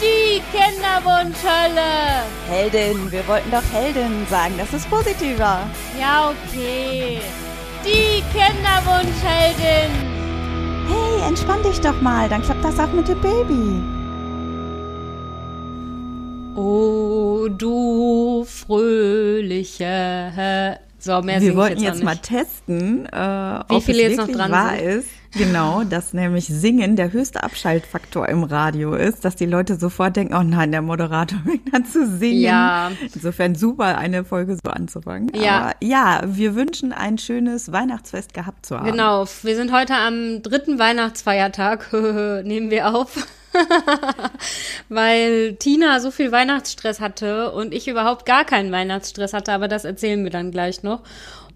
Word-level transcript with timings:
Die 0.00 0.40
Kinderwunschhölle. 0.52 2.24
Heldin, 2.48 3.10
wir 3.10 3.26
wollten 3.26 3.50
doch 3.50 3.62
Heldin 3.72 4.26
sagen, 4.30 4.54
das 4.58 4.72
ist 4.72 4.88
positiver. 4.90 5.60
Ja, 5.98 6.30
okay. 6.30 7.20
Die 7.84 8.22
Kinderwunschheldin. 8.32 9.90
Hey, 10.88 11.28
entspann 11.28 11.62
dich 11.62 11.80
doch 11.80 12.00
mal, 12.00 12.28
dann 12.28 12.42
klappt 12.42 12.64
das 12.64 12.78
auch 12.78 12.92
mit 12.92 13.08
dem 13.08 13.20
Baby. 13.20 13.82
Oh, 16.56 17.48
du 17.50 18.44
fröhliche. 18.44 19.92
So, 20.98 21.20
mehr 21.20 21.40
Wir 21.40 21.56
wollten 21.56 21.82
jetzt, 21.82 21.96
jetzt 21.96 22.04
mal 22.04 22.16
testen, 22.16 23.06
äh, 23.06 23.10
Wie 23.68 23.74
ob 23.74 23.82
viele 23.82 24.02
es 24.04 24.08
jetzt 24.10 24.16
noch 24.18 24.26
wirklich 24.28 24.36
dran 24.42 24.52
wahr 24.52 24.76
sind. 24.76 24.86
ist. 24.88 25.08
Genau, 25.36 25.82
dass 25.82 26.12
nämlich 26.12 26.46
Singen 26.46 26.96
der 26.96 27.12
höchste 27.12 27.42
Abschaltfaktor 27.42 28.28
im 28.28 28.44
Radio 28.44 28.94
ist, 28.94 29.24
dass 29.24 29.34
die 29.34 29.46
Leute 29.46 29.76
sofort 29.76 30.16
denken, 30.16 30.34
oh 30.34 30.42
nein, 30.42 30.70
der 30.70 30.82
Moderator 30.82 31.38
fängt 31.44 31.74
an 31.74 31.84
zu 31.84 32.06
singen. 32.06 32.40
Ja. 32.40 32.92
Insofern 33.14 33.54
super, 33.54 33.98
eine 33.98 34.24
Folge 34.24 34.56
so 34.62 34.70
anzufangen. 34.70 35.32
Ja. 35.34 35.58
Aber 35.58 35.72
ja, 35.82 36.22
wir 36.24 36.54
wünschen 36.54 36.92
ein 36.92 37.18
schönes 37.18 37.72
Weihnachtsfest 37.72 38.32
gehabt 38.34 38.66
zu 38.66 38.78
haben. 38.78 38.90
Genau, 38.90 39.26
wir 39.42 39.56
sind 39.56 39.72
heute 39.72 39.94
am 39.94 40.42
dritten 40.42 40.78
Weihnachtsfeiertag, 40.78 41.92
nehmen 42.44 42.70
wir 42.70 42.94
auf. 42.94 43.26
Weil 44.88 45.54
Tina 45.54 46.00
so 46.00 46.10
viel 46.10 46.32
Weihnachtsstress 46.32 47.00
hatte 47.00 47.52
und 47.52 47.72
ich 47.72 47.88
überhaupt 47.88 48.26
gar 48.26 48.44
keinen 48.44 48.72
Weihnachtsstress 48.72 49.32
hatte, 49.32 49.52
aber 49.52 49.68
das 49.68 49.84
erzählen 49.84 50.24
wir 50.24 50.30
dann 50.30 50.50
gleich 50.50 50.82
noch. 50.82 51.02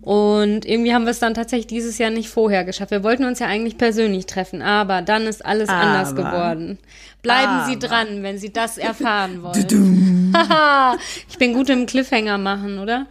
Und 0.08 0.64
irgendwie 0.64 0.94
haben 0.94 1.04
wir 1.04 1.10
es 1.10 1.18
dann 1.18 1.34
tatsächlich 1.34 1.66
dieses 1.66 1.98
Jahr 1.98 2.08
nicht 2.08 2.30
vorher 2.30 2.64
geschafft. 2.64 2.92
Wir 2.92 3.04
wollten 3.04 3.26
uns 3.26 3.40
ja 3.40 3.46
eigentlich 3.46 3.76
persönlich 3.76 4.24
treffen, 4.24 4.62
aber 4.62 5.02
dann 5.02 5.26
ist 5.26 5.44
alles 5.44 5.68
anders 5.68 6.12
Aber. 6.12 6.22
geworden. 6.22 6.78
Bleiben 7.20 7.66
Sie 7.66 7.76
Aber. 7.76 7.88
dran, 7.88 8.22
wenn 8.22 8.38
Sie 8.38 8.50
das 8.50 8.78
erfahren 8.78 9.42
wollen. 9.42 10.32
Haha, 10.34 10.96
ich 11.28 11.36
bin 11.36 11.52
gut 11.52 11.68
im 11.68 11.84
Cliffhanger 11.84 12.38
machen, 12.38 12.78
oder? 12.78 13.04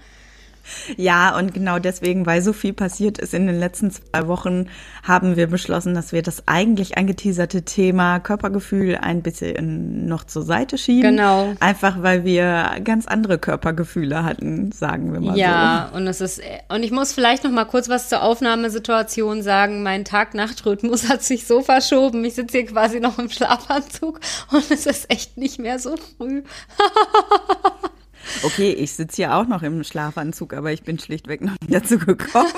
Ja, 0.96 1.38
und 1.38 1.54
genau 1.54 1.80
deswegen, 1.80 2.26
weil 2.26 2.42
so 2.42 2.54
viel 2.54 2.73
passiert 2.73 3.18
ist 3.18 3.34
in 3.34 3.48
den 3.48 3.60
letzten 3.60 3.92
zwei 3.92 4.28
Wochen, 4.28 4.68
haben 5.04 5.36
wir 5.36 5.48
beschlossen, 5.48 5.94
dass 5.94 6.12
wir 6.12 6.22
das 6.22 6.44
eigentlich 6.48 6.98
angeteaserte 6.98 7.64
Thema 7.64 8.20
Körpergefühl 8.20 8.96
ein 8.96 9.22
bisschen 9.22 10.08
noch 10.08 10.24
zur 10.24 10.44
Seite 10.44 10.78
schieben. 10.78 11.12
Genau. 11.12 11.54
Einfach 11.59 12.02
weil 12.04 12.26
wir 12.26 12.72
ganz 12.84 13.08
andere 13.08 13.38
Körpergefühle 13.38 14.24
hatten, 14.24 14.72
sagen 14.72 15.14
wir 15.14 15.20
mal 15.20 15.38
Ja, 15.38 15.90
und 15.94 16.08
es 16.08 16.22
ist 16.22 16.42
und 16.70 16.84
ich 16.84 16.92
muss 16.92 17.14
vielleicht 17.14 17.44
noch 17.44 17.52
mal 17.52 17.66
kurz 17.66 17.90
was 17.90 18.09
zur 18.09 18.22
Aufnahmesituation 18.22 19.42
sagen. 19.42 19.84
Mein 19.84 20.06
Tag-Nacht-Rhythmus 20.06 21.09
hat 21.09 21.24
sich 21.24 21.46
so 21.46 21.62
verschoben. 21.62 22.24
Ich 22.26 22.36
sitze 22.36 22.59
hier 22.59 22.68
quasi 22.68 23.00
noch 23.00 23.20
im 23.20 23.30
Schlafanzug 23.30 24.20
und 24.52 24.72
es 24.72 24.86
ist 24.86 25.09
echt 25.12 25.38
nicht 25.38 25.59
mehr 25.59 25.80
so 25.80 25.96
früh. 26.18 26.44
Okay, 28.44 28.72
ich 28.72 28.94
sitze 28.94 29.17
hier 29.17 29.36
auch 29.36 29.47
noch 29.47 29.64
im 29.64 29.83
Schlafanzug, 29.83 30.53
aber 30.53 30.72
ich 30.72 30.83
bin 30.83 31.00
schlichtweg 31.00 31.42
noch 31.42 31.56
nicht 31.61 31.73
dazu 31.73 31.97
gekommen. 31.97 32.52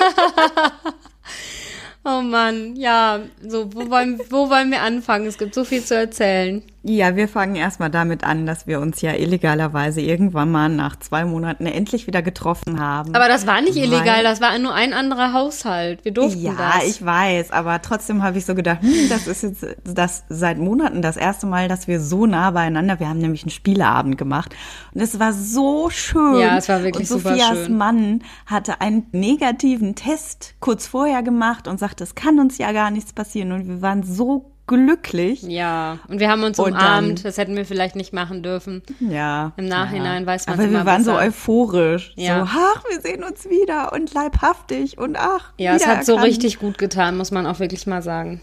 Oh 2.06 2.22
Mann, 2.22 2.78
ja, 2.78 3.20
so 3.46 3.74
wo 3.74 3.90
wollen 3.90 4.20
wo 4.30 4.50
wollen 4.50 4.72
wir 4.72 4.82
anfangen? 4.82 5.28
Es 5.28 5.38
gibt 5.38 5.54
so 5.54 5.66
viel 5.66 5.84
zu 5.84 5.96
erzählen. 5.96 6.64
Ja, 6.82 7.18
wir 7.18 7.28
fangen 7.28 7.56
erstmal 7.56 7.90
damit 7.90 8.24
an, 8.24 8.46
dass 8.46 8.66
wir 8.66 8.80
uns 8.80 9.02
ja 9.02 9.14
illegalerweise 9.14 10.00
irgendwann 10.00 10.50
mal 10.50 10.70
nach 10.70 10.96
zwei 10.98 11.26
Monaten 11.26 11.66
endlich 11.66 12.08
wieder 12.08 12.22
getroffen 12.22 12.80
haben. 12.80 13.14
Aber 13.16 13.28
das 13.28 13.46
war 13.46 13.62
nicht 13.62 13.76
illegal, 13.76 14.24
das 14.24 14.40
war 14.40 14.58
nur 14.60 14.74
ein 14.74 14.94
anderer 14.94 15.34
Haushalt. 15.34 16.06
Wir 16.06 16.14
durften 16.14 16.42
Ja, 16.42 16.54
das. 16.54 16.88
ich 16.88 17.06
weiß, 17.06 17.52
aber 17.52 17.82
trotzdem 17.82 18.24
habe 18.24 18.38
ich 18.38 18.46
so 18.46 18.56
gedacht, 18.56 18.82
hm, 18.82 19.10
das 19.10 19.28
ist 19.28 19.44
jetzt 19.44 19.66
das 19.84 20.24
seit 20.30 20.58
Monaten 20.58 21.02
das 21.02 21.18
erste 21.18 21.48
Mal, 21.48 21.68
dass 21.68 21.88
wir 21.90 22.00
so 22.00 22.26
nah 22.26 22.52
beieinander. 22.52 23.00
Wir 23.02 23.10
haben 23.10 23.20
nämlich 23.20 23.44
einen 23.44 23.52
Spieleabend 23.52 24.18
gemacht 24.18 24.56
und 24.94 25.02
es 25.02 25.20
war 25.20 25.34
so 25.34 25.90
schön. 25.90 26.40
Ja, 26.40 26.58
es 26.58 26.70
war 26.70 26.82
wirklich 26.84 27.12
und 27.12 27.20
super 27.20 27.36
Sophias 27.36 27.66
schön. 27.66 27.78
Mann 27.78 28.24
hatte 28.46 28.80
einen 28.80 29.06
negativen 29.12 29.96
Test 29.96 30.56
kurz 30.62 30.88
vorher 30.88 31.24
gemacht 31.24 31.68
und 31.68 31.78
sagte, 31.78 32.06
es 32.06 32.16
kann 32.16 32.40
uns 32.40 32.58
ja 32.58 32.72
gar 32.72 32.90
nichts 32.90 33.12
passieren 33.12 33.52
und 33.52 33.68
wir 33.68 33.82
waren 33.82 34.04
so 34.04 34.52
glücklich. 34.70 35.42
ja, 35.42 35.98
und 36.08 36.20
wir 36.20 36.30
haben 36.30 36.44
uns 36.44 36.58
Und 36.60 36.72
umarmt. 36.74 37.18
dann- 37.20 37.24
das 37.24 37.38
hätten 37.38 37.56
wir 37.58 37.66
vielleicht 37.66 37.96
nicht 37.98 38.14
machen 38.14 38.44
dürfen. 38.44 38.82
Ja. 39.02 39.52
Im 39.58 39.66
Nachhinein 39.66 40.22
ja. 40.24 40.28
weiß 40.28 40.48
man's 40.48 40.60
Aber 40.60 40.72
wir 40.72 40.86
waren 40.86 41.04
so 41.04 41.12
besser. 41.14 41.26
euphorisch. 41.28 42.14
Ja. 42.16 42.46
So, 42.46 42.52
ach, 42.58 42.84
wir 42.90 43.02
sehen 43.02 43.24
uns 43.24 43.50
wieder 43.50 43.92
und 43.92 44.14
leibhaftig 44.14 44.98
und 44.98 45.18
ach. 45.20 45.52
Ja, 45.58 45.76
es 45.76 45.86
hat 45.86 46.06
so 46.06 46.16
richtig 46.16 46.60
gut 46.60 46.78
getan, 46.78 47.18
muss 47.18 47.32
man 47.32 47.46
auch 47.46 47.60
wirklich 47.60 47.86
mal 47.88 48.02
sagen. 48.02 48.40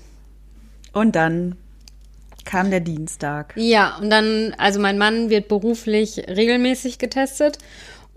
Und 0.93 1.15
dann 1.17 1.57
kam 2.45 2.71
der 2.71 2.81
Dienstag. 2.81 3.53
Ja, 3.57 3.97
und 4.01 4.11
dann, 4.11 4.55
also 4.59 4.79
mein 4.81 4.99
Mann 4.99 5.31
wird 5.31 5.49
beruflich 5.49 6.19
regelmäßig 6.29 6.99
getestet. 6.99 7.59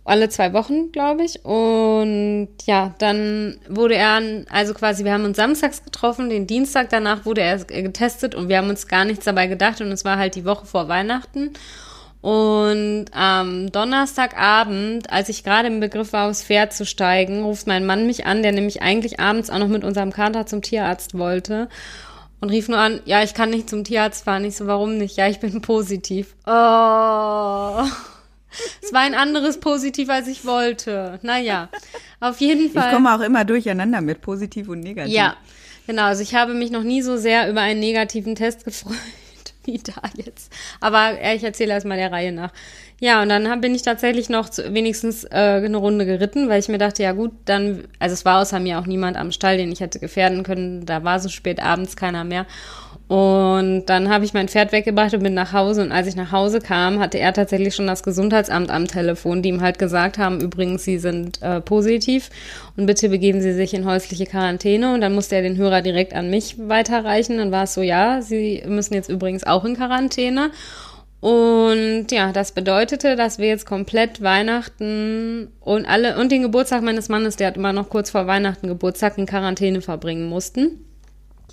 Alle 0.10 0.28
zwei 0.30 0.54
Wochen, 0.54 0.92
glaube 0.92 1.24
ich. 1.24 1.46
Und 1.46 2.50
ja, 2.66 2.96
dann 2.98 3.60
wurde 3.70 3.94
er, 3.94 4.20
also 4.50 4.74
quasi, 4.74 5.06
wir 5.06 5.14
haben 5.14 5.24
uns 5.24 5.38
samstags 5.38 5.84
getroffen, 5.84 6.32
den 6.32 6.48
Dienstag 6.48 6.90
danach 6.90 7.26
wurde 7.26 7.42
er 7.42 7.60
getestet 7.60 8.34
und 8.34 8.50
wir 8.50 8.58
haben 8.58 8.70
uns 8.70 8.88
gar 8.88 9.06
nichts 9.06 9.26
dabei 9.26 9.46
gedacht 9.46 9.82
und 9.82 9.92
es 9.92 10.06
war 10.06 10.18
halt 10.18 10.34
die 10.34 10.46
Woche 10.46 10.66
vor 10.66 10.88
Weihnachten. 10.88 11.52
Und 12.22 13.06
am 13.12 13.72
Donnerstagabend, 13.72 15.14
als 15.14 15.30
ich 15.30 15.44
gerade 15.44 15.68
im 15.68 15.80
Begriff 15.80 16.12
war, 16.12 16.28
aufs 16.28 16.44
Pferd 16.44 16.74
zu 16.74 16.88
steigen, 16.88 17.44
ruft 17.44 17.68
mein 17.68 17.86
Mann 17.86 18.08
mich 18.08 18.26
an, 18.26 18.42
der 18.42 18.52
nämlich 18.52 18.82
eigentlich 18.82 19.20
abends 19.20 19.52
auch 19.52 19.60
noch 19.60 19.68
mit 19.68 19.84
unserem 19.84 20.12
Kater 20.12 20.48
zum 20.48 20.64
Tierarzt 20.64 21.20
wollte. 21.20 21.70
Und 22.42 22.50
rief 22.50 22.68
nur 22.68 22.80
an, 22.80 23.00
ja, 23.06 23.22
ich 23.22 23.36
kann 23.36 23.52
nicht 23.52 23.70
zum 23.70 23.84
Tierarzt 23.84 24.24
fahren. 24.24 24.44
Ich 24.44 24.58
so, 24.58 24.66
warum 24.66 24.98
nicht? 24.98 25.18
Ja, 25.18 25.28
ich 25.28 25.40
bin 25.40 25.62
positiv. 25.62 26.36
Oh. 26.48 27.84
Es 28.82 28.94
war 28.94 29.02
ein 29.02 29.14
anderes 29.14 29.60
Positiv, 29.60 30.10
als 30.10 30.28
ich 30.28 30.46
wollte. 30.46 31.20
Naja, 31.22 31.70
auf 32.20 32.40
jeden 32.40 32.68
Ich 32.68 32.74
Fall. 32.74 32.92
komme 32.94 33.16
auch 33.16 33.22
immer 33.22 33.46
durcheinander 33.46 34.02
mit 34.02 34.22
positiv 34.22 34.70
und 34.70 34.80
negativ. 34.82 35.14
Ja, 35.14 35.36
genau. 35.88 36.04
Also 36.04 36.24
ich 36.24 36.36
habe 36.36 36.54
mich 36.54 36.72
noch 36.72 36.84
nie 36.84 37.02
so 37.02 37.18
sehr 37.18 37.50
über 37.50 37.62
einen 37.62 37.80
negativen 37.80 38.36
Test 38.36 38.66
gefreut 38.66 38.96
wie 39.66 39.78
da 39.78 40.02
jetzt. 40.16 40.52
Aber 40.80 41.14
ich 41.34 41.44
erzähle 41.44 41.74
erst 41.74 41.86
mal 41.86 41.98
der 41.98 42.12
Reihe 42.12 42.32
nach. 42.32 42.52
Ja, 43.02 43.22
und 43.22 43.30
dann 43.30 43.62
bin 43.62 43.74
ich 43.76 43.84
tatsächlich 43.84 44.28
noch 44.30 44.50
zu, 44.50 44.74
wenigstens 44.74 45.24
äh, 45.24 45.62
eine 45.64 45.78
Runde 45.78 46.06
geritten, 46.06 46.50
weil 46.50 46.60
ich 46.60 46.68
mir 46.68 46.80
dachte, 46.80 47.02
ja 47.04 47.14
gut, 47.14 47.32
dann, 47.46 47.86
also 48.00 48.14
es 48.14 48.26
war 48.26 48.42
außer 48.42 48.60
mir 48.60 48.78
auch 48.80 48.86
niemand 48.86 49.16
am 49.16 49.32
Stall, 49.32 49.58
den 49.58 49.72
ich 49.72 49.80
hätte 49.80 50.00
gefährden 50.00 50.44
können. 50.44 50.86
Da 50.86 51.04
war 51.06 51.20
so 51.20 51.30
spät 51.30 51.62
abends 51.62 51.96
keiner 51.96 52.26
mehr. 52.26 52.46
Und 53.10 53.88
dann 53.88 54.08
habe 54.10 54.24
ich 54.24 54.36
mein 54.36 54.48
Pferd 54.48 54.72
weggebracht 54.72 55.16
und 55.16 55.24
bin 55.24 55.34
nach 55.34 55.52
Hause. 55.52 55.82
Und 55.82 55.92
als 55.92 56.06
ich 56.06 56.16
nach 56.16 56.32
Hause 56.32 56.60
kam, 56.60 57.00
hatte 57.00 57.18
er 57.18 57.34
tatsächlich 57.34 57.74
schon 57.74 57.88
das 57.88 58.04
Gesundheitsamt 58.04 58.70
am 58.70 58.88
Telefon, 58.88 59.42
die 59.42 59.50
ihm 59.50 59.62
halt 59.62 59.80
gesagt 59.80 60.20
haben, 60.20 60.40
übrigens, 60.40 60.84
Sie 60.84 61.00
sind 61.00 61.42
äh, 61.42 61.60
positiv 61.60 62.30
und 62.78 62.86
bitte 62.86 63.10
begeben 63.10 63.42
Sie 63.42 63.54
sich 63.54 63.74
in 63.74 63.86
häusliche 63.86 64.28
Quarantäne. 64.28 64.94
Und 64.94 65.02
dann 65.02 65.16
musste 65.16 65.38
er 65.38 65.42
den 65.42 65.58
Hörer 65.58 65.82
direkt 65.82 66.14
an 66.14 66.30
mich 66.30 66.58
weiterreichen. 66.60 67.40
Dann 67.40 67.52
war 67.52 67.64
es 67.64 67.74
so, 67.74 67.82
ja, 67.82 68.22
Sie 68.22 68.64
müssen 68.68 68.94
jetzt 68.94 69.10
übrigens 69.10 69.44
auch 69.44 69.66
in 69.66 69.76
Quarantäne. 69.76 70.52
Und 71.20 72.12
ja, 72.12 72.32
das 72.32 72.52
bedeutete, 72.52 73.16
dass 73.16 73.40
wir 73.40 73.48
jetzt 73.48 73.66
komplett 73.66 74.22
Weihnachten 74.22 75.48
und 75.62 75.88
alle 75.88 76.16
und 76.20 76.32
den 76.32 76.44
Geburtstag 76.44 76.84
meines 76.84 77.10
Mannes, 77.10 77.38
der 77.38 77.48
hat 77.48 77.58
immer 77.58 77.74
noch 77.74 77.90
kurz 77.90 78.12
vor 78.12 78.28
Weihnachten 78.28 78.68
Geburtstag 78.68 79.18
in 79.18 79.26
Quarantäne 79.26 79.82
verbringen 79.82 80.30
mussten. 80.30 80.86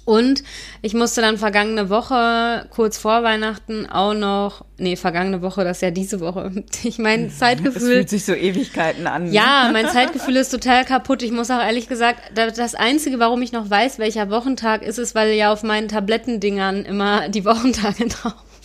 Und 0.06 0.42
ich 0.82 0.94
musste 0.94 1.20
dann 1.20 1.36
vergangene 1.36 1.90
Woche, 1.90 2.66
kurz 2.70 2.96
vor 2.96 3.24
Weihnachten, 3.24 3.86
auch 3.90 4.14
noch, 4.14 4.64
nee, 4.78 4.94
vergangene 4.94 5.42
Woche, 5.42 5.64
das 5.64 5.78
ist 5.78 5.80
ja 5.82 5.90
diese 5.90 6.20
Woche. 6.20 6.52
Ich 6.84 6.98
mein 6.98 7.26
Es 7.26 7.38
Zeitgefühl. 7.38 7.80
fühlt 7.96 8.08
sich 8.10 8.24
so 8.24 8.32
Ewigkeiten 8.32 9.08
an. 9.08 9.24
ne? 9.24 9.30
Ja, 9.32 9.68
mein 9.72 9.88
Zeitgefühl 9.92 10.36
ist 10.36 10.50
total 10.50 10.84
kaputt. 10.84 11.22
Ich 11.24 11.32
muss 11.32 11.50
auch 11.50 11.60
ehrlich 11.60 11.88
gesagt, 11.88 12.20
da- 12.36 12.50
das 12.50 12.76
Einzige, 12.76 13.18
warum 13.18 13.42
ich 13.42 13.50
noch 13.50 13.68
weiß, 13.68 13.98
welcher 13.98 14.30
Wochentag 14.30 14.82
ist, 14.82 14.98
ist, 14.98 15.16
weil 15.16 15.32
ja 15.32 15.52
auf 15.52 15.64
meinen 15.64 15.88
Tablettendingern 15.88 16.84
immer 16.84 17.28
die 17.28 17.44
Wochentage 17.44 18.06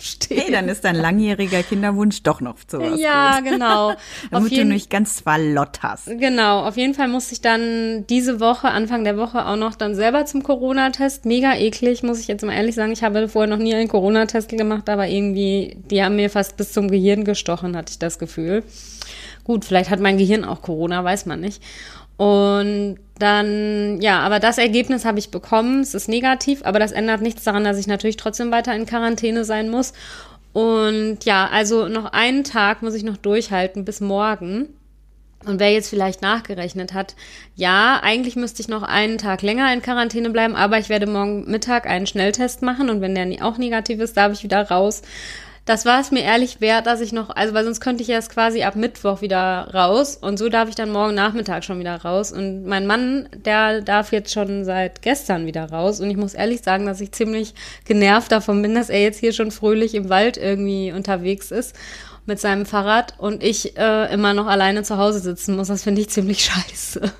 draufstehen. 0.02 0.40
Hey, 0.40 0.52
dann 0.52 0.68
ist 0.68 0.84
dein 0.84 0.96
langjähriger 0.96 1.62
Kinderwunsch 1.62 2.22
doch 2.22 2.40
noch 2.40 2.56
zu 2.66 2.80
was 2.80 3.00
ja, 3.00 3.40
gut. 3.40 3.50
genau. 3.50 3.94
Damit 4.30 4.50
du 4.50 4.56
jeden, 4.56 4.68
nicht 4.68 4.90
ganz 4.90 5.20
verlott 5.20 5.82
hast. 5.82 6.06
genau, 6.06 6.64
auf 6.66 6.76
jeden 6.76 6.94
Fall 6.94 7.08
musste 7.08 7.34
ich 7.34 7.40
dann 7.40 8.06
diese 8.08 8.40
Woche, 8.40 8.68
Anfang 8.68 9.04
der 9.04 9.16
Woche 9.16 9.46
auch 9.46 9.56
noch 9.56 9.74
dann 9.74 9.94
selber 9.94 10.24
zum 10.26 10.42
Corona-Test. 10.42 11.24
Mega 11.24 11.54
eklig, 11.54 12.02
muss 12.02 12.20
ich 12.20 12.28
jetzt 12.28 12.44
mal 12.44 12.54
ehrlich 12.54 12.74
sagen. 12.74 12.92
Ich 12.92 13.02
habe 13.02 13.28
vorher 13.28 13.48
noch 13.48 13.62
nie 13.62 13.74
einen 13.74 13.88
Corona-Test 13.88 14.48
gemacht, 14.50 14.88
aber 14.88 15.06
irgendwie, 15.06 15.76
die 15.90 16.02
haben 16.02 16.16
mir 16.16 16.30
fast 16.30 16.56
bis 16.56 16.72
zum 16.72 16.90
Gehirn 16.90 17.24
gestochen, 17.24 17.76
hatte 17.76 17.92
ich 17.92 17.98
das 17.98 18.18
Gefühl. 18.18 18.64
Gut, 19.44 19.64
vielleicht 19.64 19.90
hat 19.90 20.00
mein 20.00 20.18
Gehirn 20.18 20.44
auch 20.44 20.62
Corona, 20.62 21.02
weiß 21.02 21.26
man 21.26 21.40
nicht. 21.40 21.62
Und 22.16 22.98
dann, 23.22 24.00
ja, 24.00 24.20
aber 24.20 24.40
das 24.40 24.58
Ergebnis 24.58 25.04
habe 25.04 25.20
ich 25.20 25.30
bekommen. 25.30 25.80
Es 25.80 25.94
ist 25.94 26.08
negativ, 26.08 26.62
aber 26.64 26.78
das 26.78 26.92
ändert 26.92 27.22
nichts 27.22 27.44
daran, 27.44 27.64
dass 27.64 27.78
ich 27.78 27.86
natürlich 27.86 28.16
trotzdem 28.16 28.50
weiter 28.50 28.74
in 28.74 28.84
Quarantäne 28.84 29.44
sein 29.44 29.70
muss. 29.70 29.92
Und 30.52 31.18
ja, 31.24 31.48
also 31.50 31.88
noch 31.88 32.12
einen 32.12 32.44
Tag 32.44 32.82
muss 32.82 32.94
ich 32.94 33.04
noch 33.04 33.16
durchhalten 33.16 33.84
bis 33.84 34.00
morgen. 34.00 34.68
Und 35.44 35.58
wer 35.58 35.72
jetzt 35.72 35.88
vielleicht 35.88 36.22
nachgerechnet 36.22 36.94
hat, 36.94 37.16
ja, 37.56 38.00
eigentlich 38.02 38.36
müsste 38.36 38.62
ich 38.62 38.68
noch 38.68 38.82
einen 38.82 39.18
Tag 39.18 39.42
länger 39.42 39.72
in 39.72 39.82
Quarantäne 39.82 40.30
bleiben, 40.30 40.54
aber 40.54 40.78
ich 40.78 40.88
werde 40.88 41.06
morgen 41.06 41.50
Mittag 41.50 41.86
einen 41.86 42.06
Schnelltest 42.06 42.62
machen 42.62 42.90
und 42.90 43.00
wenn 43.00 43.14
der 43.14 43.44
auch 43.44 43.58
negativ 43.58 44.00
ist, 44.00 44.16
darf 44.16 44.32
ich 44.32 44.44
wieder 44.44 44.68
raus. 44.68 45.02
Das 45.64 45.84
war 45.84 46.00
es 46.00 46.10
mir 46.10 46.22
ehrlich 46.22 46.60
wert, 46.60 46.86
dass 46.86 47.00
ich 47.00 47.12
noch, 47.12 47.30
also 47.30 47.54
weil 47.54 47.64
sonst 47.64 47.80
könnte 47.80 48.02
ich 48.02 48.08
erst 48.08 48.30
quasi 48.30 48.64
ab 48.64 48.74
Mittwoch 48.74 49.20
wieder 49.20 49.68
raus 49.72 50.16
und 50.16 50.36
so 50.36 50.48
darf 50.48 50.68
ich 50.68 50.74
dann 50.74 50.90
morgen 50.90 51.14
Nachmittag 51.14 51.64
schon 51.64 51.78
wieder 51.78 52.02
raus 52.02 52.32
und 52.32 52.64
mein 52.66 52.86
Mann, 52.86 53.28
der 53.32 53.80
darf 53.80 54.10
jetzt 54.10 54.32
schon 54.32 54.64
seit 54.64 55.02
gestern 55.02 55.46
wieder 55.46 55.70
raus 55.70 56.00
und 56.00 56.10
ich 56.10 56.16
muss 56.16 56.34
ehrlich 56.34 56.62
sagen, 56.62 56.86
dass 56.86 57.00
ich 57.00 57.12
ziemlich 57.12 57.54
genervt 57.84 58.32
davon 58.32 58.60
bin, 58.60 58.74
dass 58.74 58.90
er 58.90 59.02
jetzt 59.02 59.20
hier 59.20 59.32
schon 59.32 59.52
fröhlich 59.52 59.94
im 59.94 60.08
Wald 60.08 60.36
irgendwie 60.36 60.90
unterwegs 60.90 61.52
ist 61.52 61.76
mit 62.26 62.40
seinem 62.40 62.66
Fahrrad 62.66 63.14
und 63.18 63.42
ich 63.42 63.76
äh, 63.76 64.12
immer 64.12 64.34
noch 64.34 64.46
alleine 64.46 64.82
zu 64.82 64.96
Hause 64.96 65.20
sitzen 65.20 65.56
muss. 65.56 65.68
Das 65.68 65.82
finde 65.82 66.00
ich 66.00 66.10
ziemlich 66.10 66.44
scheiße. 66.44 67.12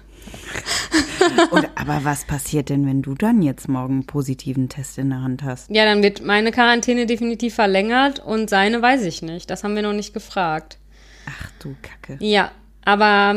Und, 1.50 1.68
aber 1.74 2.04
was 2.04 2.24
passiert 2.24 2.68
denn, 2.68 2.86
wenn 2.86 3.02
du 3.02 3.14
dann 3.14 3.42
jetzt 3.42 3.68
morgen 3.68 3.94
einen 3.94 4.06
positiven 4.06 4.68
Test 4.68 4.98
in 4.98 5.10
der 5.10 5.22
Hand 5.22 5.42
hast? 5.42 5.70
Ja, 5.70 5.84
dann 5.84 6.02
wird 6.02 6.24
meine 6.24 6.52
Quarantäne 6.52 7.06
definitiv 7.06 7.54
verlängert 7.54 8.20
und 8.20 8.50
seine 8.50 8.80
weiß 8.80 9.04
ich 9.04 9.22
nicht. 9.22 9.50
Das 9.50 9.64
haben 9.64 9.74
wir 9.74 9.82
noch 9.82 9.92
nicht 9.92 10.14
gefragt. 10.14 10.78
Ach 11.26 11.50
du 11.60 11.74
Kacke. 11.82 12.16
Ja, 12.24 12.50
aber 12.84 13.34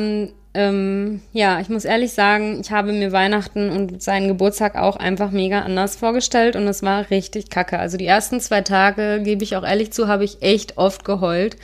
ähm, 0.55 1.21
ja, 1.33 1.59
ich 1.59 1.67
muss 1.67 1.83
ehrlich 1.83 2.13
sagen, 2.13 2.61
ich 2.61 2.71
habe 2.71 2.93
mir 2.93 3.11
Weihnachten 3.11 3.69
und 3.69 4.01
seinen 4.01 4.29
Geburtstag 4.29 4.75
auch 4.75 4.95
einfach 4.95 5.31
mega 5.31 5.61
anders 5.61 5.97
vorgestellt 5.97 6.55
und 6.55 6.65
es 6.67 6.81
war 6.81 7.09
richtig 7.09 7.49
kacke. 7.49 7.77
Also 7.77 7.97
die 7.97 8.05
ersten 8.05 8.39
zwei 8.39 8.61
Tage, 8.61 9.21
gebe 9.21 9.43
ich 9.43 9.57
auch 9.57 9.63
ehrlich 9.63 9.91
zu, 9.91 10.07
habe 10.07 10.23
ich 10.23 10.41
echt 10.41 10.77
oft 10.77 11.03
geheult, 11.03 11.57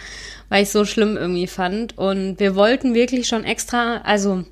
weil 0.49 0.63
ich 0.63 0.71
so 0.71 0.83
schlimm 0.83 1.15
irgendwie 1.15 1.47
fand. 1.47 1.97
Und 1.97 2.39
wir 2.39 2.55
wollten 2.55 2.93
wirklich 2.93 3.29
schon 3.29 3.45
extra, 3.45 4.01
also 4.03 4.43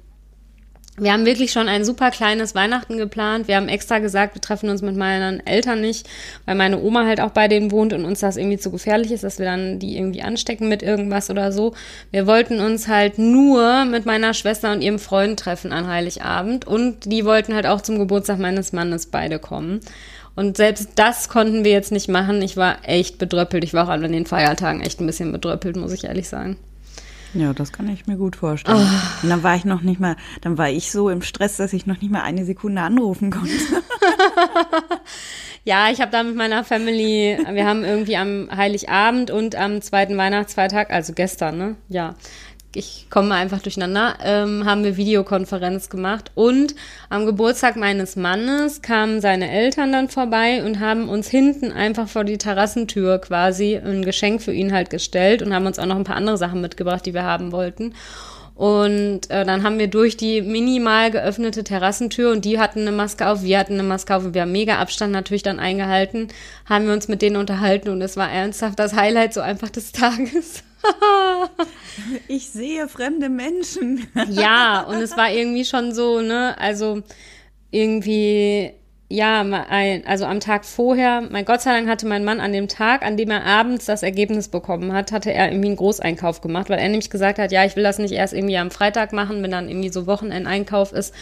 wir 1.00 1.14
haben 1.14 1.26
wirklich 1.26 1.52
schon 1.52 1.68
ein 1.68 1.86
super 1.86 2.12
kleines 2.12 2.56
Weihnachten 2.56 2.98
geplant. 2.98 3.48
Wir 3.48 3.56
haben 3.56 3.68
extra 3.68 4.00
gesagt, 4.00 4.36
wir 4.36 4.42
treffen 4.42 4.70
uns 4.70 4.82
mit 4.82 4.96
meinen 4.96 5.46
Eltern 5.46 5.82
nicht, 5.82 6.08
weil 6.46 6.56
meine 6.56 6.80
Oma 6.80 7.06
halt 7.06 7.22
auch 7.22 7.32
bei 7.32 7.48
denen 7.48 7.72
wohnt 7.72 7.94
und 7.94 8.06
uns 8.06 8.20
das 8.20 8.38
irgendwie 8.38 8.58
zu 8.58 8.72
gefährlich 8.72 9.12
ist, 9.12 9.24
dass 9.24 9.40
wir 9.40 9.46
dann 9.46 9.80
die 9.80 9.98
irgendwie 9.98 10.22
anstecken 10.22 10.70
mit 10.70 10.84
irgendwas 10.84 11.30
oder 11.30 11.52
so. 11.52 11.74
Wir 12.12 12.28
wollten 12.28 12.60
uns 12.60 12.88
halt 12.88 13.18
nur 13.18 13.86
mit 13.86 14.06
meiner 14.06 14.34
Schwester 14.34 14.72
und 14.72 14.82
ihrem 14.82 15.00
Freund 15.00 15.40
treffen 15.40 15.72
an 15.72 15.88
Heiligabend 15.88 16.66
und 16.66 17.12
die 17.12 17.26
wollten 17.26 17.54
halt 17.54 17.66
auch 17.66 17.82
zum 17.82 17.98
Geburtstag 17.98 18.40
meines 18.40 18.74
Mannes 18.74 19.08
beide 19.08 19.40
kommen. 19.40 19.80
Und 20.36 20.58
selbst 20.58 20.92
das 20.96 21.28
konnten 21.28 21.66
wir 21.66 21.72
jetzt 21.72 21.92
nicht 21.92 22.08
machen. 22.08 22.42
Ich 22.42 22.56
war 22.56 22.78
echt 22.84 23.18
bedröppelt. 23.18 23.64
Ich 23.64 23.74
war 23.74 23.86
auch 23.86 23.90
an 23.90 24.10
den 24.10 24.26
Feiertagen 24.26 24.82
echt 24.82 25.02
ein 25.02 25.06
bisschen 25.06 25.34
bedröppelt, 25.34 25.76
muss 25.76 25.92
ich 25.92 26.06
ehrlich 26.06 26.30
sagen. 26.30 26.56
Ja, 27.34 27.54
das 27.54 27.72
kann 27.72 27.88
ich 27.90 28.08
mir 28.08 28.18
gut 28.18 28.36
vorstellen. 28.36 28.78
Oh. 28.78 29.24
Und 29.24 29.30
dann 29.30 29.44
war 29.44 29.56
ich 29.56 29.66
noch 29.66 29.82
nicht 29.82 30.00
mal, 30.00 30.16
dann 30.42 30.58
war 30.58 30.70
ich 30.70 30.92
so 30.92 31.10
im 31.10 31.22
Stress, 31.22 31.58
dass 31.58 31.74
ich 31.74 31.86
noch 31.86 32.02
nicht 32.02 32.12
mal 32.12 32.24
eine 32.24 32.46
Sekunde 32.46 32.82
anrufen 32.82 33.32
konnte. 33.32 33.52
ja, 35.64 35.92
ich 35.92 36.02
habe 36.02 36.12
da 36.12 36.24
mit 36.24 36.36
meiner 36.36 36.64
Family, 36.64 37.38
wir 37.52 37.68
haben 37.68 37.84
irgendwie 37.84 38.18
am 38.18 38.50
Heiligabend 38.56 39.30
und 39.30 39.56
am 39.56 39.82
zweiten 39.82 40.18
Weihnachtsfeiertag, 40.18 40.92
also 40.92 41.14
gestern, 41.14 41.58
ne? 41.58 41.76
Ja, 41.88 42.16
ich 42.80 43.08
komme 43.10 43.36
einfach 43.36 43.62
durcheinander, 43.62 44.16
ähm, 44.24 44.64
haben 44.66 44.86
wir 44.86 44.96
Videokonferenz 44.96 45.90
gemacht 45.90 46.32
und 46.34 46.74
am 47.10 47.26
Geburtstag 47.26 47.76
meines 47.76 48.16
Mannes 48.16 48.82
kamen 48.82 49.20
seine 49.20 49.52
Eltern 49.52 49.92
dann 49.92 50.08
vorbei 50.08 50.64
und 50.64 50.80
haben 50.80 51.10
uns 51.10 51.28
hinten 51.28 51.74
einfach 51.74 52.08
vor 52.08 52.24
die 52.24 52.38
Terrassentür 52.38 53.20
quasi 53.20 53.76
ein 53.76 54.04
Geschenk 54.04 54.42
für 54.42 54.54
ihn 54.54 54.72
halt 54.72 54.90
gestellt 54.90 55.42
und 55.42 55.54
haben 55.54 55.66
uns 55.66 55.78
auch 55.78 55.86
noch 55.86 55.98
ein 55.98 56.06
paar 56.06 56.16
andere 56.16 56.38
Sachen 56.38 56.62
mitgebracht, 56.62 57.06
die 57.06 57.14
wir 57.14 57.24
haben 57.24 57.52
wollten. 57.52 57.94
Und 58.60 59.30
äh, 59.30 59.46
dann 59.46 59.64
haben 59.64 59.80
wir 59.80 59.88
durch 59.88 60.18
die 60.18 60.42
minimal 60.42 61.12
geöffnete 61.12 61.64
Terrassentür 61.64 62.30
und 62.34 62.44
die 62.44 62.60
hatten 62.60 62.82
eine 62.82 62.92
Maske 62.92 63.30
auf, 63.30 63.42
wir 63.42 63.58
hatten 63.58 63.76
eine 63.76 63.84
Maske 63.84 64.14
auf 64.14 64.26
und 64.26 64.34
wir 64.34 64.42
haben 64.42 64.52
mega 64.52 64.80
Abstand 64.80 65.14
natürlich 65.14 65.44
dann 65.44 65.60
eingehalten, 65.60 66.28
haben 66.66 66.86
wir 66.86 66.92
uns 66.92 67.08
mit 67.08 67.22
denen 67.22 67.38
unterhalten 67.38 67.88
und 67.88 68.02
es 68.02 68.18
war 68.18 68.30
ernsthaft 68.30 68.78
das 68.78 68.94
Highlight 68.94 69.34
so 69.34 69.40
einfach 69.40 69.70
des 69.70 69.92
Tages. 69.94 70.66
ich 72.28 72.50
sehe 72.50 72.90
fremde 72.90 73.30
Menschen. 73.30 74.06
ja, 74.30 74.82
und 74.82 74.98
es 74.98 75.16
war 75.16 75.32
irgendwie 75.32 75.64
schon 75.64 75.94
so, 75.94 76.20
ne, 76.20 76.58
also 76.60 77.02
irgendwie, 77.72 78.74
ja, 79.12 79.42
also 80.06 80.26
am 80.26 80.40
Tag 80.40 80.66
vorher, 80.66 81.22
mein 81.32 81.44
Gott 81.44 81.62
sei 81.62 81.74
Dank 81.74 81.90
hatte 81.90 82.08
mein 82.08 82.24
Mann 82.24 82.40
an 82.40 82.54
dem 82.54 82.68
Tag, 82.68 83.04
an 83.04 83.18
dem 83.18 83.32
er 83.32 83.44
abends 83.44 83.86
das 83.86 84.04
Ergebnis 84.04 84.50
bekommen 84.50 84.94
hat, 84.94 85.12
hatte 85.12 85.34
er 85.34 85.52
irgendwie 85.52 85.70
einen 85.70 85.78
Großeinkauf 85.78 86.42
gemacht, 86.42 86.70
weil 86.70 86.78
er 86.78 86.88
nämlich 86.90 87.10
gesagt 87.10 87.40
hat, 87.40 87.52
ja, 87.52 87.66
ich 87.66 87.76
will 87.76 87.84
das 87.84 87.98
nicht 87.98 88.14
erst 88.14 88.36
irgendwie 88.36 88.58
am 88.58 88.70
Freitag 88.70 89.12
machen, 89.12 89.42
wenn 89.42 89.50
dann 89.50 89.68
irgendwie 89.68 89.90
so 89.90 90.06
Wochenendeinkauf 90.06 90.94
ist 90.94 91.16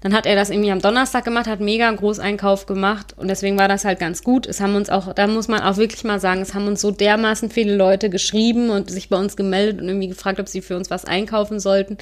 dann 0.00 0.14
hat 0.14 0.26
er 0.26 0.34
das 0.34 0.50
irgendwie 0.50 0.70
am 0.70 0.80
Donnerstag 0.80 1.24
gemacht, 1.24 1.46
hat 1.46 1.60
mega 1.60 1.88
einen 1.88 1.98
Großeinkauf 1.98 2.66
gemacht 2.66 3.14
und 3.16 3.28
deswegen 3.28 3.58
war 3.58 3.68
das 3.68 3.84
halt 3.84 3.98
ganz 3.98 4.22
gut. 4.22 4.46
Es 4.46 4.60
haben 4.60 4.74
uns 4.74 4.88
auch, 4.88 5.12
da 5.12 5.26
muss 5.26 5.48
man 5.48 5.60
auch 5.60 5.76
wirklich 5.76 6.04
mal 6.04 6.18
sagen, 6.20 6.40
es 6.40 6.54
haben 6.54 6.66
uns 6.66 6.80
so 6.80 6.90
dermaßen 6.90 7.50
viele 7.50 7.76
Leute 7.76 8.08
geschrieben 8.08 8.70
und 8.70 8.90
sich 8.90 9.10
bei 9.10 9.16
uns 9.16 9.36
gemeldet 9.36 9.80
und 9.80 9.88
irgendwie 9.88 10.08
gefragt, 10.08 10.40
ob 10.40 10.48
sie 10.48 10.62
für 10.62 10.76
uns 10.76 10.90
was 10.90 11.04
einkaufen 11.04 11.60
sollten. 11.60 11.98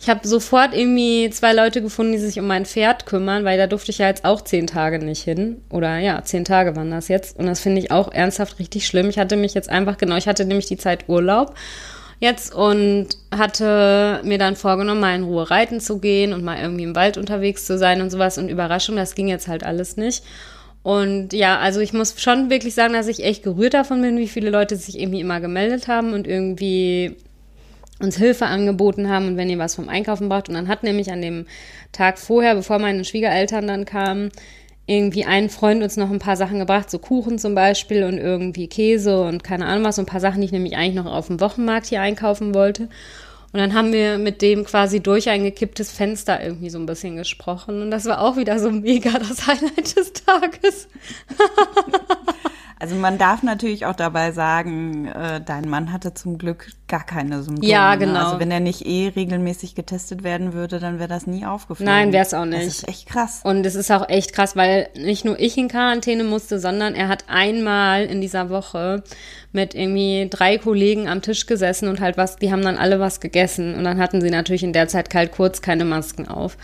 Ich 0.00 0.08
habe 0.08 0.26
sofort 0.26 0.74
irgendwie 0.74 1.28
zwei 1.30 1.52
Leute 1.52 1.82
gefunden, 1.82 2.12
die 2.12 2.18
sich 2.18 2.38
um 2.38 2.46
mein 2.46 2.66
Pferd 2.66 3.06
kümmern, 3.06 3.44
weil 3.44 3.58
da 3.58 3.66
durfte 3.66 3.90
ich 3.90 3.98
ja 3.98 4.06
jetzt 4.06 4.24
auch 4.24 4.42
zehn 4.42 4.66
Tage 4.66 4.98
nicht 4.98 5.24
hin. 5.24 5.62
Oder 5.70 5.98
ja, 5.98 6.22
zehn 6.22 6.44
Tage 6.44 6.76
waren 6.76 6.90
das 6.90 7.08
jetzt. 7.08 7.36
Und 7.36 7.46
das 7.46 7.60
finde 7.60 7.80
ich 7.80 7.90
auch 7.90 8.12
ernsthaft 8.12 8.58
richtig 8.58 8.86
schlimm. 8.86 9.08
Ich 9.08 9.18
hatte 9.18 9.36
mich 9.36 9.54
jetzt 9.54 9.68
einfach, 9.68 9.98
genau, 9.98 10.16
ich 10.16 10.28
hatte 10.28 10.44
nämlich 10.44 10.66
die 10.66 10.76
Zeit 10.76 11.08
Urlaub 11.08 11.54
jetzt 12.20 12.54
und 12.54 13.08
hatte 13.36 14.20
mir 14.24 14.38
dann 14.38 14.54
vorgenommen, 14.54 15.00
mal 15.00 15.16
in 15.16 15.24
Ruhe 15.24 15.50
reiten 15.50 15.80
zu 15.80 15.98
gehen 15.98 16.32
und 16.32 16.44
mal 16.44 16.60
irgendwie 16.60 16.84
im 16.84 16.94
Wald 16.94 17.16
unterwegs 17.16 17.66
zu 17.66 17.78
sein 17.78 18.00
und 18.00 18.10
sowas. 18.10 18.38
Und 18.38 18.48
Überraschung, 18.48 18.96
das 18.96 19.14
ging 19.14 19.26
jetzt 19.26 19.48
halt 19.48 19.64
alles 19.64 19.96
nicht. 19.96 20.22
Und 20.82 21.32
ja, 21.32 21.58
also 21.58 21.80
ich 21.80 21.92
muss 21.92 22.20
schon 22.20 22.48
wirklich 22.48 22.74
sagen, 22.74 22.92
dass 22.92 23.08
ich 23.08 23.24
echt 23.24 23.42
gerührt 23.42 23.74
davon 23.74 24.00
bin, 24.00 24.18
wie 24.18 24.28
viele 24.28 24.50
Leute 24.50 24.76
sich 24.76 24.98
irgendwie 24.98 25.20
immer 25.20 25.40
gemeldet 25.40 25.88
haben 25.88 26.12
und 26.12 26.26
irgendwie 26.26 27.16
uns 28.00 28.16
Hilfe 28.16 28.46
angeboten 28.46 29.10
haben 29.10 29.28
und 29.28 29.36
wenn 29.36 29.50
ihr 29.50 29.58
was 29.58 29.74
vom 29.74 29.88
Einkaufen 29.88 30.28
braucht. 30.28 30.48
Und 30.48 30.54
dann 30.54 30.68
hat 30.68 30.82
nämlich 30.82 31.12
an 31.12 31.20
dem 31.20 31.46
Tag 31.92 32.18
vorher, 32.18 32.54
bevor 32.54 32.78
meine 32.78 33.04
Schwiegereltern 33.04 33.66
dann 33.66 33.84
kamen, 33.84 34.30
irgendwie 34.90 35.24
ein 35.24 35.50
Freund 35.50 35.84
uns 35.84 35.96
noch 35.96 36.10
ein 36.10 36.18
paar 36.18 36.36
Sachen 36.36 36.58
gebracht, 36.58 36.90
so 36.90 36.98
Kuchen 36.98 37.38
zum 37.38 37.54
Beispiel 37.54 38.02
und 38.02 38.18
irgendwie 38.18 38.66
Käse 38.66 39.20
und 39.20 39.44
keine 39.44 39.66
Ahnung 39.66 39.84
was, 39.84 39.96
so 39.96 40.02
ein 40.02 40.06
paar 40.06 40.20
Sachen, 40.20 40.40
die 40.40 40.46
ich 40.46 40.52
nämlich 40.52 40.76
eigentlich 40.76 40.96
noch 40.96 41.06
auf 41.06 41.28
dem 41.28 41.40
Wochenmarkt 41.40 41.86
hier 41.86 42.00
einkaufen 42.00 42.54
wollte. 42.54 42.88
Und 43.52 43.58
dann 43.58 43.74
haben 43.74 43.92
wir 43.92 44.18
mit 44.18 44.42
dem 44.42 44.64
quasi 44.64 45.00
durch 45.00 45.28
ein 45.28 45.44
gekipptes 45.44 45.92
Fenster 45.92 46.42
irgendwie 46.42 46.70
so 46.70 46.78
ein 46.78 46.86
bisschen 46.86 47.16
gesprochen. 47.16 47.82
Und 47.82 47.90
das 47.92 48.06
war 48.06 48.20
auch 48.20 48.36
wieder 48.36 48.58
so 48.58 48.70
mega 48.70 49.10
das 49.18 49.46
Highlight 49.46 49.96
des 49.96 50.12
Tages. 50.12 50.88
Also 52.80 52.94
man 52.96 53.18
darf 53.18 53.42
natürlich 53.42 53.84
auch 53.84 53.94
dabei 53.94 54.32
sagen, 54.32 55.06
äh, 55.06 55.42
dein 55.44 55.68
Mann 55.68 55.92
hatte 55.92 56.14
zum 56.14 56.38
Glück 56.38 56.68
gar 56.88 57.04
keine 57.04 57.42
Symptome. 57.42 57.68
Ja, 57.68 57.92
ne? 57.92 57.98
genau. 57.98 58.24
Also 58.24 58.40
wenn 58.40 58.50
er 58.50 58.60
nicht 58.60 58.86
eh 58.86 59.12
regelmäßig 59.14 59.74
getestet 59.74 60.24
werden 60.24 60.54
würde, 60.54 60.80
dann 60.80 60.98
wäre 60.98 61.08
das 61.08 61.26
nie 61.26 61.44
aufgefallen. 61.44 61.86
Nein, 61.86 62.12
wäre 62.14 62.24
es 62.24 62.32
auch 62.32 62.46
nicht. 62.46 62.66
Das 62.66 62.78
ist 62.78 62.88
echt 62.88 63.06
krass. 63.06 63.42
Und 63.44 63.66
es 63.66 63.74
ist 63.74 63.90
auch 63.92 64.08
echt 64.08 64.32
krass, 64.32 64.56
weil 64.56 64.88
nicht 64.96 65.26
nur 65.26 65.38
ich 65.38 65.58
in 65.58 65.68
Quarantäne 65.68 66.24
musste, 66.24 66.58
sondern 66.58 66.94
er 66.94 67.08
hat 67.08 67.24
einmal 67.28 68.06
in 68.06 68.22
dieser 68.22 68.48
Woche 68.48 69.04
mit 69.52 69.74
irgendwie 69.74 70.28
drei 70.30 70.58
Kollegen 70.58 71.08
am 71.08 71.22
Tisch 71.22 71.46
gesessen 71.46 71.88
und 71.88 72.00
halt 72.00 72.16
was, 72.16 72.36
die 72.36 72.52
haben 72.52 72.62
dann 72.62 72.76
alle 72.76 73.00
was 73.00 73.20
gegessen 73.20 73.74
und 73.74 73.84
dann 73.84 73.98
hatten 73.98 74.20
sie 74.20 74.30
natürlich 74.30 74.62
in 74.62 74.72
der 74.72 74.86
Zeit 74.86 75.10
kalt 75.10 75.32
kurz 75.32 75.60
keine 75.60 75.84
Masken 75.84 76.28
auf. 76.28 76.56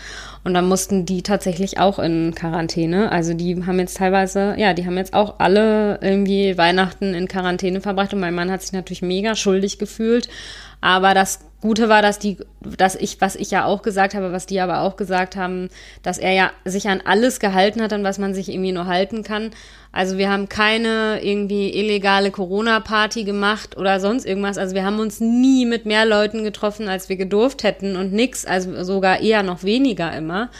Und 0.45 0.53
dann 0.53 0.67
mussten 0.67 1.05
die 1.05 1.21
tatsächlich 1.21 1.79
auch 1.79 1.99
in 1.99 2.33
Quarantäne. 2.33 3.11
Also 3.11 3.33
die 3.33 3.65
haben 3.65 3.79
jetzt 3.79 3.97
teilweise, 3.97 4.55
ja, 4.57 4.73
die 4.73 4.85
haben 4.85 4.97
jetzt 4.97 5.13
auch 5.13 5.35
alle 5.39 5.99
irgendwie 6.01 6.57
Weihnachten 6.57 7.13
in 7.13 7.27
Quarantäne 7.27 7.81
verbracht 7.81 8.13
und 8.13 8.21
mein 8.21 8.35
Mann 8.35 8.51
hat 8.51 8.61
sich 8.61 8.71
natürlich 8.71 9.01
mega 9.01 9.35
schuldig 9.35 9.79
gefühlt. 9.79 10.29
Aber 10.79 11.13
das 11.13 11.39
Gute 11.59 11.89
war, 11.89 12.03
dass 12.03 12.19
die, 12.19 12.37
dass 12.61 12.95
ich, 12.95 13.19
was 13.19 13.35
ich 13.35 13.49
ja 13.49 13.65
auch 13.65 13.81
gesagt 13.81 14.13
habe, 14.13 14.31
was 14.31 14.45
die 14.45 14.59
aber 14.59 14.81
auch 14.81 14.95
gesagt 14.95 15.35
haben, 15.35 15.69
dass 16.03 16.19
er 16.19 16.31
ja 16.31 16.51
sich 16.65 16.87
an 16.87 17.01
alles 17.03 17.39
gehalten 17.39 17.81
hat, 17.81 17.91
an 17.93 18.03
was 18.03 18.19
man 18.19 18.35
sich 18.35 18.49
irgendwie 18.49 18.71
nur 18.71 18.85
halten 18.85 19.23
kann. 19.23 19.49
Also 19.91 20.19
wir 20.19 20.29
haben 20.29 20.49
keine 20.49 21.19
irgendwie 21.23 21.73
illegale 21.73 22.29
Corona-Party 22.29 23.23
gemacht 23.23 23.75
oder 23.75 23.99
sonst 23.99 24.25
irgendwas. 24.25 24.59
Also 24.59 24.75
wir 24.75 24.85
haben 24.85 24.99
uns 24.99 25.19
nie 25.19 25.65
mit 25.65 25.87
mehr 25.87 26.05
Leuten 26.05 26.43
getroffen, 26.43 26.87
als 26.89 27.09
wir 27.09 27.15
gedurft 27.15 27.63
hätten 27.63 27.95
und 27.95 28.13
nix, 28.13 28.45
also 28.45 28.83
sogar 28.83 29.21
eher 29.21 29.41
noch 29.41 29.63
weniger 29.63 30.15
immer. 30.15 30.51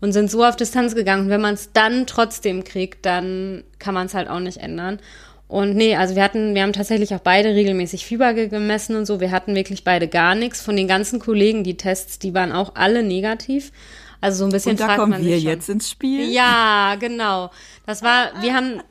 Und 0.00 0.12
sind 0.12 0.30
so 0.30 0.44
auf 0.44 0.54
Distanz 0.54 0.94
gegangen. 0.94 1.28
Wenn 1.28 1.40
man 1.40 1.54
es 1.54 1.72
dann 1.72 2.06
trotzdem 2.06 2.62
kriegt, 2.62 3.04
dann 3.04 3.64
kann 3.80 3.94
man 3.94 4.06
es 4.06 4.14
halt 4.14 4.28
auch 4.28 4.38
nicht 4.38 4.58
ändern. 4.58 5.00
Und 5.48 5.74
nee, 5.74 5.96
also 5.96 6.14
wir 6.14 6.22
hatten, 6.22 6.54
wir 6.54 6.62
haben 6.62 6.74
tatsächlich 6.74 7.14
auch 7.14 7.20
beide 7.20 7.54
regelmäßig 7.54 8.04
Fieber 8.04 8.34
gemessen 8.34 8.96
und 8.96 9.06
so. 9.06 9.18
Wir 9.18 9.30
hatten 9.30 9.54
wirklich 9.54 9.82
beide 9.82 10.06
gar 10.06 10.34
nichts. 10.34 10.60
Von 10.60 10.76
den 10.76 10.86
ganzen 10.86 11.18
Kollegen, 11.18 11.64
die 11.64 11.78
Tests, 11.78 12.18
die 12.18 12.34
waren 12.34 12.52
auch 12.52 12.74
alle 12.74 13.02
negativ. 13.02 13.72
Also 14.20 14.40
so 14.40 14.44
ein 14.44 14.52
bisschen 14.52 14.72
Und 14.72 14.80
da 14.80 14.96
kommen 14.96 15.24
wir 15.24 15.38
jetzt 15.38 15.70
ins 15.70 15.90
Spiel. 15.90 16.30
Ja, 16.30 16.96
genau. 17.00 17.50
Das 17.86 18.02
war, 18.02 18.30
wir 18.42 18.52
haben, 18.52 18.82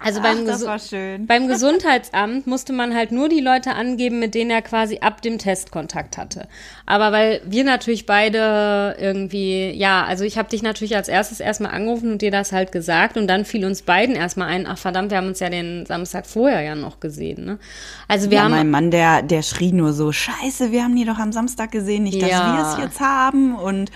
Also 0.00 0.20
beim, 0.20 0.38
Ach, 0.42 0.46
das 0.46 0.66
war 0.66 0.78
schön. 0.78 1.26
beim 1.28 1.48
Gesundheitsamt 1.48 2.46
musste 2.46 2.72
man 2.74 2.94
halt 2.94 3.10
nur 3.10 3.28
die 3.30 3.40
Leute 3.40 3.74
angeben, 3.74 4.18
mit 4.18 4.34
denen 4.34 4.50
er 4.50 4.60
quasi 4.60 4.98
ab 5.00 5.22
dem 5.22 5.38
Test 5.38 5.70
Kontakt 5.70 6.18
hatte. 6.18 6.46
Aber 6.84 7.10
weil 7.12 7.40
wir 7.46 7.64
natürlich 7.64 8.04
beide 8.04 8.96
irgendwie, 8.98 9.70
ja, 9.70 10.04
also 10.04 10.24
ich 10.24 10.36
habe 10.36 10.50
dich 10.50 10.62
natürlich 10.62 10.94
als 10.96 11.08
erstes 11.08 11.40
erstmal 11.40 11.72
angerufen 11.72 12.12
und 12.12 12.20
dir 12.22 12.30
das 12.30 12.52
halt 12.52 12.70
gesagt 12.72 13.16
und 13.16 13.26
dann 13.28 13.44
fiel 13.46 13.64
uns 13.64 13.82
beiden 13.82 14.14
erstmal 14.14 14.48
ein, 14.48 14.66
ach 14.66 14.76
verdammt, 14.78 15.10
wir 15.10 15.16
haben 15.18 15.28
uns 15.28 15.40
ja 15.40 15.48
den 15.48 15.86
Samstag 15.86 16.26
vorher 16.26 16.60
ja 16.60 16.74
noch 16.74 17.00
gesehen. 17.00 17.44
Ne? 17.46 17.58
Also 18.06 18.30
wir 18.30 18.38
ja, 18.38 18.44
haben 18.44 18.50
mein 18.50 18.70
Mann, 18.70 18.90
der, 18.90 19.22
der 19.22 19.42
schrie 19.42 19.72
nur 19.72 19.94
so, 19.94 20.12
scheiße, 20.12 20.70
wir 20.70 20.82
haben 20.82 20.96
die 20.96 21.06
doch 21.06 21.18
am 21.18 21.32
Samstag 21.32 21.72
gesehen, 21.72 22.02
nicht, 22.02 22.20
dass 22.20 22.30
Ja. 22.30 22.54
wir 22.54 22.62
es 22.62 22.84
jetzt 22.84 23.00
haben 23.00 23.54
und 23.54 23.90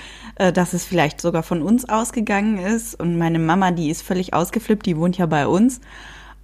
dass 0.52 0.73
es 0.73 0.85
vielleicht 0.85 1.21
sogar 1.21 1.42
von 1.42 1.62
uns 1.62 1.88
ausgegangen 1.88 2.59
ist. 2.59 2.99
Und 2.99 3.18
meine 3.18 3.38
Mama, 3.38 3.71
die 3.71 3.90
ist 3.90 4.02
völlig 4.02 4.35
ausgeflippt, 4.35 4.87
die 4.87 4.97
wohnt 4.97 5.18
ja 5.18 5.26
bei 5.26 5.47
uns. 5.47 5.80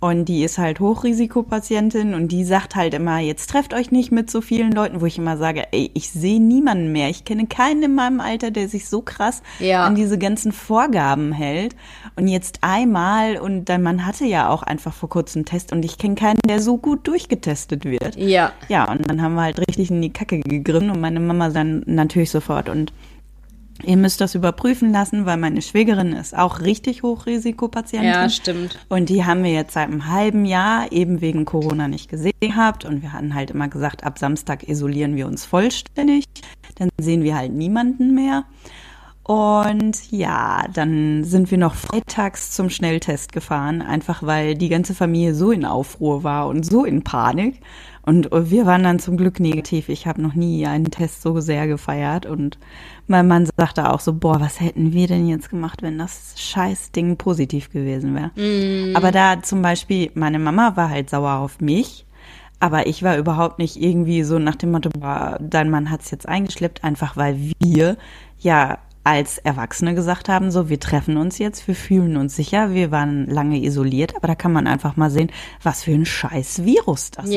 Und 0.00 0.26
die 0.26 0.44
ist 0.44 0.58
halt 0.58 0.80
Hochrisikopatientin 0.80 2.12
und 2.12 2.28
die 2.28 2.44
sagt 2.44 2.76
halt 2.76 2.92
immer, 2.92 3.20
jetzt 3.20 3.48
trefft 3.48 3.72
euch 3.72 3.90
nicht 3.90 4.12
mit 4.12 4.30
so 4.30 4.42
vielen 4.42 4.70
Leuten, 4.72 5.00
wo 5.00 5.06
ich 5.06 5.16
immer 5.16 5.38
sage, 5.38 5.64
ey, 5.72 5.90
ich 5.94 6.10
sehe 6.10 6.40
niemanden 6.40 6.92
mehr. 6.92 7.08
Ich 7.08 7.24
kenne 7.24 7.46
keinen 7.46 7.82
in 7.82 7.94
meinem 7.94 8.20
Alter, 8.20 8.50
der 8.50 8.68
sich 8.68 8.86
so 8.88 9.00
krass 9.00 9.42
Ja. 9.60 9.84
an 9.84 9.94
diese 9.94 10.18
ganzen 10.18 10.52
Vorgaben 10.52 11.32
hält. 11.32 11.74
Und 12.16 12.28
jetzt 12.28 12.58
einmal, 12.60 13.38
und 13.38 13.66
dann 13.70 13.82
man 13.82 14.04
hatte 14.04 14.26
ja 14.26 14.50
auch 14.50 14.62
einfach 14.62 14.92
vor 14.92 15.08
kurzem 15.08 15.38
einen 15.40 15.46
Test 15.46 15.72
und 15.72 15.84
ich 15.84 15.96
kenne 15.96 16.16
keinen, 16.16 16.38
der 16.46 16.60
so 16.60 16.76
gut 16.76 17.06
durchgetestet 17.08 17.84
wird. 17.86 18.16
ja, 18.16 18.52
Ja, 18.68 18.90
und 18.90 19.08
dann 19.08 19.22
haben 19.22 19.34
wir 19.36 19.42
halt 19.42 19.58
richtig 19.58 19.90
in 19.90 20.02
die 20.02 20.12
Kacke 20.12 20.38
gegriffen 20.40 20.90
und 20.90 21.00
meine 21.00 21.20
Mama 21.20 21.48
dann 21.48 21.82
natürlich 21.86 22.30
sofort. 22.30 22.68
Und 22.68 22.92
ihr 23.82 23.96
müsst 23.96 24.20
das 24.20 24.34
überprüfen 24.34 24.92
lassen, 24.92 25.26
weil 25.26 25.36
meine 25.36 25.62
Schwägerin 25.62 26.12
ist 26.12 26.36
auch 26.36 26.60
richtig 26.60 27.02
Hochrisikopatientin. 27.02 28.08
ja, 28.08 28.28
stimmt. 28.28 28.78
Und 28.88 29.08
die 29.08 29.24
haben 29.24 29.42
wir 29.42 29.52
jetzt 29.52 29.74
seit 29.74 29.88
einem 29.88 30.08
halben 30.08 30.44
Jahr 30.44 30.92
eben 30.92 31.20
wegen 31.20 31.44
Corona 31.44 31.88
nicht 31.88 32.08
gesehen 32.08 32.32
gehabt. 32.40 32.84
Und 32.84 33.02
wir 33.02 33.12
hatten 33.12 33.34
halt 33.34 33.50
immer 33.50 33.68
gesagt, 33.68 34.04
ab 34.04 34.18
Samstag 34.18 34.68
isolieren 34.68 35.16
wir 35.16 35.26
uns 35.26 35.44
vollständig. 35.44 36.24
Dann 36.76 36.88
sehen 37.00 37.22
wir 37.22 37.36
halt 37.36 37.52
niemanden 37.52 38.14
mehr. 38.14 38.44
Und 39.24 40.10
ja, 40.10 40.66
dann 40.72 41.24
sind 41.24 41.50
wir 41.50 41.56
noch 41.56 41.74
freitags 41.74 42.50
zum 42.50 42.68
Schnelltest 42.68 43.32
gefahren, 43.32 43.80
einfach 43.80 44.22
weil 44.22 44.54
die 44.54 44.68
ganze 44.68 44.94
Familie 44.94 45.34
so 45.34 45.50
in 45.50 45.64
Aufruhr 45.64 46.24
war 46.24 46.46
und 46.46 46.66
so 46.66 46.84
in 46.84 47.02
Panik. 47.04 47.60
Und 48.02 48.28
wir 48.30 48.66
waren 48.66 48.82
dann 48.82 48.98
zum 48.98 49.16
Glück 49.16 49.40
negativ. 49.40 49.88
Ich 49.88 50.06
habe 50.06 50.20
noch 50.20 50.34
nie 50.34 50.66
einen 50.66 50.90
Test 50.90 51.22
so 51.22 51.40
sehr 51.40 51.66
gefeiert. 51.66 52.26
Und 52.26 52.58
mein 53.06 53.28
Mann 53.28 53.48
sagte 53.56 53.90
auch 53.90 54.00
so, 54.00 54.12
boah, 54.14 54.40
was 54.40 54.60
hätten 54.60 54.92
wir 54.92 55.06
denn 55.06 55.28
jetzt 55.28 55.50
gemacht, 55.50 55.82
wenn 55.82 55.98
das 55.98 56.34
Scheißding 56.36 57.16
positiv 57.16 57.70
gewesen 57.70 58.14
wäre. 58.14 58.30
Aber 58.96 59.12
da 59.12 59.42
zum 59.42 59.62
Beispiel, 59.62 60.10
meine 60.14 60.38
Mama 60.38 60.76
war 60.76 60.90
halt 60.90 61.10
sauer 61.10 61.34
auf 61.34 61.60
mich. 61.60 62.06
Aber 62.60 62.86
ich 62.86 63.02
war 63.02 63.18
überhaupt 63.18 63.58
nicht 63.58 63.76
irgendwie 63.76 64.22
so 64.22 64.38
nach 64.38 64.54
dem 64.54 64.70
Motto, 64.70 64.88
boah, 64.88 65.36
dein 65.40 65.68
Mann 65.68 65.90
hat's 65.90 66.10
jetzt 66.10 66.26
eingeschleppt, 66.26 66.82
einfach 66.82 67.16
weil 67.16 67.36
wir 67.60 67.98
ja 68.38 68.78
als 69.02 69.36
Erwachsene 69.36 69.94
gesagt 69.94 70.30
haben, 70.30 70.50
so, 70.50 70.70
wir 70.70 70.80
treffen 70.80 71.18
uns 71.18 71.36
jetzt, 71.36 71.68
wir 71.68 71.74
fühlen 71.74 72.16
uns 72.16 72.36
sicher, 72.36 72.72
wir 72.72 72.90
waren 72.90 73.26
lange 73.26 73.62
isoliert, 73.62 74.16
aber 74.16 74.28
da 74.28 74.34
kann 74.34 74.52
man 74.52 74.66
einfach 74.66 74.96
mal 74.96 75.10
sehen, 75.10 75.30
was 75.62 75.82
für 75.82 75.92
ein 75.92 76.06
scheiß 76.06 76.64
Virus 76.64 77.10
das 77.10 77.26
ist. 77.26 77.34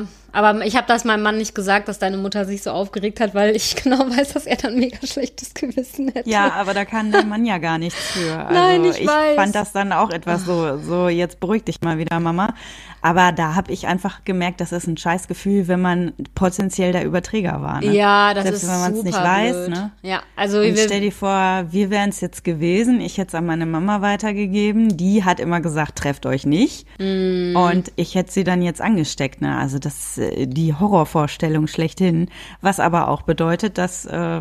Ne? 0.00 0.08
Aber 0.34 0.66
ich 0.66 0.76
habe 0.76 0.86
das 0.88 1.04
meinem 1.04 1.22
Mann 1.22 1.38
nicht 1.38 1.54
gesagt, 1.54 1.86
dass 1.86 2.00
deine 2.00 2.16
Mutter 2.16 2.44
sich 2.44 2.62
so 2.62 2.72
aufgeregt 2.72 3.20
hat, 3.20 3.34
weil 3.34 3.54
ich 3.54 3.76
genau 3.82 4.00
weiß, 4.00 4.32
dass 4.34 4.46
er 4.46 4.56
dann 4.56 4.76
mega 4.76 4.98
schlechtes 5.06 5.54
Gewissen 5.54 6.08
hätte. 6.08 6.28
Ja, 6.28 6.52
aber 6.54 6.74
da 6.74 6.84
kann 6.84 7.12
dein 7.12 7.28
Mann 7.28 7.44
ja 7.44 7.58
gar 7.58 7.78
nichts 7.78 8.00
für. 8.10 8.24
Also 8.44 8.52
Nein, 8.52 8.84
ich 8.84 9.00
ich 9.00 9.06
weiß. 9.06 9.36
fand 9.36 9.54
das 9.54 9.72
dann 9.72 9.92
auch 9.92 10.10
etwas 10.10 10.44
so, 10.44 10.78
so 10.78 11.08
jetzt 11.08 11.40
beruhig 11.40 11.64
dich 11.64 11.80
mal 11.80 11.98
wieder, 11.98 12.18
Mama. 12.20 12.54
Aber 13.00 13.32
da 13.32 13.54
habe 13.54 13.70
ich 13.70 13.86
einfach 13.86 14.24
gemerkt, 14.24 14.62
das 14.62 14.72
ist 14.72 14.86
ein 14.86 14.96
Scheißgefühl, 14.96 15.68
wenn 15.68 15.82
man 15.82 16.14
potenziell 16.34 16.90
der 16.92 17.04
Überträger 17.04 17.60
war. 17.60 17.80
Ne? 17.82 17.94
Ja, 17.94 18.32
das 18.32 18.44
Selbst 18.44 18.62
ist 18.62 18.70
wenn 18.70 18.80
man 18.80 18.92
es 18.94 19.02
nicht 19.02 19.18
weiß. 19.18 19.56
blöd. 19.56 19.68
Ne? 19.68 19.90
Ja, 20.00 20.22
also 20.36 20.60
Und 20.60 20.78
stell 20.78 21.02
dir 21.02 21.12
vor, 21.12 21.66
wir 21.70 21.90
wären 21.90 22.08
es 22.08 22.22
jetzt 22.22 22.44
gewesen. 22.44 23.02
Ich 23.02 23.18
hätte 23.18 23.28
es 23.28 23.34
an 23.34 23.44
meine 23.44 23.66
Mama 23.66 24.00
weitergegeben. 24.00 24.96
Die 24.96 25.22
hat 25.22 25.38
immer 25.38 25.60
gesagt, 25.60 25.96
trefft 25.96 26.24
euch 26.24 26.46
nicht. 26.46 26.86
Mm. 26.98 27.54
Und 27.54 27.92
ich 27.96 28.14
hätte 28.14 28.32
sie 28.32 28.42
dann 28.42 28.62
jetzt 28.62 28.80
angesteckt. 28.80 29.42
Ne? 29.42 29.54
Also 29.54 29.78
das 29.78 30.16
die 30.46 30.74
Horrorvorstellung 30.74 31.66
schlechthin. 31.66 32.28
Was 32.60 32.80
aber 32.80 33.08
auch 33.08 33.22
bedeutet, 33.22 33.78
dass 33.78 34.04
äh, 34.06 34.40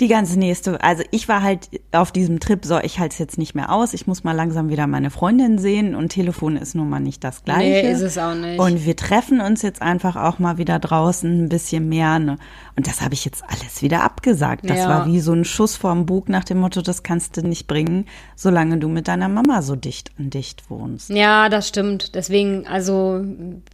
die 0.00 0.08
ganze 0.08 0.38
nächste, 0.38 0.82
also 0.82 1.02
ich 1.10 1.26
war 1.26 1.42
halt 1.42 1.70
auf 1.92 2.12
diesem 2.12 2.38
Trip, 2.38 2.64
so 2.66 2.78
ich 2.80 2.98
halte 2.98 3.14
es 3.14 3.18
jetzt 3.18 3.38
nicht 3.38 3.54
mehr 3.54 3.72
aus, 3.72 3.94
ich 3.94 4.06
muss 4.06 4.24
mal 4.24 4.32
langsam 4.32 4.68
wieder 4.68 4.86
meine 4.86 5.08
Freundin 5.08 5.56
sehen 5.58 5.94
und 5.94 6.10
Telefon 6.10 6.56
ist 6.58 6.74
nun 6.74 6.90
mal 6.90 7.00
nicht 7.00 7.24
das 7.24 7.44
gleiche. 7.44 7.86
Nee, 7.86 7.90
ist 7.92 8.02
es 8.02 8.18
auch 8.18 8.34
nicht. 8.34 8.58
Und 8.58 8.84
wir 8.84 8.94
treffen 8.94 9.40
uns 9.40 9.62
jetzt 9.62 9.80
einfach 9.80 10.16
auch 10.16 10.38
mal 10.38 10.58
wieder 10.58 10.78
draußen 10.78 11.44
ein 11.44 11.48
bisschen 11.48 11.88
mehr. 11.88 12.18
Ne? 12.18 12.36
Und 12.76 12.86
das 12.86 13.00
habe 13.00 13.14
ich 13.14 13.24
jetzt 13.24 13.42
alles 13.48 13.80
wieder 13.80 14.02
abgesagt. 14.02 14.68
Das 14.68 14.78
Ja. 14.80 14.88
war 14.88 15.06
wie 15.06 15.20
so 15.20 15.32
ein 15.32 15.46
Schuss 15.46 15.76
vorm 15.76 16.04
Bug 16.04 16.28
nach 16.28 16.44
dem 16.44 16.58
Motto, 16.58 16.82
das 16.82 17.02
kannst 17.02 17.38
du 17.38 17.40
nicht 17.40 17.66
bringen, 17.66 18.04
solange 18.34 18.76
du 18.76 18.88
mit 18.88 19.08
deiner 19.08 19.30
Mama 19.30 19.62
so 19.62 19.76
dicht 19.76 20.10
an 20.18 20.28
dicht 20.28 20.68
wohnst. 20.68 21.08
Ja, 21.08 21.48
das 21.48 21.68
stimmt. 21.68 22.14
Deswegen, 22.14 22.66
also 22.66 23.24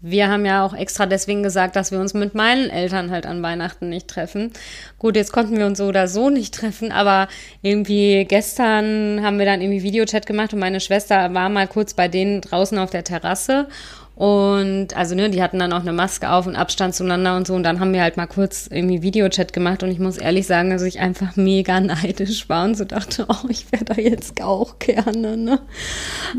wir 0.01 0.29
haben 0.29 0.47
ja 0.47 0.65
auch 0.65 0.75
extra 0.75 1.07
deswegen 1.07 1.43
gesagt, 1.43 1.75
dass 1.75 1.91
wir 1.91 1.99
uns 1.99 2.15
mit 2.15 2.37
meinen 2.37 2.71
Eltern 2.71 3.11
halt 3.11 3.27
an 3.27 3.43
Weihnachten 3.43 3.89
nicht 3.89 4.07
treffen. 4.07 4.53
Gut, 5.01 5.17
jetzt 5.17 5.33
konnten 5.33 5.57
wir 5.57 5.67
uns 5.67 5.79
so 5.79 5.87
oder 5.87 6.07
so 6.07 6.12
nicht 6.31 6.55
treffen, 6.55 6.93
aber 6.93 7.29
irgendwie 7.63 8.25
gestern 8.25 9.21
haben 9.23 9.39
wir 9.39 9.47
dann 9.47 9.61
irgendwie 9.61 9.83
Videochat 9.83 10.27
gemacht 10.27 10.53
und 10.53 10.59
meine 10.61 10.81
Schwester 10.81 11.33
war 11.35 11.49
mal 11.49 11.67
kurz 11.69 11.95
bei 11.95 12.09
denen 12.09 12.41
draußen 12.41 12.79
auf 12.79 12.91
der 12.91 13.05
Terrasse. 13.05 13.69
Und 14.15 14.95
also, 14.95 15.15
ne, 15.15 15.31
die 15.31 15.43
hatten 15.43 15.59
dann 15.59 15.73
auch 15.73 15.81
eine 15.81 15.93
Maske 15.95 16.31
auf 16.31 16.47
und 16.47 16.55
Abstand 16.55 16.95
zueinander 16.95 17.35
und 17.35 17.47
so. 17.47 17.55
Und 17.55 17.63
dann 17.63 17.81
haben 17.81 17.95
wir 17.95 18.03
halt 18.03 18.19
mal 18.19 18.27
kurz 18.27 18.69
irgendwie 18.71 19.01
Videochat 19.03 19.55
gemacht. 19.55 19.83
Und 19.83 19.91
ich 19.91 19.99
muss 19.99 20.19
ehrlich 20.19 20.47
sagen, 20.47 20.69
dass 20.69 20.83
ich 20.83 21.01
einfach 21.01 21.35
mega 21.37 21.81
neidisch 21.81 22.47
war 22.51 22.65
und 22.67 22.77
so 22.77 22.85
dachte, 22.85 23.25
oh, 23.31 23.49
ich 23.49 23.73
wäre 23.73 23.85
da 23.87 23.95
jetzt 23.95 24.41
auch 24.43 24.79
gerne, 24.79 25.37
ne? 25.39 25.61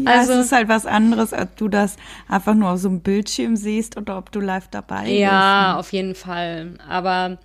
Ja, 0.05 0.11
Also- 0.19 0.33
es 0.33 0.45
ist 0.45 0.51
halt 0.51 0.69
was 0.69 0.85
anderes, 0.85 1.33
ob 1.33 1.57
du 1.57 1.67
das 1.67 1.95
einfach 2.29 2.53
nur 2.53 2.69
auf 2.69 2.79
so 2.79 2.89
einem 2.89 3.01
Bildschirm 3.01 3.55
siehst 3.55 3.97
oder 3.97 4.19
ob 4.19 4.31
du 4.31 4.39
live 4.39 4.67
dabei 4.69 5.07
Ja, 5.09 5.75
auf 5.79 5.91
jeden 5.93 6.13
Fall. 6.13 6.75
Aber 6.87 7.39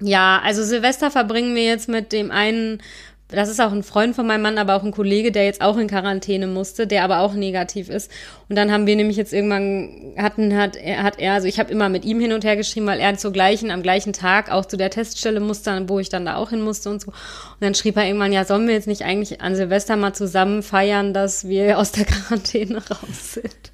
ja, 0.00 0.40
also 0.44 0.62
Silvester 0.62 1.10
verbringen 1.10 1.54
wir 1.54 1.64
jetzt 1.64 1.88
mit 1.88 2.12
dem 2.12 2.30
einen, 2.30 2.82
das 3.28 3.48
ist 3.48 3.60
auch 3.60 3.72
ein 3.72 3.82
Freund 3.82 4.14
von 4.14 4.26
meinem 4.26 4.42
Mann, 4.42 4.56
aber 4.56 4.76
auch 4.76 4.84
ein 4.84 4.92
Kollege, 4.92 5.32
der 5.32 5.44
jetzt 5.44 5.60
auch 5.60 5.76
in 5.76 5.88
Quarantäne 5.88 6.46
musste, 6.46 6.86
der 6.86 7.02
aber 7.02 7.20
auch 7.20 7.34
negativ 7.34 7.88
ist. 7.88 8.08
Und 8.48 8.54
dann 8.54 8.70
haben 8.70 8.86
wir 8.86 8.94
nämlich 8.94 9.16
jetzt 9.16 9.32
irgendwann 9.32 10.14
hatten 10.16 10.56
hat 10.56 10.76
er 10.76 11.02
hat 11.02 11.18
er, 11.18 11.32
also 11.32 11.48
ich 11.48 11.58
habe 11.58 11.72
immer 11.72 11.88
mit 11.88 12.04
ihm 12.04 12.20
hin 12.20 12.32
und 12.32 12.44
her 12.44 12.56
geschrieben, 12.56 12.86
weil 12.86 13.00
er 13.00 13.18
zur 13.18 13.32
gleichen 13.32 13.72
am 13.72 13.82
gleichen 13.82 14.12
Tag 14.12 14.52
auch 14.52 14.64
zu 14.64 14.76
der 14.76 14.90
Teststelle 14.90 15.40
musste, 15.40 15.88
wo 15.88 15.98
ich 15.98 16.08
dann 16.08 16.24
da 16.24 16.36
auch 16.36 16.50
hin 16.50 16.62
musste 16.62 16.88
und 16.88 17.02
so. 17.02 17.08
Und 17.08 17.60
dann 17.60 17.74
schrieb 17.74 17.96
er 17.96 18.06
irgendwann, 18.06 18.32
ja, 18.32 18.44
sollen 18.44 18.68
wir 18.68 18.74
jetzt 18.74 18.86
nicht 18.86 19.02
eigentlich 19.02 19.40
an 19.40 19.56
Silvester 19.56 19.96
mal 19.96 20.12
zusammen 20.12 20.62
feiern, 20.62 21.12
dass 21.12 21.48
wir 21.48 21.78
aus 21.78 21.90
der 21.90 22.04
Quarantäne 22.04 22.76
raus 22.76 23.34
sind? 23.34 23.72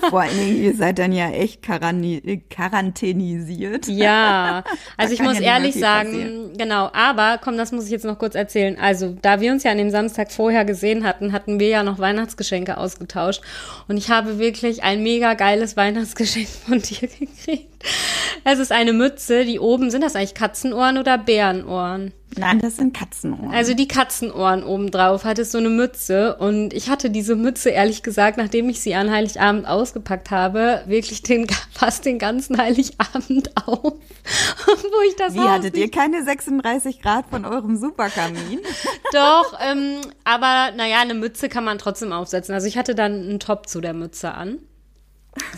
Vor 0.10 0.22
allen 0.22 0.38
Dingen, 0.38 0.62
ihr 0.62 0.74
seid 0.74 0.98
dann 0.98 1.12
ja 1.12 1.28
echt 1.30 1.62
quarantänisiert. 1.62 3.88
Ja, 3.88 4.64
also 4.96 5.12
ich 5.12 5.20
muss 5.20 5.38
ja 5.38 5.56
ehrlich 5.56 5.74
sagen, 5.74 6.12
passieren. 6.12 6.56
genau, 6.56 6.88
aber 6.92 7.38
komm, 7.42 7.58
das 7.58 7.72
muss 7.72 7.84
ich 7.84 7.90
jetzt 7.90 8.05
noch 8.06 8.18
kurz 8.18 8.34
erzählen. 8.34 8.78
Also, 8.78 9.16
da 9.22 9.40
wir 9.40 9.52
uns 9.52 9.62
ja 9.62 9.70
an 9.70 9.78
dem 9.78 9.90
Samstag 9.90 10.32
vorher 10.32 10.64
gesehen 10.64 11.04
hatten, 11.04 11.32
hatten 11.32 11.60
wir 11.60 11.68
ja 11.68 11.82
noch 11.82 11.98
Weihnachtsgeschenke 11.98 12.76
ausgetauscht 12.76 13.42
und 13.88 13.96
ich 13.96 14.10
habe 14.10 14.38
wirklich 14.38 14.82
ein 14.82 15.02
mega 15.02 15.34
geiles 15.34 15.76
Weihnachtsgeschenk 15.76 16.48
von 16.66 16.80
dir 16.80 17.08
gekriegt. 17.08 17.84
Es 18.44 18.58
ist 18.58 18.72
eine 18.72 18.92
Mütze, 18.92 19.44
die 19.44 19.58
oben, 19.58 19.90
sind 19.90 20.02
das 20.02 20.16
eigentlich 20.16 20.34
Katzenohren 20.34 20.98
oder 20.98 21.18
Bärenohren? 21.18 22.12
Nein, 22.38 22.58
das 22.58 22.76
sind 22.76 22.92
Katzenohren. 22.94 23.50
Also 23.50 23.72
die 23.74 23.88
Katzenohren 23.88 24.62
oben 24.64 24.90
drauf 24.90 25.24
hatte 25.24 25.44
so 25.44 25.58
eine 25.58 25.70
Mütze 25.70 26.36
und 26.36 26.74
ich 26.74 26.90
hatte 26.90 27.08
diese 27.08 27.34
Mütze 27.36 27.70
ehrlich 27.70 28.02
gesagt, 28.02 28.36
nachdem 28.36 28.68
ich 28.68 28.80
sie 28.80 28.94
an 28.94 29.10
Heiligabend 29.10 29.66
ausgepackt 29.66 30.30
habe, 30.30 30.82
wirklich 30.86 31.22
den 31.22 31.46
fast 31.72 32.04
den 32.04 32.18
ganzen 32.18 32.58
Heiligabend 32.58 33.56
auf, 33.66 33.80
wo 33.94 35.00
ich 35.08 35.16
das 35.16 35.34
Wie 35.34 35.38
Haus 35.40 35.48
hattet 35.48 35.76
ihr 35.76 35.84
nicht- 35.84 35.94
keine 35.94 36.24
36 36.24 37.00
Grad 37.00 37.26
von 37.30 37.44
eurem 37.44 37.76
Superkamin? 37.76 38.58
Doch, 39.12 39.58
ähm, 39.70 40.00
aber 40.24 40.72
naja, 40.76 40.98
eine 41.00 41.14
Mütze 41.14 41.48
kann 41.48 41.64
man 41.64 41.78
trotzdem 41.78 42.12
aufsetzen. 42.12 42.54
Also 42.54 42.66
ich 42.66 42.76
hatte 42.76 42.94
dann 42.94 43.12
einen 43.12 43.40
Top 43.40 43.68
zu 43.68 43.80
der 43.80 43.94
Mütze 43.94 44.34
an. 44.34 44.58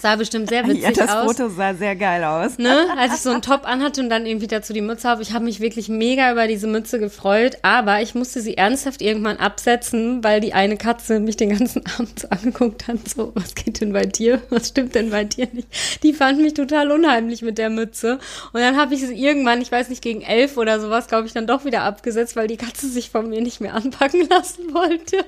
Sah 0.01 0.17
bestimmt 0.17 0.49
sehr 0.49 0.67
witzig 0.67 0.83
ja, 0.83 0.93
das 0.93 1.11
aus. 1.11 1.27
Foto 1.27 1.49
sah 1.49 1.75
sehr 1.75 1.97
geil 1.97 2.23
aus. 2.25 2.59
ne, 2.59 2.87
als 2.97 3.15
ich 3.15 3.21
so 3.21 3.31
einen 3.31 3.43
Top 3.43 3.67
anhatte 3.67 4.01
und 4.01 4.11
dann 4.11 4.27
irgendwie 4.27 4.47
dazu 4.47 4.73
die 4.73 4.81
Mütze 4.81 5.13
auf. 5.13 5.21
Ich 5.21 5.33
habe 5.33 5.45
mich 5.45 5.61
wirklich 5.61 5.89
mega 5.89 6.31
über 6.33 6.47
diese 6.47 6.67
Mütze 6.67 6.99
gefreut, 6.99 7.59
aber 7.63 8.01
ich 8.01 8.15
musste 8.15 8.41
sie 8.41 8.57
ernsthaft 8.57 9.03
irgendwann 9.03 9.37
absetzen, 9.37 10.23
weil 10.23 10.41
die 10.41 10.53
eine 10.53 10.77
Katze 10.77 11.21
mich 11.21 11.37
den 11.37 11.57
ganzen 11.57 11.85
Abend 11.99 12.21
so 12.21 12.29
angeguckt 12.29 12.89
hat, 12.89 13.09
so, 13.09 13.33
was 13.35 13.55
geht 13.55 13.81
denn 13.81 13.93
bei 13.93 14.07
dir? 14.07 14.41
Was 14.51 14.69
stimmt 14.69 14.95
denn 14.95 15.11
bei 15.11 15.25
dir 15.25 15.49
nicht? 15.53 15.69
Die 16.03 16.13
fand 16.13 16.41
mich 16.41 16.55
total 16.55 16.91
unheimlich 16.91 17.43
mit 17.43 17.59
der 17.59 17.71
Mütze. 17.71 18.19
Und 18.53 18.61
dann 18.61 18.77
habe 18.77 18.95
ich 18.95 19.01
sie 19.01 19.15
irgendwann, 19.15 19.61
ich 19.61 19.71
weiß 19.71 19.89
nicht, 19.89 20.03
gegen 20.03 20.23
elf 20.23 20.57
oder 20.57 20.81
sowas, 20.81 21.09
glaube 21.09 21.27
ich, 21.27 21.33
dann 21.33 21.47
doch 21.47 21.65
wieder 21.65 21.83
abgesetzt, 21.83 22.37
weil 22.37 22.47
die 22.47 22.57
Katze 22.57 22.89
sich 22.89 23.11
von 23.11 23.29
mir 23.29 23.41
nicht 23.41 23.61
mehr 23.61 23.75
anpacken 23.75 24.29
lassen 24.31 24.73
wollte. 24.73 25.25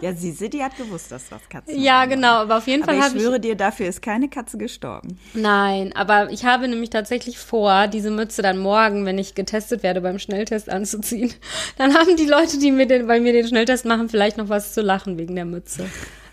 ja, 0.00 0.12
sie, 0.14 0.32
die 0.48 0.62
hat 0.62 0.76
gewusst, 0.76 1.10
dass 1.10 1.28
das 1.28 1.48
Katzen 1.48 1.80
Ja, 1.80 2.04
genau, 2.06 2.34
aber 2.34 2.58
auf 2.58 2.66
jeden 2.66 2.84
Fall 2.84 3.00
habe 3.00 3.16
ich. 3.16 3.33
Schwöre 3.34 3.40
dir, 3.40 3.56
dafür 3.56 3.88
ist 3.88 4.00
keine 4.00 4.28
Katze 4.28 4.58
gestorben. 4.58 5.18
Nein, 5.32 5.92
aber 5.96 6.30
ich 6.30 6.44
habe 6.44 6.68
nämlich 6.68 6.90
tatsächlich 6.90 7.36
vor, 7.36 7.88
diese 7.88 8.12
Mütze 8.12 8.42
dann 8.42 8.58
morgen, 8.58 9.06
wenn 9.06 9.18
ich 9.18 9.34
getestet 9.34 9.82
werde, 9.82 10.00
beim 10.00 10.20
Schnelltest 10.20 10.70
anzuziehen. 10.70 11.32
Dann 11.78 11.94
haben 11.94 12.16
die 12.16 12.26
Leute, 12.26 12.60
die 12.60 12.70
mir 12.70 12.86
den, 12.86 13.08
bei 13.08 13.18
mir 13.18 13.32
den 13.32 13.48
Schnelltest 13.48 13.86
machen, 13.86 14.08
vielleicht 14.08 14.36
noch 14.36 14.48
was 14.48 14.72
zu 14.72 14.82
lachen 14.82 15.18
wegen 15.18 15.34
der 15.34 15.46
Mütze. 15.46 15.86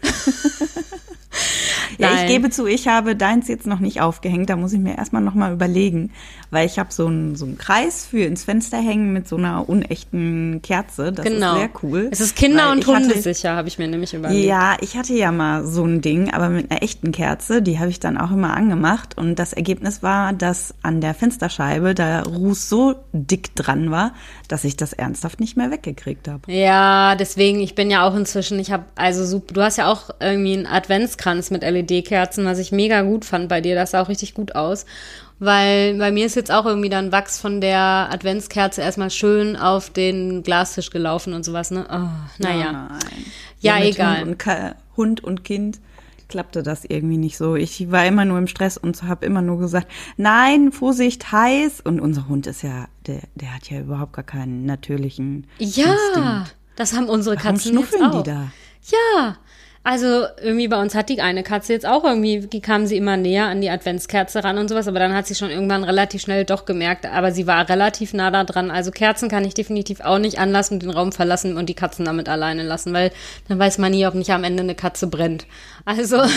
Ja, 1.98 2.10
Nein. 2.10 2.26
ich 2.26 2.32
gebe 2.32 2.50
zu, 2.50 2.66
ich 2.66 2.88
habe 2.88 3.16
deins 3.16 3.48
jetzt 3.48 3.68
noch 3.68 3.80
nicht 3.80 4.02
aufgehängt. 4.02 4.50
Da 4.50 4.56
muss 4.56 4.74
ich 4.74 4.80
mir 4.80 4.98
erstmal 4.98 5.22
nochmal 5.22 5.54
überlegen, 5.54 6.12
weil 6.50 6.66
ich 6.66 6.80
habe 6.80 6.92
so 6.92 7.08
einen 7.08 7.36
so 7.36 7.46
einen 7.46 7.58
Kreis 7.58 8.06
für 8.06 8.22
ins 8.22 8.44
Fenster 8.44 8.78
hängen 8.78 9.14
mit 9.14 9.28
so 9.28 9.38
einer 9.38 9.68
unechten 9.68 10.62
Kerze. 10.62 11.12
Das 11.12 11.26
genau. 11.26 11.54
ist 11.54 11.60
sehr 11.60 11.70
cool. 11.84 12.10
Es 12.12 12.22
ist 12.22 12.36
Kinder- 12.36 12.72
und 12.72 12.86
Hundesicher, 12.86 13.56
habe 13.56 13.68
ich 13.68 13.78
mir 13.78 13.88
nämlich 13.88 14.14
überlegt. 14.14 14.46
Ja, 14.46 14.78
ich 14.82 14.98
hatte 14.98 15.14
ja 15.14 15.32
mal 15.32 15.66
so 15.66 15.86
ein 15.86 16.02
Ding, 16.02 16.32
aber 16.32 16.50
mit 16.50 16.72
einer 16.72 16.84
echten 16.84 17.12
Kerze. 17.12 17.62
Die 17.62 17.80
habe 17.80 17.90
ich 17.90 18.00
dann 18.00 18.18
auch 18.18 18.32
immer 18.32 18.56
angemacht. 18.56 19.18
Und 19.18 19.40
das 19.40 19.54
Ergebnis 19.54 20.04
war, 20.04 20.34
dass 20.34 20.74
an 20.82 21.02
der 21.02 21.14
Fensterscheibe 21.14 21.94
der 21.94 22.26
Ruß 22.26 22.70
so 22.70 22.96
dick 23.14 23.56
dran 23.56 23.92
war, 23.92 24.14
dass 24.52 24.64
ich 24.64 24.76
das 24.76 24.94
ernsthaft 24.94 25.40
nicht 25.40 25.56
mehr 25.56 25.72
weggekriegt 25.72 26.28
habe. 26.28 26.52
Ja, 26.52 27.16
deswegen, 27.16 27.60
ich 27.60 27.76
bin 27.76 27.92
ja 27.92 28.08
auch 28.08 28.16
inzwischen, 28.16 28.60
ich 28.60 28.72
habe, 28.72 28.86
also 28.96 29.26
super, 29.26 29.54
du 29.54 29.62
hast 29.62 29.78
ja 29.78 29.92
auch 29.92 30.10
irgendwie 30.20 30.54
einen 30.54 30.68
Adventskranz 30.68 31.52
mit 31.52 31.64
LED 31.64 31.92
LED-Kerzen, 31.92 32.46
was 32.46 32.60
ich 32.60 32.72
mega 32.72 33.02
gut 33.02 33.26
fand 33.26 33.50
bei 33.50 33.62
dir. 33.62 33.76
Das 33.76 33.92
sah 33.92 34.02
auch 34.02 34.10
richtig 34.10 34.34
gut 34.34 34.56
aus. 34.56 34.86
Weil 35.40 35.96
bei 35.98 36.12
mir 36.12 36.28
ist 36.28 36.36
jetzt 36.36 36.52
auch 36.52 36.66
irgendwie 36.66 36.90
dann 36.90 37.12
Wachs 37.12 37.40
von 37.40 37.62
der 37.62 38.10
Adventskerze 38.12 38.82
erstmal 38.82 39.10
schön 39.10 39.56
auf 39.56 39.90
den 39.90 40.44
Glastisch 40.44 40.92
gelaufen 40.92 41.34
und 41.34 41.44
sowas, 41.44 41.72
ne? 41.72 41.86
Oh, 41.90 42.10
naja. 42.38 42.90
Ja, 43.60 43.78
ja 43.78 43.86
egal. 43.86 44.20
Hund 44.22 44.46
und, 44.46 44.98
Hund 44.98 45.24
und 45.24 45.44
Kind 45.44 45.80
klappte 46.32 46.64
das 46.64 46.86
irgendwie 46.86 47.18
nicht 47.18 47.38
so. 47.38 47.56
Ich 47.56 47.92
war 47.92 48.06
immer 48.06 48.26
nur 48.26 48.38
im 48.40 48.48
Stress 48.48 48.78
und 48.78 49.04
habe 49.04 49.26
immer 49.26 49.42
nur 49.44 49.60
gesagt, 49.60 49.88
nein, 50.18 50.72
Vorsicht, 50.72 51.32
heiß. 51.32 51.82
Und 51.82 52.00
unser 52.00 52.28
Hund 52.28 52.48
ist 52.48 52.64
ja, 52.64 52.88
der, 53.06 53.20
der 53.36 53.54
hat 53.56 53.70
ja 53.70 53.80
überhaupt 53.80 54.14
gar 54.14 54.24
keinen 54.26 54.66
natürlichen 54.66 55.46
Ja, 55.60 55.92
Instinkt. 55.94 56.58
das 56.76 56.94
haben 56.94 57.08
unsere 57.10 57.36
Katzen 57.36 57.76
Warum 57.76 57.86
schnuffeln 57.88 58.04
jetzt 58.04 58.14
auch. 58.16 58.24
die 58.24 58.30
da? 58.30 58.52
Ja, 58.90 59.38
also 59.84 60.26
irgendwie 60.42 60.68
bei 60.68 60.80
uns 60.80 60.94
hat 60.94 61.10
die 61.10 61.22
eine 61.22 61.42
Katze 61.42 61.74
jetzt 61.74 61.88
auch 61.88 62.04
irgendwie, 62.04 62.42
die 62.42 62.62
kam 62.62 62.86
sie 62.86 62.98
immer 62.98 63.18
näher 63.18 63.46
an 63.46 63.62
die 63.62 63.70
Adventskerze 63.70 64.44
ran 64.44 64.60
und 64.60 64.68
sowas, 64.68 64.88
aber 64.88 65.00
dann 65.00 65.16
hat 65.16 65.26
sie 65.26 65.34
schon 65.34 65.50
irgendwann 65.50 65.84
relativ 65.84 66.22
schnell 66.22 66.46
doch 66.46 66.66
gemerkt, 66.66 67.06
aber 67.08 67.32
sie 67.32 67.48
war 67.48 67.68
relativ 67.68 68.14
nah 68.14 68.30
da 68.30 68.44
dran. 68.44 68.70
Also 68.70 68.92
Kerzen 68.92 69.28
kann 69.28 69.44
ich 69.44 69.56
definitiv 69.56 70.02
auch 70.02 70.20
nicht 70.20 70.38
anlassen, 70.38 70.80
den 70.80 70.92
Raum 70.92 71.12
verlassen 71.12 71.58
und 71.58 71.68
die 71.68 71.74
Katzen 71.74 72.06
damit 72.06 72.30
alleine 72.30 72.64
lassen, 72.64 72.94
weil 72.94 73.12
dann 73.48 73.58
weiß 73.58 73.80
man 73.80 73.92
nie, 73.92 74.06
ob 74.06 74.14
nicht 74.14 74.32
am 74.32 74.44
Ende 74.44 74.62
eine 74.62 74.76
Katze 74.76 75.08
brennt. 75.08 75.48
Also 75.84 76.22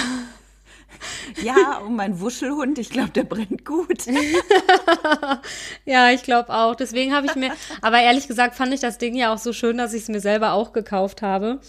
Ja, 1.42 1.78
und 1.78 1.96
mein 1.96 2.20
Wuschelhund, 2.20 2.78
ich 2.78 2.90
glaube, 2.90 3.10
der 3.10 3.24
brennt 3.24 3.64
gut. 3.64 4.04
ja, 5.84 6.10
ich 6.10 6.22
glaube 6.22 6.54
auch. 6.54 6.74
Deswegen 6.74 7.14
habe 7.14 7.26
ich 7.26 7.34
mir, 7.34 7.52
aber 7.82 8.00
ehrlich 8.00 8.28
gesagt 8.28 8.54
fand 8.54 8.72
ich 8.72 8.80
das 8.80 8.98
Ding 8.98 9.14
ja 9.14 9.32
auch 9.32 9.38
so 9.38 9.52
schön, 9.52 9.76
dass 9.76 9.92
ich 9.92 10.02
es 10.02 10.08
mir 10.08 10.20
selber 10.20 10.52
auch 10.52 10.72
gekauft 10.72 11.22
habe. 11.22 11.60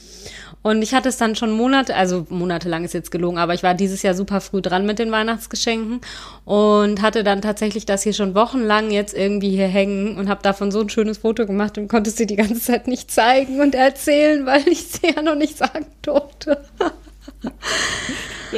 Und 0.66 0.82
ich 0.82 0.96
hatte 0.96 1.10
es 1.10 1.18
dann 1.18 1.36
schon 1.36 1.52
Monate, 1.52 1.96
also 1.96 2.26
monatelang 2.30 2.86
ist 2.86 2.96
jetzt 2.96 3.12
gelogen, 3.12 3.38
aber 3.38 3.54
ich 3.54 3.62
war 3.62 3.76
dieses 3.76 4.02
Jahr 4.02 4.16
super 4.16 4.42
früh 4.42 4.64
dran 4.64 4.88
mit 4.88 4.98
den 4.98 5.12
Weihnachtsgeschenken 5.12 6.02
und 6.44 7.04
hatte 7.04 7.24
dann 7.24 7.44
tatsächlich 7.44 7.86
das 7.86 8.02
hier 8.02 8.14
schon 8.14 8.34
wochenlang 8.34 8.90
jetzt 8.90 9.14
irgendwie 9.14 9.52
hier 9.52 9.68
hängen 9.68 10.18
und 10.18 10.28
habe 10.28 10.42
davon 10.42 10.72
so 10.72 10.82
ein 10.82 10.90
schönes 10.90 11.20
Foto 11.20 11.46
gemacht 11.46 11.78
und 11.78 11.88
konnte 11.88 12.10
es 12.10 12.16
dir 12.16 12.26
die 12.26 12.36
ganze 12.36 12.60
Zeit 12.60 12.88
nicht 12.88 13.12
zeigen 13.12 13.62
und 13.62 13.76
erzählen, 13.76 14.48
weil 14.48 14.68
ich 14.68 14.80
es 14.80 15.02
ja 15.04 15.22
noch 15.22 15.36
nicht 15.36 15.56
sagen 15.56 15.86
durfte. 16.02 16.66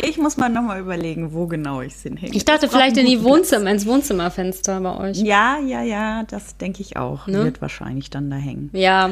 Ich 0.04 0.18
muss 0.18 0.38
mal 0.38 0.50
nochmal 0.50 0.80
überlegen, 0.80 1.34
wo 1.34 1.48
genau 1.48 1.82
ich 1.82 1.94
es 1.94 2.04
hinhänge. 2.04 2.36
Ich 2.36 2.46
dachte 2.46 2.70
vielleicht 2.70 2.98
in 2.98 3.06
die 3.06 3.24
Wohnzimmer, 3.24 3.72
ins 3.72 3.86
Wohnzimmerfenster 3.86 4.80
bei 4.80 4.98
euch. 4.98 5.18
Ja, 5.18 5.60
ja, 5.60 5.82
ja, 5.82 6.24
das 6.24 6.58
denke 6.58 6.82
ich 6.82 6.98
auch. 6.98 7.27
Ne? 7.27 7.46
Wird 7.46 7.62
wahrscheinlich 7.62 8.10
dann 8.10 8.30
da 8.30 8.38
hängen. 8.38 8.70
Ja, 8.74 9.12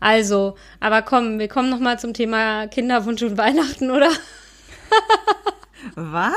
also, 0.00 0.54
aber 0.80 1.02
komm, 1.02 1.38
wir 1.38 1.48
kommen 1.48 1.70
nochmal 1.70 1.98
zum 1.98 2.12
Thema 2.14 2.66
Kinderwunsch 2.66 3.22
und 3.22 3.38
Weihnachten, 3.38 3.90
oder? 3.90 4.10
Was? 5.94 6.34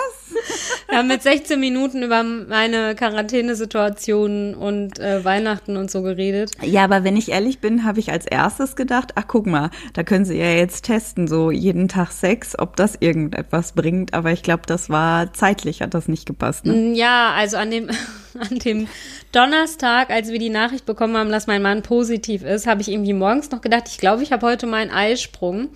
Wir 0.89 0.99
haben 0.99 1.07
mit 1.07 1.21
16 1.21 1.59
Minuten 1.59 2.03
über 2.03 2.23
meine 2.23 2.95
Quarantänesituation 2.95 4.55
und 4.55 4.99
äh, 4.99 5.23
Weihnachten 5.23 5.77
und 5.77 5.91
so 5.91 6.01
geredet. 6.01 6.51
Ja, 6.61 6.83
aber 6.83 7.03
wenn 7.03 7.17
ich 7.17 7.29
ehrlich 7.29 7.59
bin, 7.59 7.83
habe 7.83 7.99
ich 7.99 8.11
als 8.11 8.25
erstes 8.25 8.75
gedacht, 8.75 9.11
ach 9.15 9.25
guck 9.27 9.47
mal, 9.47 9.69
da 9.93 10.03
können 10.03 10.25
sie 10.25 10.37
ja 10.37 10.51
jetzt 10.51 10.85
testen, 10.85 11.27
so 11.27 11.51
jeden 11.51 11.87
Tag 11.87 12.11
Sex, 12.11 12.57
ob 12.57 12.75
das 12.75 12.95
irgendetwas 12.99 13.73
bringt. 13.73 14.13
Aber 14.13 14.31
ich 14.31 14.43
glaube, 14.43 14.63
das 14.65 14.89
war 14.89 15.33
zeitlich, 15.33 15.81
hat 15.81 15.93
das 15.93 16.07
nicht 16.07 16.25
gepasst. 16.25 16.65
Ne? 16.65 16.73
Mm, 16.73 16.93
ja, 16.93 17.33
also 17.33 17.57
an 17.57 17.71
dem, 17.71 17.89
an 18.39 18.59
dem 18.59 18.87
Donnerstag, 19.31 20.09
als 20.09 20.29
wir 20.29 20.39
die 20.39 20.49
Nachricht 20.49 20.85
bekommen 20.85 21.17
haben, 21.17 21.31
dass 21.31 21.47
mein 21.47 21.61
Mann 21.61 21.83
positiv 21.83 22.43
ist, 22.43 22.67
habe 22.67 22.81
ich 22.81 22.89
irgendwie 22.89 23.13
morgens 23.13 23.51
noch 23.51 23.61
gedacht, 23.61 23.83
ich 23.87 23.97
glaube, 23.97 24.23
ich 24.23 24.31
habe 24.31 24.45
heute 24.45 24.67
meinen 24.67 24.91
Eisprung. 24.91 25.69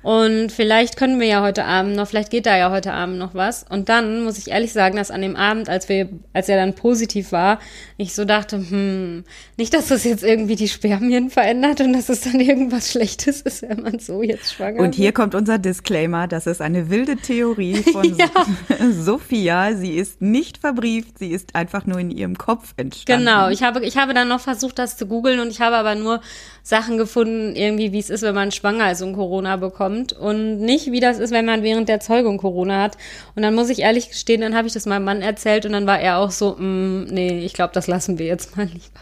Und 0.00 0.52
vielleicht 0.52 0.96
können 0.96 1.18
wir 1.18 1.26
ja 1.26 1.42
heute 1.42 1.64
Abend 1.64 1.96
noch, 1.96 2.06
vielleicht 2.06 2.30
geht 2.30 2.46
da 2.46 2.56
ja 2.56 2.70
heute 2.70 2.92
Abend 2.92 3.18
noch 3.18 3.34
was. 3.34 3.64
Und 3.68 3.88
dann 3.88 4.22
muss 4.22 4.38
ich 4.38 4.48
ehrlich 4.48 4.72
sagen, 4.72 4.96
dass 4.96 5.10
an 5.10 5.22
dem 5.22 5.34
Abend, 5.34 5.68
als 5.68 5.88
wir, 5.88 6.08
als 6.32 6.48
er 6.48 6.56
dann 6.56 6.74
positiv 6.74 7.32
war, 7.32 7.58
ich 7.96 8.14
so 8.14 8.24
dachte, 8.24 8.58
hm, 8.58 9.24
nicht, 9.56 9.74
dass 9.74 9.88
das 9.88 10.04
jetzt 10.04 10.22
irgendwie 10.22 10.54
die 10.54 10.68
Spermien 10.68 11.30
verändert 11.30 11.80
und 11.80 11.94
dass 11.94 12.08
es 12.08 12.20
dann 12.20 12.38
irgendwas 12.38 12.92
Schlechtes 12.92 13.42
ist, 13.42 13.62
wenn 13.62 13.82
man 13.82 13.98
so 13.98 14.22
jetzt 14.22 14.54
schwanger 14.54 14.80
Und 14.80 14.94
hier 14.94 15.06
wird. 15.06 15.16
kommt 15.16 15.34
unser 15.34 15.58
Disclaimer, 15.58 16.28
das 16.28 16.46
ist 16.46 16.62
eine 16.62 16.90
wilde 16.90 17.16
Theorie 17.16 17.82
von 17.92 18.16
ja. 18.16 18.28
Sophia. 18.92 19.74
Sie 19.74 19.94
ist 19.96 20.22
nicht 20.22 20.58
verbrieft, 20.58 21.18
sie 21.18 21.32
ist 21.32 21.56
einfach 21.56 21.86
nur 21.86 21.98
in 21.98 22.12
ihrem 22.12 22.38
Kopf 22.38 22.72
entstanden. 22.76 23.26
Genau, 23.26 23.48
ich 23.48 23.64
habe, 23.64 23.84
ich 23.84 23.96
habe 23.96 24.14
dann 24.14 24.28
noch 24.28 24.40
versucht, 24.40 24.78
das 24.78 24.96
zu 24.96 25.06
googeln 25.06 25.40
und 25.40 25.48
ich 25.48 25.60
habe 25.60 25.74
aber 25.74 25.96
nur 25.96 26.20
Sachen 26.68 26.98
gefunden, 26.98 27.56
irgendwie, 27.56 27.92
wie 27.92 27.98
es 27.98 28.10
ist, 28.10 28.20
wenn 28.20 28.34
man 28.34 28.52
schwanger 28.52 28.92
ist 28.92 29.00
und 29.00 29.14
Corona 29.14 29.56
bekommt 29.56 30.12
und 30.12 30.60
nicht, 30.60 30.92
wie 30.92 31.00
das 31.00 31.18
ist, 31.18 31.30
wenn 31.30 31.46
man 31.46 31.62
während 31.62 31.88
der 31.88 31.98
Zeugung 31.98 32.36
Corona 32.36 32.82
hat. 32.82 32.98
Und 33.34 33.42
dann 33.42 33.54
muss 33.54 33.70
ich 33.70 33.78
ehrlich 33.78 34.10
gestehen, 34.10 34.42
dann 34.42 34.54
habe 34.54 34.66
ich 34.66 34.74
das 34.74 34.84
meinem 34.84 35.04
Mann 35.04 35.22
erzählt 35.22 35.64
und 35.64 35.72
dann 35.72 35.86
war 35.86 35.98
er 35.98 36.18
auch 36.18 36.30
so, 36.30 36.56
mm, 36.58 37.04
nee, 37.04 37.38
ich 37.42 37.54
glaube, 37.54 37.72
das 37.72 37.86
lassen 37.86 38.18
wir 38.18 38.26
jetzt 38.26 38.58
mal 38.58 38.66
lieber. 38.66 39.00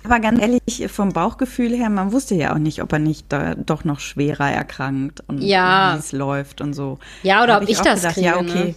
Aber 0.05 0.21
ganz 0.21 0.39
ehrlich, 0.39 0.89
vom 0.89 1.10
Bauchgefühl 1.10 1.75
her, 1.75 1.89
man 1.89 2.13
wusste 2.13 2.36
ja 2.36 2.53
auch 2.53 2.60
nicht, 2.60 2.81
ob 2.81 2.93
er 2.93 2.99
nicht 2.99 3.25
da, 3.34 3.53
doch 3.55 3.84
noch 3.84 3.99
schwerer 3.99 4.49
erkrankt 4.49 5.21
und 5.27 5.41
ja. 5.41 5.93
wie 5.93 5.99
es 5.99 6.13
läuft 6.13 6.62
und 6.62 6.73
so. 6.73 6.99
Ja, 7.21 7.43
oder 7.43 7.58
ob 7.58 7.63
ich, 7.63 7.71
ich 7.71 7.79
das 7.79 7.99
gedacht, 7.99 8.13
kriege, 8.13 8.27
ja, 8.27 8.38
okay. 8.38 8.63
Ne? 8.67 8.75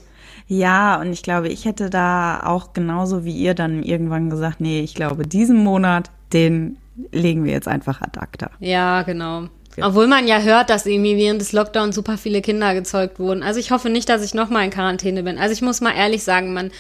Ja, 0.49 0.99
und 0.99 1.13
ich 1.13 1.23
glaube, 1.23 1.49
ich 1.49 1.67
hätte 1.67 1.91
da 1.91 2.41
auch 2.45 2.73
genauso 2.73 3.25
wie 3.25 3.37
ihr 3.37 3.55
dann 3.55 3.83
irgendwann 3.83 4.31
gesagt, 4.31 4.61
nee, 4.61 4.81
ich 4.81 4.95
glaube, 4.95 5.27
diesen 5.27 5.63
Monat, 5.63 6.11
den 6.33 6.79
legen 7.13 7.45
wir 7.45 7.53
jetzt 7.53 7.69
einfach 7.69 8.01
ad 8.01 8.19
acta. 8.19 8.51
Ja, 8.59 9.03
genau. 9.03 9.45
Obwohl 9.81 10.09
man 10.09 10.27
ja 10.27 10.41
hört, 10.41 10.71
dass 10.71 10.87
irgendwie 10.87 11.17
während 11.17 11.41
des 11.41 11.53
Lockdowns 11.53 11.95
super 11.95 12.19
viele 12.19 12.41
Kinder 12.41 12.75
gezeugt 12.75 13.21
wurden. 13.21 13.43
Also 13.43 13.61
ich 13.61 13.71
hoffe 13.71 13.91
nicht, 13.91 14.09
dass 14.09 14.25
ich 14.25 14.35
nochmal 14.35 14.65
in 14.65 14.71
Quarantäne 14.71 15.23
bin. 15.23 15.39
Also 15.39 15.53
ich 15.53 15.63
muss 15.63 15.81
mal 15.81 15.95
ehrlich 15.95 16.25
sagen, 16.25 16.53
man, 16.53 16.71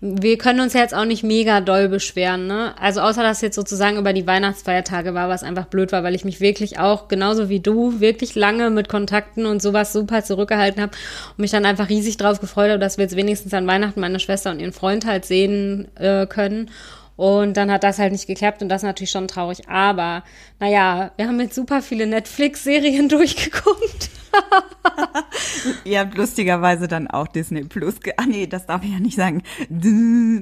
wir 0.00 0.38
können 0.38 0.60
uns 0.60 0.74
ja 0.74 0.80
jetzt 0.80 0.94
auch 0.94 1.04
nicht 1.04 1.24
mega 1.24 1.60
doll 1.60 1.88
beschweren, 1.88 2.46
ne? 2.46 2.72
Also 2.80 3.00
außer 3.00 3.22
dass 3.22 3.40
jetzt 3.40 3.56
sozusagen 3.56 3.96
über 3.96 4.12
die 4.12 4.28
Weihnachtsfeiertage 4.28 5.12
war, 5.12 5.28
was 5.28 5.42
einfach 5.42 5.66
blöd 5.66 5.90
war, 5.90 6.04
weil 6.04 6.14
ich 6.14 6.24
mich 6.24 6.40
wirklich 6.40 6.78
auch, 6.78 7.08
genauso 7.08 7.48
wie 7.48 7.58
du, 7.58 7.98
wirklich 7.98 8.36
lange 8.36 8.70
mit 8.70 8.88
Kontakten 8.88 9.44
und 9.44 9.60
sowas 9.60 9.92
super 9.92 10.22
zurückgehalten 10.22 10.80
habe 10.80 10.92
und 11.30 11.38
mich 11.40 11.50
dann 11.50 11.64
einfach 11.64 11.88
riesig 11.88 12.16
drauf 12.16 12.40
gefreut 12.40 12.70
habe, 12.70 12.78
dass 12.78 12.96
wir 12.96 13.04
jetzt 13.04 13.16
wenigstens 13.16 13.52
an 13.54 13.66
Weihnachten 13.66 14.00
meine 14.00 14.20
Schwester 14.20 14.52
und 14.52 14.60
ihren 14.60 14.72
Freund 14.72 15.04
halt 15.04 15.24
sehen 15.24 15.88
äh, 15.96 16.26
können. 16.26 16.70
Und 17.16 17.56
dann 17.56 17.72
hat 17.72 17.82
das 17.82 17.98
halt 17.98 18.12
nicht 18.12 18.28
geklappt 18.28 18.62
und 18.62 18.68
das 18.68 18.84
natürlich 18.84 19.10
schon 19.10 19.26
traurig. 19.26 19.68
Aber 19.68 20.22
naja, 20.60 21.10
wir 21.16 21.26
haben 21.26 21.40
jetzt 21.40 21.56
super 21.56 21.82
viele 21.82 22.06
Netflix-Serien 22.06 23.08
durchgeguckt. 23.08 24.10
Ihr 25.84 26.00
habt 26.00 26.16
lustigerweise 26.16 26.88
dann 26.88 27.08
auch 27.08 27.28
Disney 27.28 27.64
Plus. 27.64 27.96
Ah 28.16 28.26
nee, 28.26 28.46
das 28.46 28.66
darf 28.66 28.84
ich 28.84 28.92
ja 28.92 29.00
nicht 29.00 29.16
sagen. 29.16 29.42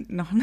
Noch. 0.09 0.29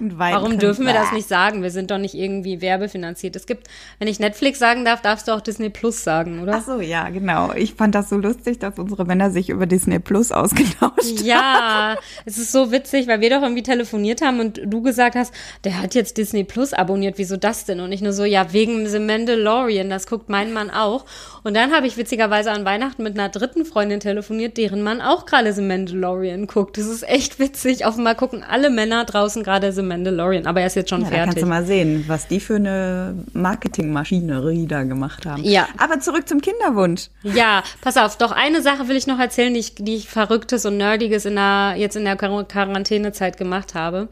Warum 0.00 0.58
dürfen 0.58 0.86
wir 0.86 0.92
das 0.92 1.12
nicht 1.12 1.26
sagen? 1.26 1.62
Wir 1.62 1.70
sind 1.70 1.90
doch 1.90 1.98
nicht 1.98 2.14
irgendwie 2.14 2.60
werbefinanziert. 2.60 3.34
Es 3.34 3.46
gibt, 3.46 3.66
wenn 3.98 4.06
ich 4.06 4.20
Netflix 4.20 4.58
sagen 4.58 4.84
darf, 4.84 5.02
darfst 5.02 5.26
du 5.26 5.32
auch 5.32 5.40
Disney 5.40 5.70
Plus 5.70 6.04
sagen, 6.04 6.40
oder? 6.40 6.54
Ach 6.56 6.64
so, 6.64 6.80
ja, 6.80 7.08
genau. 7.08 7.52
Ich 7.54 7.74
fand 7.74 7.94
das 7.94 8.08
so 8.08 8.16
lustig, 8.16 8.60
dass 8.60 8.78
unsere 8.78 9.04
Männer 9.04 9.30
sich 9.30 9.50
über 9.50 9.66
Disney 9.66 9.98
Plus 9.98 10.30
ausgetauscht 10.30 10.80
haben. 10.80 11.24
Ja, 11.24 11.96
es 12.24 12.38
ist 12.38 12.52
so 12.52 12.70
witzig, 12.70 13.08
weil 13.08 13.20
wir 13.20 13.30
doch 13.30 13.42
irgendwie 13.42 13.62
telefoniert 13.62 14.22
haben 14.22 14.38
und 14.38 14.60
du 14.64 14.82
gesagt 14.82 15.16
hast, 15.16 15.34
der 15.64 15.82
hat 15.82 15.94
jetzt 15.94 16.16
Disney 16.16 16.44
Plus 16.44 16.72
abonniert. 16.72 17.18
Wieso 17.18 17.36
das 17.36 17.64
denn? 17.64 17.80
Und 17.80 17.90
ich 17.90 18.00
nur 18.00 18.12
so, 18.12 18.24
ja, 18.24 18.52
wegen 18.52 18.86
The 18.86 19.00
Mandalorian. 19.00 19.90
Das 19.90 20.06
guckt 20.06 20.28
mein 20.28 20.52
Mann 20.52 20.70
auch. 20.70 21.06
Und 21.42 21.54
dann 21.54 21.72
habe 21.72 21.86
ich 21.86 21.96
witzigerweise 21.96 22.37
an 22.46 22.64
Weihnachten 22.64 23.02
mit 23.02 23.18
einer 23.18 23.28
dritten 23.28 23.64
Freundin 23.64 24.00
telefoniert, 24.00 24.56
deren 24.56 24.82
Mann 24.82 25.00
auch 25.00 25.26
gerade 25.26 25.52
The 25.52 25.62
Mandalorian 25.62 26.46
guckt. 26.46 26.78
Das 26.78 26.86
ist 26.86 27.02
echt 27.08 27.38
witzig. 27.38 27.84
Offenbar 27.86 28.14
gucken 28.14 28.44
alle 28.48 28.70
Männer 28.70 29.04
draußen 29.04 29.42
gerade 29.42 29.72
The 29.72 29.82
Mandalorian. 29.82 30.46
Aber 30.46 30.60
er 30.60 30.66
ist 30.68 30.76
jetzt 30.76 30.90
schon 30.90 31.00
Ja, 31.00 31.06
da 31.08 31.10
fertig. 31.16 31.34
kannst 31.34 31.42
du 31.42 31.48
mal 31.48 31.64
sehen, 31.64 32.04
was 32.06 32.28
die 32.28 32.40
für 32.40 32.56
eine 32.56 33.14
Marketingmaschinerie 33.32 34.66
da 34.66 34.82
gemacht 34.84 35.26
haben. 35.26 35.42
Ja. 35.44 35.68
Aber 35.78 36.00
zurück 36.00 36.28
zum 36.28 36.40
Kinderwunsch. 36.40 37.08
Ja, 37.22 37.62
pass 37.80 37.96
auf, 37.96 38.16
doch 38.18 38.32
eine 38.32 38.62
Sache 38.62 38.88
will 38.88 38.96
ich 38.96 39.06
noch 39.06 39.18
erzählen, 39.18 39.52
die 39.52 39.60
ich, 39.60 39.74
die 39.74 39.96
ich 39.96 40.08
Verrücktes 40.08 40.64
und 40.66 40.76
Nerdiges 40.76 41.24
in 41.24 41.34
der, 41.36 41.74
jetzt 41.76 41.96
in 41.96 42.04
der 42.04 42.16
Quar- 42.16 42.44
Quarantänezeit 42.44 43.36
gemacht 43.36 43.74
habe. 43.74 44.08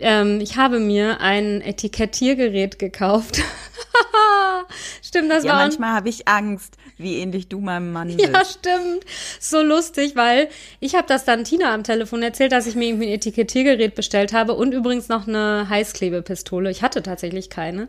Ähm, 0.00 0.40
ich 0.40 0.56
habe 0.56 0.80
mir 0.80 1.20
ein 1.20 1.60
Etikettiergerät 1.60 2.78
gekauft. 2.78 3.40
Stimmt, 5.02 5.30
das 5.30 5.44
Ja, 5.44 5.52
war 5.52 5.60
manchmal 5.62 5.94
habe 5.94 6.08
ich 6.08 6.28
Angst, 6.28 6.76
wie 6.98 7.18
ähnlich 7.18 7.48
du 7.48 7.60
meinem 7.60 7.92
Mann 7.92 8.08
bist. 8.16 8.28
Ja, 8.28 8.44
stimmt. 8.44 9.04
So 9.40 9.62
lustig, 9.62 10.16
weil 10.16 10.48
ich 10.80 10.94
habe 10.94 11.06
das 11.08 11.24
dann 11.24 11.44
Tina 11.44 11.72
am 11.72 11.84
Telefon 11.84 12.22
erzählt, 12.22 12.52
dass 12.52 12.66
ich 12.66 12.74
mir 12.74 12.88
irgendwie 12.88 13.06
ein 13.06 13.14
Etikettiergerät 13.14 13.94
bestellt 13.94 14.32
habe 14.32 14.54
und 14.54 14.72
übrigens 14.72 15.08
noch 15.08 15.26
eine 15.26 15.68
Heißklebepistole. 15.68 16.70
Ich 16.70 16.82
hatte 16.82 17.02
tatsächlich 17.02 17.48
keine. 17.48 17.88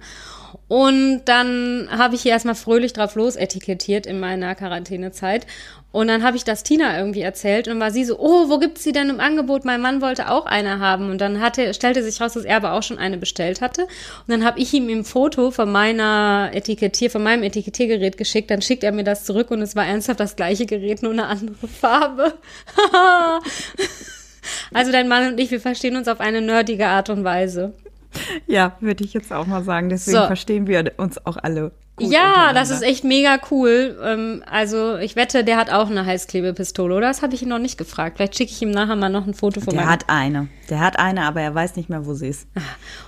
Und 0.68 1.24
dann 1.26 1.90
habe 1.92 2.16
ich 2.16 2.22
hier 2.22 2.32
erstmal 2.32 2.56
fröhlich 2.56 2.94
drauf 2.94 3.16
los 3.16 3.36
etikettiert 3.36 4.06
in 4.06 4.20
meiner 4.20 4.56
Quarantänezeit. 4.56 5.46
Und 5.92 6.08
dann 6.08 6.24
habe 6.24 6.38
ich 6.38 6.44
das 6.44 6.62
Tina 6.62 6.98
irgendwie 6.98 7.22
erzählt 7.22 7.68
und 7.68 7.80
war 7.80 7.90
sie 7.90 8.04
so, 8.06 8.20
oh, 8.20 8.48
wo 8.48 8.60
gibt's 8.60 8.84
die 8.84 8.92
denn 8.92 9.10
im 9.10 9.20
Angebot? 9.20 9.66
Mein 9.66 9.82
Mann 9.82 10.02
wollte 10.02 10.30
auch 10.30 10.46
eine 10.46 10.80
haben. 10.80 11.10
Und 11.10 11.20
dann 11.20 11.42
hatte, 11.42 11.74
stellte 11.74 12.04
sich 12.04 12.22
raus, 12.22 12.34
dass 12.34 12.46
er 12.46 12.58
aber 12.58 12.74
auch 12.74 12.84
schon 12.84 13.00
eine 13.00 13.18
bestellt 13.18 13.60
hatte. 13.60 13.84
Und 13.84 14.28
dann 14.28 14.46
habe 14.46 14.60
ich 14.60 14.72
ihm 14.72 14.88
ein 14.88 15.04
Foto 15.04 15.50
von 15.50 15.72
meiner 15.72 16.52
Etikettier, 16.54 17.10
von 17.10 17.24
meinem 17.24 17.42
Etikettiergerät 17.42 18.18
geschickt. 18.18 18.52
Dann 18.52 18.62
schickt 18.62 18.84
er 18.84 18.92
mir 18.92 19.04
das 19.04 19.26
zurück 19.26 19.50
und 19.50 19.64
es 19.64 19.76
war 19.76 19.86
ernsthaft 19.86 20.20
das 20.20 20.36
gleiche 20.36 20.68
Gerät, 20.68 21.02
nur 21.02 21.12
eine 21.12 21.26
andere 21.26 21.68
Farbe. 21.68 22.34
also 24.74 24.92
dein 24.92 25.08
Mann 25.08 25.34
und 25.34 25.40
ich, 25.40 25.50
wir 25.50 25.60
verstehen 25.60 25.96
uns 25.96 26.08
auf 26.08 26.20
eine 26.20 26.42
nerdige 26.42 26.86
Art 26.86 27.10
und 27.10 27.24
Weise. 27.24 27.74
Ja, 28.46 28.78
würde 28.80 29.04
ich 29.04 29.14
jetzt 29.14 29.34
auch 29.34 29.48
mal 29.48 29.64
sagen. 29.64 29.90
Deswegen 29.90 30.18
So. 30.18 30.28
verstehen 30.28 30.68
wir 30.68 30.94
uns 30.98 31.26
auch 31.26 31.38
alle. 31.38 31.72
Gut 32.00 32.12
ja, 32.12 32.54
das 32.54 32.70
ist 32.70 32.82
echt 32.82 33.04
mega 33.04 33.40
cool. 33.52 33.98
Ähm, 34.04 34.44
also 34.50 34.98
ich 34.98 35.16
wette, 35.16 35.44
der 35.44 35.58
hat 35.58 35.70
auch 35.70 35.90
eine 35.90 36.06
Heißklebepistole, 36.06 36.96
oder? 36.96 37.08
Das 37.08 37.22
habe 37.22 37.36
ich 37.36 37.42
ihn 37.42 37.50
noch 37.50 37.60
nicht 37.60 37.78
gefragt. 37.78 38.18
Vielleicht 38.18 38.38
schicke 38.38 38.52
ich 38.52 38.62
ihm 38.62 38.72
nachher 38.72 38.96
mal 38.96 39.10
noch 39.10 39.28
ein 39.28 39.34
Foto 39.34 39.60
von 39.60 39.74
Der 39.74 39.82
meinem 39.82 39.92
hat 39.92 40.06
eine. 40.08 40.48
Der 40.70 40.80
hat 40.80 41.00
eine, 41.00 41.24
aber 41.24 41.42
er 41.42 41.54
weiß 41.54 41.76
nicht 41.76 41.90
mehr, 41.90 42.06
wo 42.06 42.14
sie 42.14 42.28
ist. 42.28 42.48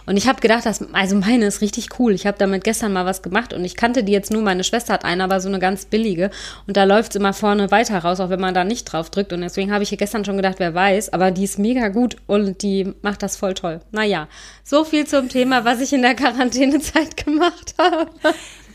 Und 0.05 0.17
ich 0.17 0.27
habe 0.27 0.41
gedacht, 0.41 0.65
dass, 0.65 0.83
also 0.93 1.15
meine 1.15 1.45
ist 1.45 1.61
richtig 1.61 1.99
cool. 1.99 2.13
Ich 2.13 2.25
habe 2.25 2.37
damit 2.37 2.63
gestern 2.63 2.91
mal 2.91 3.05
was 3.05 3.21
gemacht 3.21 3.53
und 3.53 3.63
ich 3.63 3.75
kannte 3.75 4.03
die 4.03 4.11
jetzt 4.11 4.31
nur. 4.31 4.41
Meine 4.41 4.63
Schwester 4.63 4.93
hat 4.93 5.05
eine, 5.05 5.23
aber 5.23 5.39
so 5.39 5.47
eine 5.47 5.59
ganz 5.59 5.85
billige. 5.85 6.31
Und 6.67 6.75
da 6.75 6.83
läuft's 6.83 7.15
immer 7.15 7.33
vorne 7.33 7.71
weiter 7.71 7.99
raus, 7.99 8.19
auch 8.19 8.29
wenn 8.29 8.41
man 8.41 8.53
da 8.53 8.63
nicht 8.63 8.85
drauf 8.85 9.09
drückt. 9.09 9.31
Und 9.31 9.41
deswegen 9.41 9.71
habe 9.71 9.83
ich 9.83 9.89
hier 9.89 9.97
gestern 9.97 10.25
schon 10.25 10.37
gedacht, 10.37 10.55
wer 10.57 10.73
weiß. 10.73 11.13
Aber 11.13 11.31
die 11.31 11.43
ist 11.43 11.59
mega 11.59 11.89
gut 11.89 12.17
und 12.27 12.61
die 12.63 12.93
macht 13.01 13.23
das 13.23 13.37
voll 13.37 13.53
toll. 13.53 13.79
Naja, 13.91 14.27
so 14.63 14.83
viel 14.83 15.05
zum 15.05 15.29
Thema, 15.29 15.63
was 15.63 15.81
ich 15.81 15.93
in 15.93 16.01
der 16.01 16.15
Quarantänezeit 16.15 17.17
gemacht 17.25 17.75
habe. 17.77 18.07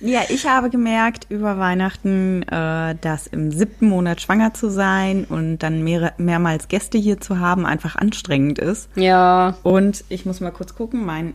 Ja, 0.01 0.23
ich 0.29 0.47
habe 0.47 0.71
gemerkt 0.71 1.27
über 1.29 1.59
Weihnachten, 1.59 2.43
äh, 2.43 2.95
dass 3.01 3.27
im 3.27 3.51
siebten 3.51 3.89
Monat 3.89 4.21
schwanger 4.21 4.55
zu 4.55 4.69
sein 4.71 5.25
und 5.25 5.59
dann 5.59 5.83
mehr, 5.83 6.13
mehrmals 6.19 6.69
Gäste 6.69 6.99
hier 6.99 7.21
zu 7.21 7.39
haben 7.41 7.67
einfach 7.67 7.97
anstrengend 7.97 8.59
ist. 8.59 8.89
Ja, 8.97 9.57
Und 9.63 10.05
ich 10.09 10.27
muss 10.27 10.41
mal 10.41 10.51
kurz 10.53 10.75
gucken, 10.75 11.05
mein. 11.05 11.35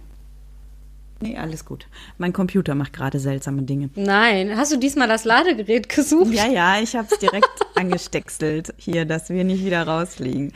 Nee, 1.23 1.37
alles 1.37 1.65
gut. 1.65 1.85
Mein 2.17 2.33
Computer 2.33 2.73
macht 2.73 2.93
gerade 2.93 3.19
seltsame 3.19 3.61
Dinge. 3.61 3.91
nein. 3.95 4.57
Hast 4.57 4.71
du 4.71 4.77
diesmal 4.77 5.07
das 5.07 5.23
Ladegerät 5.23 5.87
gesucht? 5.87 6.33
Ja, 6.33 6.47
ja, 6.47 6.79
ich 6.81 6.95
habe 6.95 7.07
es 7.11 7.19
direkt 7.19 7.47
angestextelt 7.75 8.73
hier, 8.77 9.05
dass 9.05 9.29
wir 9.29 9.43
nicht 9.43 9.63
wieder 9.63 9.83
rausfliegen. 9.85 10.51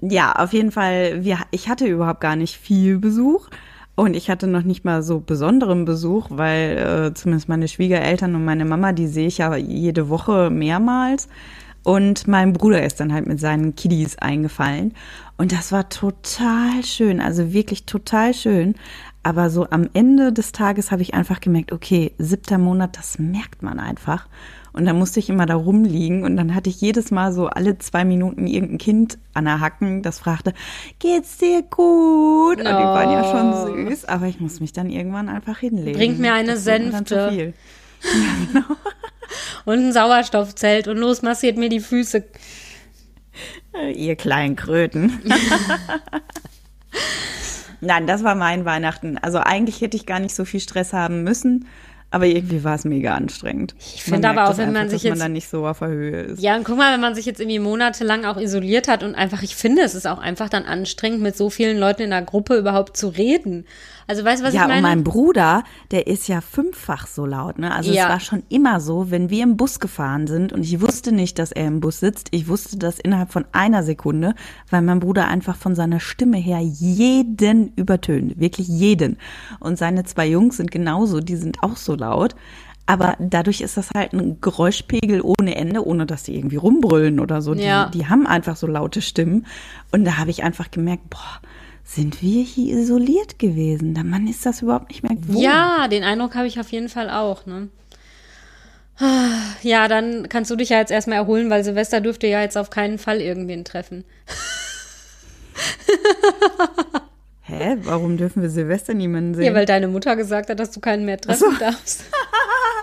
Ja, 0.00 0.32
auf 0.32 0.52
jeden 0.52 0.72
Fall, 0.72 1.22
wir, 1.22 1.38
ich 1.52 1.68
hatte 1.68 1.86
überhaupt 1.86 2.20
gar 2.20 2.34
nicht 2.34 2.56
viel 2.56 2.98
Besuch. 2.98 3.48
Und 3.98 4.14
ich 4.14 4.30
hatte 4.30 4.46
noch 4.46 4.62
nicht 4.62 4.84
mal 4.84 5.02
so 5.02 5.18
besonderen 5.18 5.84
Besuch, 5.84 6.28
weil 6.30 6.78
äh, 7.08 7.14
zumindest 7.14 7.48
meine 7.48 7.66
Schwiegereltern 7.66 8.32
und 8.36 8.44
meine 8.44 8.64
Mama, 8.64 8.92
die 8.92 9.08
sehe 9.08 9.26
ich 9.26 9.38
ja 9.38 9.56
jede 9.56 10.08
Woche 10.08 10.50
mehrmals. 10.50 11.28
Und 11.84 12.28
mein 12.28 12.52
Bruder 12.52 12.84
ist 12.84 13.00
dann 13.00 13.12
halt 13.12 13.26
mit 13.26 13.40
seinen 13.40 13.74
Kiddies 13.74 14.18
eingefallen. 14.18 14.94
Und 15.36 15.52
das 15.52 15.72
war 15.72 15.88
total 15.88 16.84
schön, 16.84 17.20
also 17.20 17.52
wirklich 17.52 17.86
total 17.86 18.34
schön. 18.34 18.74
Aber 19.22 19.50
so 19.50 19.68
am 19.70 19.88
Ende 19.94 20.32
des 20.32 20.52
Tages 20.52 20.90
habe 20.90 21.02
ich 21.02 21.14
einfach 21.14 21.40
gemerkt, 21.40 21.72
okay, 21.72 22.12
siebter 22.18 22.58
Monat, 22.58 22.96
das 22.96 23.18
merkt 23.18 23.62
man 23.62 23.78
einfach. 23.78 24.26
Und 24.72 24.84
dann 24.86 24.98
musste 24.98 25.18
ich 25.18 25.28
immer 25.28 25.46
da 25.46 25.54
rumliegen 25.54 26.24
und 26.24 26.36
dann 26.36 26.54
hatte 26.54 26.70
ich 26.70 26.80
jedes 26.80 27.10
Mal 27.10 27.32
so 27.32 27.46
alle 27.48 27.78
zwei 27.78 28.04
Minuten 28.04 28.46
irgendein 28.46 28.78
Kind 28.78 29.18
an 29.34 29.44
der 29.46 29.60
Hacken, 29.60 30.02
das 30.02 30.18
fragte, 30.18 30.54
geht's 30.98 31.38
dir 31.38 31.62
gut? 31.62 32.58
Und 32.58 32.64
die 32.64 32.64
waren 32.64 33.10
ja 33.10 33.24
schon 33.24 33.88
süß, 33.88 34.04
aber 34.04 34.26
ich 34.26 34.40
muss 34.40 34.60
mich 34.60 34.72
dann 34.72 34.88
irgendwann 34.88 35.28
einfach 35.28 35.58
hinlegen. 35.58 35.98
Bringt 35.98 36.20
mir 36.20 36.32
eine 36.32 36.52
Das 36.52 36.64
mir 36.64 36.90
dann 36.90 37.06
zu 37.06 37.30
viel. 37.30 37.54
Und 39.64 39.78
ein 39.78 39.92
Sauerstoffzelt 39.92 40.88
und 40.88 40.96
los 40.96 41.22
massiert 41.22 41.56
mir 41.56 41.68
die 41.68 41.80
Füße. 41.80 42.24
Äh, 43.74 43.92
Ihr 43.92 44.16
kleinen 44.16 44.56
Kröten. 44.56 45.20
Nein, 47.80 48.06
das 48.06 48.24
war 48.24 48.34
mein 48.34 48.64
Weihnachten. 48.64 49.18
Also 49.18 49.38
eigentlich 49.38 49.80
hätte 49.80 49.96
ich 49.96 50.06
gar 50.06 50.18
nicht 50.18 50.34
so 50.34 50.44
viel 50.44 50.60
Stress 50.60 50.92
haben 50.92 51.22
müssen, 51.22 51.66
aber 52.10 52.26
irgendwie 52.26 52.64
war 52.64 52.74
es 52.74 52.84
mega 52.84 53.14
anstrengend. 53.14 53.74
Ich 53.78 54.02
finde 54.02 54.30
aber 54.30 54.48
auch, 54.48 54.56
wenn 54.56 54.72
man 54.72 54.88
sich 54.88 55.02
dass 55.02 55.10
man 55.10 55.12
jetzt- 55.16 55.22
dann 55.24 55.32
nicht 55.32 55.48
so 55.48 55.66
auf 55.66 55.80
der 55.80 55.88
Höhe 55.88 56.20
ist. 56.22 56.42
Ja, 56.42 56.56
und 56.56 56.64
guck 56.64 56.78
mal, 56.78 56.92
wenn 56.94 57.00
man 57.00 57.14
sich 57.14 57.26
jetzt 57.26 57.40
irgendwie 57.40 57.58
monatelang 57.58 58.24
auch 58.24 58.38
isoliert 58.38 58.88
hat 58.88 59.02
und 59.02 59.14
einfach, 59.14 59.42
ich 59.42 59.56
finde, 59.56 59.82
es 59.82 59.94
ist 59.94 60.06
auch 60.06 60.18
einfach 60.18 60.48
dann 60.48 60.64
anstrengend, 60.64 61.20
mit 61.20 61.36
so 61.36 61.50
vielen 61.50 61.78
Leuten 61.78 62.02
in 62.02 62.10
der 62.10 62.22
Gruppe 62.22 62.56
überhaupt 62.56 62.96
zu 62.96 63.08
reden. 63.08 63.66
Also 64.06 64.24
weißt 64.24 64.40
du, 64.40 64.46
was 64.46 64.54
Ja, 64.54 64.62
ich 64.62 64.68
meine? 64.68 64.78
und 64.78 64.82
mein 64.84 65.04
Bruder, 65.04 65.64
der 65.90 66.06
ist 66.06 66.28
ja 66.28 66.40
fünffach 66.40 67.06
so 67.06 67.26
laut. 67.26 67.58
Ne? 67.58 67.74
Also 67.74 67.92
Ja. 67.92 68.04
es 68.04 68.08
war 68.08 68.20
schon 68.20 68.42
immer 68.48 68.80
so, 68.80 69.10
wenn 69.10 69.28
wir 69.28 69.42
im 69.42 69.58
Bus 69.58 69.80
gefahren 69.80 70.26
sind 70.26 70.50
und 70.54 70.62
ich 70.62 70.80
wusste 70.80 71.12
nicht, 71.12 71.38
dass 71.38 71.52
er 71.52 71.66
im 71.66 71.80
Bus 71.80 72.00
sitzt. 72.00 72.28
Ich 72.30 72.48
wusste 72.48 72.78
das 72.78 72.98
innerhalb 72.98 73.30
von 73.32 73.44
einer 73.52 73.82
Sekunde, 73.82 74.34
weil 74.70 74.80
mein 74.80 75.00
Bruder 75.00 75.28
einfach 75.28 75.56
von 75.56 75.74
seiner 75.74 76.00
Stimme 76.00 76.38
her 76.38 76.60
jeden 76.60 77.74
übertönt. 77.76 78.40
Wirklich 78.40 78.66
jeden. 78.66 79.18
Und 79.60 79.76
seine 79.76 80.04
zwei 80.04 80.26
Jungs 80.26 80.56
sind 80.56 80.70
genauso, 80.70 81.20
die 81.20 81.36
sind 81.36 81.62
auch 81.62 81.76
so 81.76 81.94
laut. 81.98 82.34
Aber 82.86 83.16
dadurch 83.18 83.60
ist 83.60 83.76
das 83.76 83.90
halt 83.94 84.14
ein 84.14 84.40
Geräuschpegel 84.40 85.20
ohne 85.20 85.56
Ende, 85.56 85.86
ohne 85.86 86.06
dass 86.06 86.22
die 86.22 86.34
irgendwie 86.34 86.56
rumbrüllen 86.56 87.20
oder 87.20 87.42
so. 87.42 87.52
Ja. 87.52 87.86
Die, 87.86 87.98
die 87.98 88.06
haben 88.06 88.26
einfach 88.26 88.56
so 88.56 88.66
laute 88.66 89.02
Stimmen. 89.02 89.44
Und 89.92 90.06
da 90.06 90.16
habe 90.16 90.30
ich 90.30 90.42
einfach 90.42 90.70
gemerkt, 90.70 91.10
boah, 91.10 91.40
sind 91.84 92.22
wir 92.22 92.42
hier 92.42 92.78
isoliert 92.78 93.38
gewesen? 93.38 93.92
Der 93.92 94.04
Mann 94.04 94.26
ist 94.26 94.46
das 94.46 94.62
überhaupt 94.62 94.88
nicht 94.88 95.02
mehr 95.02 95.16
gewohnt. 95.16 95.38
ja, 95.38 95.86
den 95.88 96.02
Eindruck 96.02 96.34
habe 96.34 96.46
ich 96.46 96.58
auf 96.60 96.72
jeden 96.72 96.88
Fall 96.88 97.10
auch, 97.10 97.44
ne? 97.44 97.68
Ja, 99.62 99.86
dann 99.86 100.28
kannst 100.28 100.50
du 100.50 100.56
dich 100.56 100.70
ja 100.70 100.78
jetzt 100.78 100.90
erstmal 100.90 101.18
erholen, 101.18 101.50
weil 101.50 101.62
Silvester 101.62 102.00
dürfte 102.00 102.26
ja 102.26 102.40
jetzt 102.40 102.58
auf 102.58 102.70
keinen 102.70 102.98
Fall 102.98 103.20
irgendwen 103.20 103.64
treffen. 103.64 104.04
Hä? 107.48 107.76
Warum 107.82 108.16
dürfen 108.16 108.42
wir 108.42 108.50
Silvester 108.50 108.94
niemanden 108.94 109.34
sehen? 109.34 109.44
Ja, 109.44 109.54
weil 109.54 109.66
deine 109.66 109.88
Mutter 109.88 110.16
gesagt 110.16 110.50
hat, 110.50 110.60
dass 110.60 110.70
du 110.70 110.80
keinen 110.80 111.04
mehr 111.04 111.18
treffen 111.18 111.56
darfst. 111.58 112.04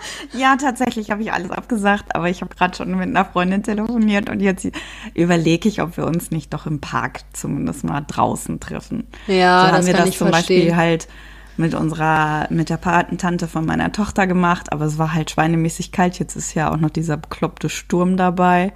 Ja, 0.32 0.56
tatsächlich 0.56 1.10
habe 1.10 1.22
ich 1.22 1.32
alles 1.32 1.50
abgesagt, 1.50 2.14
aber 2.14 2.28
ich 2.28 2.40
habe 2.40 2.54
gerade 2.54 2.76
schon 2.76 2.90
mit 2.90 3.08
einer 3.08 3.24
Freundin 3.24 3.62
telefoniert 3.62 4.30
und 4.30 4.40
jetzt 4.40 4.68
überlege 5.14 5.68
ich, 5.68 5.82
ob 5.82 5.96
wir 5.96 6.06
uns 6.06 6.30
nicht 6.30 6.52
doch 6.52 6.66
im 6.66 6.80
Park 6.80 7.20
zumindest 7.32 7.84
mal 7.84 8.02
draußen 8.06 8.60
treffen. 8.60 9.06
Ja, 9.26 9.62
so 9.62 9.66
haben 9.66 9.76
das 9.76 9.86
wir 9.86 9.94
kann 9.94 10.02
das 10.02 10.10
ich 10.10 10.18
zum 10.18 10.30
Beispiel 10.30 10.56
verstehen. 10.56 10.76
halt 10.76 11.08
mit 11.56 11.74
unserer, 11.74 12.46
mit 12.50 12.68
der 12.68 12.76
Patentante 12.76 13.48
von 13.48 13.64
meiner 13.64 13.90
Tochter 13.92 14.26
gemacht, 14.26 14.72
aber 14.72 14.84
es 14.84 14.98
war 14.98 15.14
halt 15.14 15.30
schweinemäßig 15.30 15.90
kalt. 15.90 16.18
Jetzt 16.18 16.36
ist 16.36 16.54
ja 16.54 16.70
auch 16.70 16.76
noch 16.76 16.90
dieser 16.90 17.16
bekloppte 17.16 17.68
Sturm 17.68 18.16
dabei. 18.16 18.72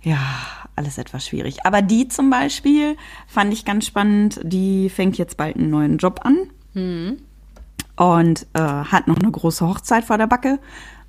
Ja, 0.00 0.18
alles 0.82 0.98
etwas 0.98 1.26
schwierig. 1.26 1.64
Aber 1.64 1.80
die 1.82 2.08
zum 2.08 2.30
Beispiel 2.30 2.96
fand 3.26 3.52
ich 3.52 3.64
ganz 3.64 3.86
spannend. 3.86 4.40
Die 4.42 4.90
fängt 4.90 5.16
jetzt 5.18 5.36
bald 5.36 5.56
einen 5.56 5.70
neuen 5.70 5.98
Job 5.98 6.20
an 6.24 6.48
und 7.96 8.46
äh, 8.54 8.60
hat 8.60 9.06
noch 9.08 9.18
eine 9.18 9.30
große 9.30 9.66
Hochzeit 9.66 10.04
vor 10.04 10.18
der 10.18 10.26
Backe 10.26 10.58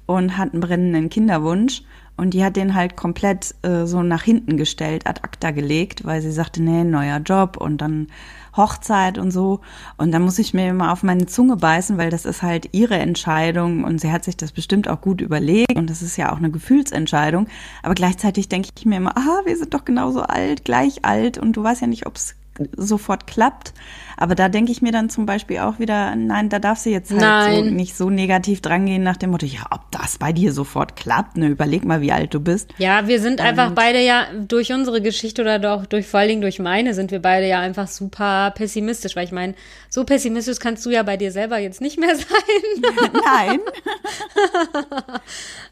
und 0.05 0.37
hat 0.37 0.53
einen 0.53 0.61
brennenden 0.61 1.09
Kinderwunsch. 1.09 1.81
Und 2.15 2.33
die 2.33 2.43
hat 2.43 2.55
den 2.55 2.75
halt 2.75 2.95
komplett 2.95 3.55
äh, 3.63 3.85
so 3.85 4.03
nach 4.03 4.23
hinten 4.23 4.55
gestellt, 4.57 5.07
ad 5.07 5.21
acta 5.23 5.51
gelegt, 5.51 6.05
weil 6.05 6.21
sie 6.21 6.31
sagte, 6.31 6.61
nee, 6.61 6.83
neuer 6.83 7.17
Job 7.17 7.57
und 7.57 7.79
dann 7.79 8.07
Hochzeit 8.55 9.17
und 9.17 9.31
so. 9.31 9.61
Und 9.97 10.11
dann 10.11 10.21
muss 10.21 10.37
ich 10.37 10.53
mir 10.53 10.69
immer 10.69 10.91
auf 10.91 11.01
meine 11.01 11.25
Zunge 11.25 11.57
beißen, 11.57 11.97
weil 11.97 12.11
das 12.11 12.25
ist 12.25 12.43
halt 12.43 12.69
ihre 12.71 12.97
Entscheidung 12.97 13.83
und 13.83 13.99
sie 13.99 14.11
hat 14.11 14.23
sich 14.23 14.37
das 14.37 14.51
bestimmt 14.51 14.87
auch 14.87 15.01
gut 15.01 15.21
überlegt 15.21 15.75
und 15.75 15.89
das 15.89 16.01
ist 16.01 16.17
ja 16.17 16.31
auch 16.31 16.37
eine 16.37 16.51
Gefühlsentscheidung. 16.51 17.47
Aber 17.81 17.95
gleichzeitig 17.95 18.47
denke 18.47 18.69
ich 18.77 18.85
mir 18.85 18.97
immer, 18.97 19.17
ah, 19.17 19.41
wir 19.45 19.57
sind 19.57 19.73
doch 19.73 19.85
genauso 19.85 20.21
alt, 20.21 20.65
gleich 20.65 21.03
alt 21.03 21.37
und 21.39 21.53
du 21.53 21.63
weißt 21.63 21.81
ja 21.81 21.87
nicht, 21.87 22.05
ob 22.05 22.15
es 22.15 22.35
sofort 22.77 23.27
klappt. 23.27 23.73
Aber 24.15 24.35
da 24.35 24.47
denke 24.47 24.71
ich 24.71 24.81
mir 24.81 24.91
dann 24.91 25.09
zum 25.09 25.25
Beispiel 25.25 25.59
auch 25.59 25.79
wieder, 25.79 26.15
nein, 26.15 26.49
da 26.49 26.59
darf 26.59 26.77
sie 26.77 26.91
jetzt 26.91 27.11
halt 27.11 27.65
so 27.65 27.71
nicht 27.71 27.95
so 27.95 28.09
negativ 28.09 28.61
drangehen 28.61 29.01
nach 29.01 29.17
dem 29.17 29.31
Motto, 29.31 29.45
ja, 29.45 29.61
ob 29.71 29.91
das 29.91 30.19
bei 30.19 30.31
dir 30.31 30.53
sofort 30.53 30.95
klappt, 30.95 31.35
ne, 31.35 31.47
überleg 31.47 31.83
mal, 31.83 32.01
wie 32.01 32.11
alt 32.11 32.33
du 32.33 32.39
bist. 32.39 32.69
Ja, 32.77 33.07
wir 33.07 33.19
sind 33.19 33.41
einfach 33.41 33.71
beide 33.71 34.01
ja 34.01 34.27
durch 34.47 34.71
unsere 34.71 35.01
Geschichte 35.01 35.41
oder 35.41 35.57
doch 35.57 35.85
durch 35.85 36.05
vor 36.05 36.19
allen 36.19 36.29
Dingen 36.29 36.41
durch 36.41 36.59
meine 36.59 36.93
sind 36.93 37.11
wir 37.11 37.21
beide 37.21 37.47
ja 37.47 37.59
einfach 37.59 37.87
super 37.87 38.51
pessimistisch, 38.55 39.15
weil 39.15 39.25
ich 39.25 39.31
meine, 39.31 39.55
so 39.89 40.03
pessimistisch 40.03 40.59
kannst 40.59 40.85
du 40.85 40.91
ja 40.91 41.03
bei 41.03 41.17
dir 41.17 41.31
selber 41.31 41.57
jetzt 41.57 41.81
nicht 41.81 41.99
mehr 41.99 42.15
sein. 42.15 43.11
Nein. 43.25 43.59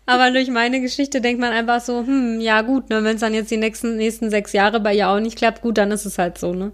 Aber 0.06 0.32
durch 0.32 0.50
meine 0.50 0.82
Geschichte 0.82 1.22
denkt 1.22 1.40
man 1.40 1.54
einfach 1.54 1.80
so, 1.82 2.06
hm, 2.06 2.40
ja 2.42 2.62
gut, 2.62 2.90
ne, 2.90 3.04
wenn 3.04 3.16
es 3.16 3.22
dann 3.22 3.34
jetzt 3.34 3.52
die 3.52 3.58
nächsten 3.58 3.98
nächsten 3.98 4.30
sechs 4.30 4.52
Jahre 4.54 4.80
bei 4.80 4.94
ihr 4.96 5.10
auch 5.10 5.20
nicht 5.20 5.38
klappt, 5.38 5.62
gut, 5.62 5.78
dann 5.78 5.92
ist 5.92 6.06
es 6.06 6.18
halt 6.18 6.38
so, 6.38 6.54
ne? 6.54 6.72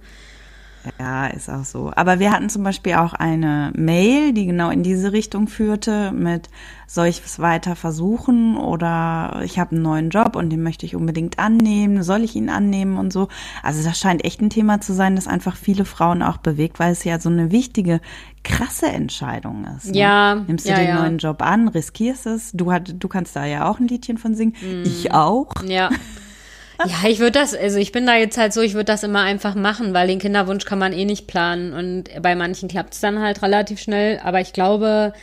Ja, 1.00 1.28
ist 1.28 1.50
auch 1.50 1.64
so. 1.64 1.92
Aber 1.96 2.20
wir 2.20 2.32
hatten 2.32 2.50
zum 2.50 2.64
Beispiel 2.64 2.94
auch 2.96 3.14
eine 3.14 3.72
Mail, 3.76 4.34
die 4.34 4.46
genau 4.46 4.70
in 4.70 4.84
diese 4.84 5.12
Richtung 5.12 5.48
führte 5.48 6.12
mit, 6.12 6.50
soll 6.88 7.08
ich 7.08 7.22
es 7.26 7.40
weiter 7.40 7.76
versuchen 7.76 8.58
oder 8.58 9.42
ich 9.44 9.60
habe 9.60 9.72
einen 9.72 9.82
neuen 9.82 10.10
Job 10.10 10.36
und 10.36 10.50
den 10.50 10.64
möchte 10.64 10.86
ich 10.86 10.96
unbedingt 10.96 11.38
annehmen, 11.40 12.04
soll 12.04 12.24
ich 12.24 12.36
ihn 12.36 12.50
annehmen 12.50 12.98
und 12.98 13.12
so. 13.12 13.28
Also 13.64 13.84
das 13.84 14.00
scheint 14.00 14.24
echt 14.24 14.42
ein 14.42 14.50
Thema 14.50 14.82
zu 14.82 14.94
sein, 14.94 15.16
das 15.16 15.28
einfach 15.28 15.56
viele 15.56 15.86
Frauen 15.86 16.24
auch 16.24 16.38
bewegt, 16.38 16.80
weil 16.80 16.92
es 16.92 17.04
ja 17.04 17.20
so 17.20 17.30
eine 17.30 17.52
wichtige, 17.52 18.00
krasse 18.44 18.88
Entscheidung 18.88 19.66
ist. 19.78 19.88
Ne? 19.88 20.00
Ja, 20.00 20.36
Nimmst 20.36 20.66
du 20.66 20.72
ja, 20.72 20.78
den 20.78 20.88
ja. 20.88 21.02
neuen 21.02 21.18
Job 21.18 21.42
an, 21.42 21.68
riskierst 21.68 22.26
es. 22.28 22.52
Du, 22.54 22.72
hat, 22.72 22.96
du 22.98 23.08
kannst 23.08 23.36
da 23.36 23.46
ja 23.46 23.70
auch 23.70 23.80
ein 23.80 23.88
Liedchen 23.88 24.18
von 24.18 24.36
singen. 24.36 24.56
Mhm. 24.62 24.84
Ich 24.86 25.12
auch. 25.14 25.52
Ja. 25.66 25.90
Ja, 26.86 27.10
ich 27.10 27.20
würde 27.20 27.40
das, 27.40 27.56
also 27.56 27.78
ich 27.80 27.92
bin 27.92 28.06
da 28.06 28.16
jetzt 28.16 28.38
halt 28.38 28.54
so, 28.54 28.62
ich 28.62 28.74
würde 28.74 28.86
das 28.86 29.04
immer 29.04 29.22
einfach 29.22 29.56
machen, 29.56 29.94
weil 29.94 30.08
den 30.08 30.20
Kinderwunsch 30.20 30.66
kann 30.66 30.80
man 30.80 30.94
eh 30.94 31.06
nicht 31.06 31.28
planen 31.28 31.74
und 31.74 32.22
bei 32.22 32.36
manchen 32.36 32.70
klappt 32.70 32.94
es 32.94 33.00
dann 33.00 33.20
halt 33.20 33.42
relativ 33.42 33.80
schnell, 33.80 34.20
aber 34.24 34.42
ich 34.42 34.54
glaube, 34.54 35.14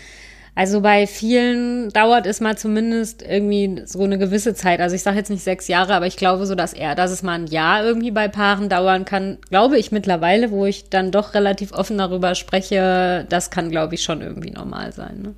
also 0.57 0.81
bei 0.81 1.07
vielen 1.07 1.90
dauert 1.90 2.27
es 2.27 2.40
mal 2.40 2.57
zumindest 2.57 3.23
irgendwie 3.23 3.83
so 3.87 4.05
eine 4.05 4.19
gewisse 4.19 4.55
Zeit. 4.55 4.81
Also 4.81 4.95
ich 4.95 5.03
sage 5.03 5.17
jetzt 5.17 5.31
nicht 5.31 5.43
sechs 5.43 5.67
Jahre, 5.67 5.95
aber 5.95 6.07
ich 6.07 6.17
glaube 6.17 6.47
so, 6.47 6.55
dass 6.55 6.73
er, 6.73 6.95
dass 6.95 7.11
es 7.11 7.25
mal 7.25 7.33
ein 7.35 7.49
Jahr 7.49 7.85
irgendwie 7.85 8.12
bei 8.12 8.29
Paaren 8.29 8.69
dauern 8.69 9.05
kann, 9.05 9.38
glaube 9.51 9.79
ich 9.79 9.90
mittlerweile, 9.90 10.53
wo 10.53 10.64
ich 10.64 10.88
dann 10.90 11.11
doch 11.11 11.35
relativ 11.35 11.73
offen 11.73 11.99
darüber 11.99 12.37
spreche, 12.37 13.27
das 13.29 13.51
kann, 13.51 13.71
glaube 13.71 13.97
ich, 13.97 14.03
schon 14.05 14.21
irgendwie 14.23 14.53
normal 14.53 14.93
sein. 14.93 15.23
Ne? 15.23 15.35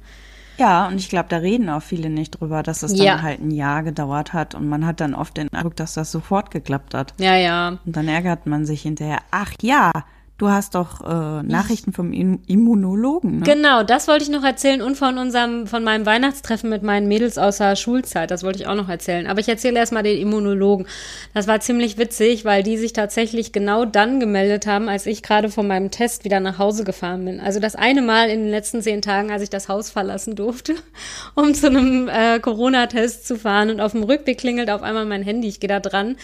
Ja, 0.59 0.87
und 0.88 0.97
ich 0.97 1.09
glaube, 1.09 1.27
da 1.29 1.37
reden 1.38 1.69
auch 1.69 1.83
viele 1.83 2.09
nicht 2.11 2.40
drüber, 2.40 2.62
dass 2.62 2.83
es 2.83 2.95
dann 2.95 3.07
Ja. 3.07 3.23
halt 3.23 3.40
ein 3.40 3.51
Jahr 3.51 3.83
gedauert 3.83 4.33
hat 4.33 4.55
und 4.55 4.69
man 4.69 4.87
hat 4.87 5.01
dann 5.01 5.14
oft 5.14 5.37
den 5.37 5.53
Eindruck, 5.53 5.77
dass 5.77 5.95
das 5.95 6.11
sofort 6.11 6.51
geklappt 6.51 6.95
hat. 6.95 7.14
Ja, 7.19 7.37
ja. 7.37 7.79
Und 7.85 7.97
dann 7.97 8.09
ärgert 8.09 8.47
man 8.47 8.64
sich 8.66 8.83
hinterher. 8.83 9.19
Ach 9.31 9.53
ja, 9.61 9.92
du 10.38 10.51
hast 10.51 10.75
doch 10.75 11.01
äh, 11.01 11.42
Nachrichten 11.42 11.92
vom 11.92 12.12
Im 12.12 12.40
Immunologen, 12.46 13.38
ne? 13.38 13.44
Genau, 13.44 13.83
das 13.83 14.07
wollte 14.07 14.25
ich 14.25 14.31
noch 14.31 14.44
erzählen 14.44 14.83
und 14.83 14.96
von 14.96 15.16
unserem, 15.18 15.66
von 15.66 15.83
meinem 15.83 16.05
Weihnachtstreffen 16.05 16.68
mit 16.68 16.83
meinen 16.83 17.09
Mädels 17.09 17.38
aus 17.38 17.59
der 17.59 17.75
Schulzeit. 17.75 18.31
Das 18.31 18.42
wollte 18.42 18.59
ich 18.59 18.66
auch 18.66 18.75
noch 18.75 18.88
erzählen. 18.88 19.27
Aber 19.27 19.40
ich 19.40 19.49
erzähle 19.49 19.79
erstmal 19.79 20.03
den 20.03 20.20
Immunologen. 20.20 20.87
Das 21.33 21.46
war 21.46 21.61
ziemlich 21.61 21.96
witzig, 21.96 22.44
weil 22.44 22.62
die 22.62 22.77
sich 22.77 22.92
tatsächlich 22.92 23.53
genau 23.53 23.85
dann 23.87 24.20
gemeldet 24.20 24.66
haben, 24.66 24.88
als 24.88 25.07
ich 25.07 25.22
gerade 25.22 25.49
von 25.49 25.66
meinem 25.66 25.90
Test 25.90 26.25
wieder 26.25 26.40
nach 26.40 26.59
Hause 26.59 26.85
gefahren 26.85 27.25
bin. 27.25 27.40
Also 27.40 27.59
das 27.59 27.75
eine 27.75 28.03
Mal 28.03 28.29
in 28.29 28.40
den 28.40 28.51
letzten 28.51 28.83
zehn 28.83 29.01
Tagen, 29.01 29.31
als 29.31 29.42
ich 29.42 29.51
das 29.51 29.68
Haus 29.68 29.90
verlassen 29.90 30.37
durfte, 30.37 30.75
um 31.35 31.55
zu 31.55 31.68
einem 31.68 32.09
äh, 32.09 32.40
Corona-Test 32.40 33.27
zu 33.27 33.37
fahren. 33.37 33.70
Und 33.70 33.81
auf 33.81 33.92
dem 33.92 34.03
Rückweg 34.03 34.38
klingelt 34.38 34.70
auf 34.70 34.83
einmal 34.83 35.07
mein 35.07 35.22
Handy. 35.22 35.49
Ich 35.49 35.61
gehe 35.61 35.68
da 35.68 35.81
dran. 35.81 36.16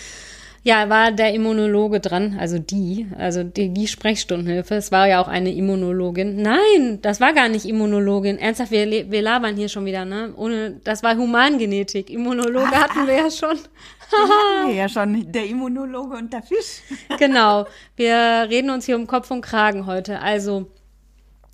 Ja, 0.65 0.89
war 0.89 1.11
der 1.11 1.35
Immunologe 1.35 1.99
dran, 1.99 2.37
also 2.39 2.59
die, 2.59 3.09
also 3.19 3.43
die, 3.43 3.71
die 3.71 3.89
Sprechstundenhilfe. 3.89 4.77
Es 4.77 4.93
war 4.93 5.09
ja 5.09 5.21
auch 5.21 5.27
eine 5.27 5.53
Immunologin. 5.53 6.41
Nein, 6.41 7.01
das 7.03 7.21
war 7.21 7.33
gar 7.33 7.49
nicht 7.49 7.65
Immunologin. 7.65 8.39
Ernsthaft, 8.39 8.71
wir, 8.71 9.11
wir 9.11 9.23
labern 9.23 9.57
hier 9.57 9.69
schon 9.69 9.85
wieder, 9.87 10.05
ne? 10.05 10.33
Ohne, 10.37 10.81
das 10.85 11.03
war 11.03 11.17
Humangenetik. 11.17 12.11
Immunologe 12.11 12.71
hatten 12.71 13.09
wir 13.09 13.15
ja 13.15 13.31
schon. 13.31 13.59
ja, 14.75 14.89
schon 14.89 15.33
der 15.33 15.47
Immunologe 15.47 16.17
und 16.17 16.33
der 16.33 16.43
Fisch. 16.43 16.83
genau. 17.19 17.67
Wir 17.97 18.47
reden 18.49 18.71
uns 18.71 18.87
hier 18.87 18.97
um 18.97 19.07
Kopf 19.07 19.31
und 19.31 19.41
Kragen 19.41 19.87
heute. 19.87 20.21
Also, 20.21 20.71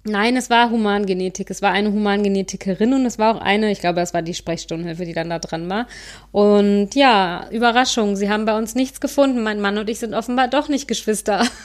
nein, 0.08 0.36
es 0.36 0.50
war 0.50 0.70
Humangenetik. 0.70 1.50
Es 1.50 1.62
war 1.62 1.72
eine 1.72 1.92
Humangenetikerin 1.92 2.92
und 2.94 3.06
es 3.06 3.18
war 3.18 3.36
auch 3.36 3.40
eine, 3.40 3.70
ich 3.70 3.80
glaube, 3.80 4.00
das 4.00 4.14
war 4.14 4.22
die 4.22 4.34
Sprechstundenhilfe, 4.34 5.04
die 5.04 5.12
dann 5.12 5.30
da 5.30 5.38
dran 5.38 5.68
war. 5.68 5.86
Und 6.32 6.94
ja, 6.94 7.48
Überraschung, 7.50 8.16
sie 8.16 8.30
haben 8.30 8.44
bei 8.44 8.56
uns 8.56 8.74
nichts 8.74 9.00
gefunden. 9.00 9.42
Mein 9.42 9.60
Mann 9.60 9.78
und 9.78 9.88
ich 9.88 9.98
sind 9.98 10.14
offenbar 10.14 10.48
doch 10.48 10.68
nicht 10.68 10.88
Geschwister. 10.88 11.46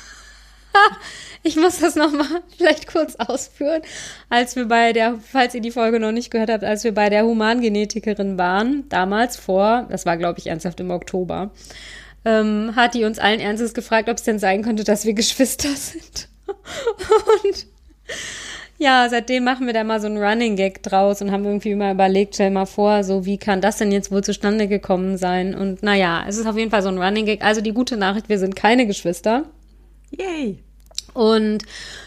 Ich 1.46 1.58
muss 1.58 1.80
das 1.80 1.96
nochmal 1.96 2.42
vielleicht 2.58 2.88
kurz 2.88 3.16
ausführen. 3.18 3.82
Als 4.30 4.56
wir 4.56 4.66
bei 4.66 4.94
der, 4.94 5.20
falls 5.20 5.54
ihr 5.54 5.62
die 5.62 5.72
Folge 5.72 6.00
noch 6.00 6.14
nicht 6.14 6.32
gehört 6.32 6.50
habt, 6.50 6.64
als 6.64 6.86
wir 6.86 6.94
bei 6.94 7.10
der 7.10 7.26
Humangenetikerin 7.26 8.38
waren, 8.38 8.88
damals 8.90 9.36
vor, 9.36 9.86
das 9.90 10.06
war 10.06 10.18
glaube 10.18 10.40
ich 10.40 10.48
ernsthaft 10.48 10.80
im 10.80 10.90
Oktober, 10.90 11.52
ähm, 12.24 12.72
hat 12.76 12.94
die 12.94 13.04
uns 13.04 13.20
allen 13.20 13.42
Ernstes 13.42 13.74
gefragt, 13.74 14.10
ob 14.10 14.18
es 14.18 14.24
denn 14.24 14.40
sein 14.40 14.64
könnte, 14.64 14.86
dass 14.86 15.06
wir 15.06 15.14
Geschwister 15.14 15.70
sind. 15.76 16.30
Und 16.48 17.68
ja, 18.78 19.08
seitdem 19.10 19.44
machen 19.44 19.66
wir 19.66 19.74
da 19.74 19.84
mal 19.84 20.02
so 20.02 20.08
einen 20.08 20.18
Running 20.18 20.56
Gag 20.56 20.84
draus 20.84 21.22
und 21.22 21.32
haben 21.32 21.46
irgendwie 21.46 21.72
immer 21.72 21.92
überlegt, 21.92 22.36
stell 22.36 22.52
mal 22.52 22.66
vor, 22.66 23.04
so 23.04 23.26
wie 23.26 23.38
kann 23.38 23.62
das 23.62 23.78
denn 23.78 23.92
jetzt 23.92 24.12
wohl 24.12 24.24
zustande 24.24 24.68
gekommen 24.68 25.18
sein? 25.18 25.56
Und 25.56 25.84
naja, 25.84 26.26
es 26.28 26.38
ist 26.38 26.48
auf 26.48 26.58
jeden 26.58 26.72
Fall 26.72 26.82
so 26.82 26.90
ein 26.90 26.98
Running 26.98 27.26
Gag. 27.26 27.44
Also 27.44 27.62
die 27.62 27.74
gute 27.74 27.98
Nachricht, 27.98 28.30
wir 28.30 28.40
sind 28.40 28.56
keine 28.56 28.86
Geschwister. 28.86 29.46
Yay. 30.12 30.60
Und 31.14 31.64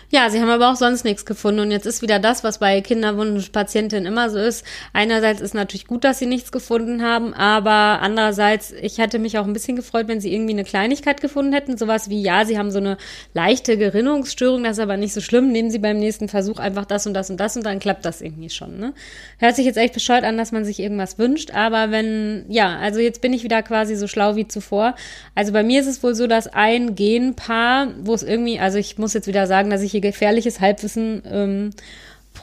ja, 0.08 0.30
sie 0.30 0.40
haben 0.40 0.48
aber 0.48 0.70
auch 0.70 0.76
sonst 0.76 1.04
nichts 1.04 1.26
gefunden. 1.26 1.60
Und 1.60 1.70
jetzt 1.72 1.86
ist 1.86 2.00
wieder 2.00 2.20
das, 2.20 2.44
was 2.44 2.58
bei 2.58 2.80
Kinderwunschpatientinnen 2.80 4.06
immer 4.06 4.30
so 4.30 4.38
ist. 4.38 4.64
Einerseits 4.92 5.40
ist 5.40 5.54
natürlich 5.54 5.86
gut, 5.86 6.04
dass 6.04 6.20
sie 6.20 6.26
nichts 6.26 6.52
gefunden 6.52 7.02
haben, 7.02 7.34
aber 7.34 8.00
andererseits, 8.02 8.72
ich 8.80 8.98
hätte 8.98 9.18
mich 9.18 9.36
auch 9.38 9.44
ein 9.44 9.52
bisschen 9.52 9.74
gefreut, 9.74 10.06
wenn 10.06 10.20
sie 10.20 10.32
irgendwie 10.32 10.52
eine 10.52 10.64
Kleinigkeit 10.64 11.20
gefunden 11.20 11.52
hätten. 11.52 11.76
Sowas 11.76 12.08
wie, 12.08 12.22
ja, 12.22 12.44
sie 12.44 12.56
haben 12.56 12.70
so 12.70 12.78
eine 12.78 12.98
leichte 13.34 13.76
Gerinnungsstörung, 13.76 14.62
das 14.62 14.78
ist 14.78 14.82
aber 14.82 14.96
nicht 14.96 15.12
so 15.12 15.20
schlimm. 15.20 15.50
Nehmen 15.50 15.70
sie 15.70 15.80
beim 15.80 15.98
nächsten 15.98 16.28
Versuch 16.28 16.58
einfach 16.58 16.84
das 16.84 17.06
und 17.06 17.14
das 17.14 17.28
und 17.28 17.38
das 17.38 17.56
und 17.56 17.66
dann 17.66 17.80
klappt 17.80 18.04
das 18.04 18.20
irgendwie 18.20 18.50
schon. 18.50 18.78
Ne? 18.78 18.94
Hört 19.38 19.56
sich 19.56 19.66
jetzt 19.66 19.76
echt 19.76 19.94
bescheuert 19.94 20.24
an, 20.24 20.38
dass 20.38 20.52
man 20.52 20.64
sich 20.64 20.78
irgendwas 20.78 21.18
wünscht, 21.18 21.50
aber 21.52 21.90
wenn, 21.90 22.44
ja, 22.48 22.78
also 22.78 23.00
jetzt 23.00 23.20
bin 23.20 23.32
ich 23.32 23.42
wieder 23.42 23.62
quasi 23.62 23.96
so 23.96 24.06
schlau 24.06 24.36
wie 24.36 24.46
zuvor. 24.46 24.94
Also 25.34 25.52
bei 25.52 25.64
mir 25.64 25.80
ist 25.80 25.88
es 25.88 26.02
wohl 26.04 26.14
so, 26.14 26.28
dass 26.28 26.46
ein 26.46 26.94
Genpaar, 26.94 27.88
wo 28.02 28.14
es 28.14 28.22
irgendwie, 28.22 28.60
also 28.60 28.78
ich 28.78 28.95
muss 28.98 29.14
jetzt 29.14 29.26
wieder 29.26 29.46
sagen, 29.46 29.70
dass 29.70 29.82
ich 29.82 29.90
hier 29.90 30.00
gefährliches 30.00 30.60
Halbwissen 30.60 31.22
ähm, 31.30 31.70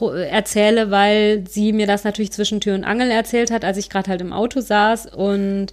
erzähle, 0.01 0.91
weil 0.91 1.43
sie 1.47 1.71
mir 1.71 1.87
das 1.87 2.03
natürlich 2.03 2.31
zwischen 2.31 2.59
Tür 2.59 2.75
und 2.75 2.83
Angel 2.83 3.11
erzählt 3.11 3.51
hat, 3.51 3.63
als 3.63 3.77
ich 3.77 3.89
gerade 3.89 4.09
halt 4.09 4.21
im 4.21 4.33
Auto 4.33 4.59
saß 4.59 5.07
und 5.13 5.67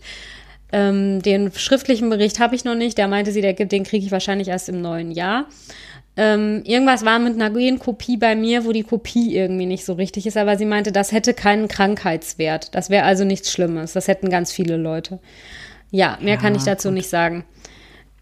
ähm, 0.72 1.22
den 1.22 1.52
schriftlichen 1.52 2.10
Bericht 2.10 2.38
habe 2.38 2.54
ich 2.54 2.64
noch 2.64 2.74
nicht. 2.74 2.98
Der 2.98 3.08
meinte 3.08 3.32
sie, 3.32 3.40
der, 3.40 3.54
den 3.54 3.84
kriege 3.84 4.04
ich 4.04 4.12
wahrscheinlich 4.12 4.48
erst 4.48 4.68
im 4.68 4.80
neuen 4.80 5.10
Jahr. 5.10 5.46
Ähm, 6.16 6.62
irgendwas 6.64 7.04
war 7.04 7.18
mit 7.18 7.34
einer 7.34 7.50
Genkopie 7.50 8.16
bei 8.16 8.34
mir, 8.34 8.64
wo 8.64 8.72
die 8.72 8.82
Kopie 8.82 9.34
irgendwie 9.34 9.66
nicht 9.66 9.84
so 9.84 9.94
richtig 9.94 10.26
ist, 10.26 10.36
aber 10.36 10.58
sie 10.58 10.66
meinte, 10.66 10.92
das 10.92 11.12
hätte 11.12 11.34
keinen 11.34 11.68
Krankheitswert. 11.68 12.74
Das 12.74 12.90
wäre 12.90 13.04
also 13.04 13.24
nichts 13.24 13.50
Schlimmes. 13.50 13.92
Das 13.92 14.08
hätten 14.08 14.28
ganz 14.28 14.52
viele 14.52 14.76
Leute. 14.76 15.18
Ja, 15.90 16.18
mehr 16.20 16.36
kann 16.36 16.54
ich 16.54 16.62
dazu 16.62 16.90
nicht 16.90 17.08
sagen. 17.08 17.44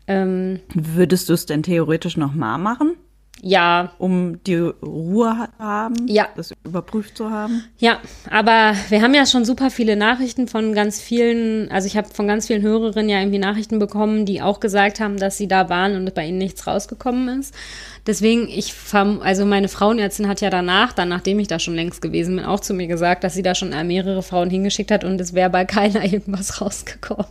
Ähm, 0.09 0.61
Würdest 0.75 1.29
du 1.29 1.35
es 1.35 1.47
denn 1.47 1.63
theoretisch 1.63 2.17
nochmal 2.17 2.59
machen, 2.59 2.95
ja, 3.41 3.93
um 3.99 4.43
die 4.45 4.57
Ruhe 4.57 5.49
zu 5.57 5.65
haben, 5.65 6.09
Ja. 6.09 6.27
das 6.35 6.53
überprüft 6.65 7.17
zu 7.17 7.31
haben? 7.31 7.63
Ja, 7.79 7.99
aber 8.31 8.73
wir 8.89 9.01
haben 9.03 9.15
ja 9.15 9.27
schon 9.27 9.45
super 9.45 9.71
viele 9.71 9.95
Nachrichten 9.95 10.49
von 10.49 10.73
ganz 10.75 11.01
vielen, 11.01 11.71
also 11.71 11.87
ich 11.87 11.97
habe 11.97 12.09
von 12.09 12.27
ganz 12.27 12.49
vielen 12.49 12.63
Hörerinnen 12.63 13.09
ja 13.09 13.21
irgendwie 13.21 13.39
Nachrichten 13.39 13.79
bekommen, 13.79 14.27
die 14.27 14.43
auch 14.43 14.59
gesagt 14.59 14.99
haben, 14.99 15.19
dass 15.19 15.37
sie 15.37 15.47
da 15.47 15.69
waren 15.69 15.95
und 15.95 16.13
bei 16.15 16.27
ihnen 16.27 16.39
nichts 16.39 16.67
rausgekommen 16.67 17.39
ist. 17.41 17.55
Deswegen, 18.09 18.49
ich 18.49 18.75
also 18.93 19.45
meine 19.45 19.69
Frauenärztin 19.69 20.27
hat 20.27 20.41
ja 20.41 20.51
danach, 20.51 20.93
dann 20.95 21.11
nachdem 21.11 21.39
ich 21.39 21.47
da 21.47 21.59
schon 21.59 21.75
längst 21.75 22.01
gewesen 22.01 22.37
bin, 22.37 22.45
auch 22.45 22.61
zu 22.61 22.73
mir 22.75 22.87
gesagt, 22.87 23.23
dass 23.23 23.35
sie 23.35 23.43
da 23.43 23.55
schon 23.55 23.71
mehrere 23.87 24.23
Frauen 24.23 24.51
hingeschickt 24.51 24.91
hat 24.91 25.05
und 25.05 25.21
es 25.21 25.35
wäre 25.35 25.51
bei 25.51 25.65
keiner 25.65 26.03
irgendwas 26.13 26.61
rausgekommen. 26.61 27.27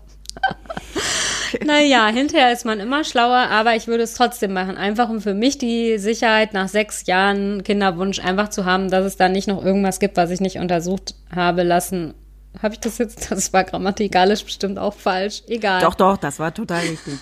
Naja, 1.65 2.07
hinterher 2.07 2.51
ist 2.51 2.65
man 2.65 2.79
immer 2.79 3.03
schlauer, 3.03 3.47
aber 3.49 3.75
ich 3.75 3.87
würde 3.87 4.03
es 4.03 4.13
trotzdem 4.13 4.53
machen. 4.53 4.77
Einfach 4.77 5.09
um 5.09 5.21
für 5.21 5.33
mich 5.33 5.57
die 5.57 5.97
Sicherheit 5.97 6.53
nach 6.53 6.67
sechs 6.67 7.05
Jahren 7.07 7.63
Kinderwunsch 7.63 8.19
einfach 8.19 8.49
zu 8.49 8.65
haben, 8.65 8.89
dass 8.89 9.05
es 9.05 9.17
da 9.17 9.29
nicht 9.29 9.47
noch 9.47 9.63
irgendwas 9.63 9.99
gibt, 9.99 10.17
was 10.17 10.31
ich 10.31 10.41
nicht 10.41 10.57
untersucht 10.57 11.15
habe 11.33 11.63
lassen. 11.63 12.13
Habe 12.61 12.73
ich 12.73 12.79
das 12.79 12.97
jetzt? 12.97 13.27
Das 13.37 13.53
war 13.53 13.63
grammatikalisch 13.63 14.43
bestimmt 14.43 14.79
auch 14.79 14.93
falsch. 14.93 15.43
Egal. 15.47 15.81
Doch, 15.81 15.93
doch, 15.93 16.17
das 16.17 16.39
war 16.39 16.53
total 16.53 16.81
richtig. 16.81 17.13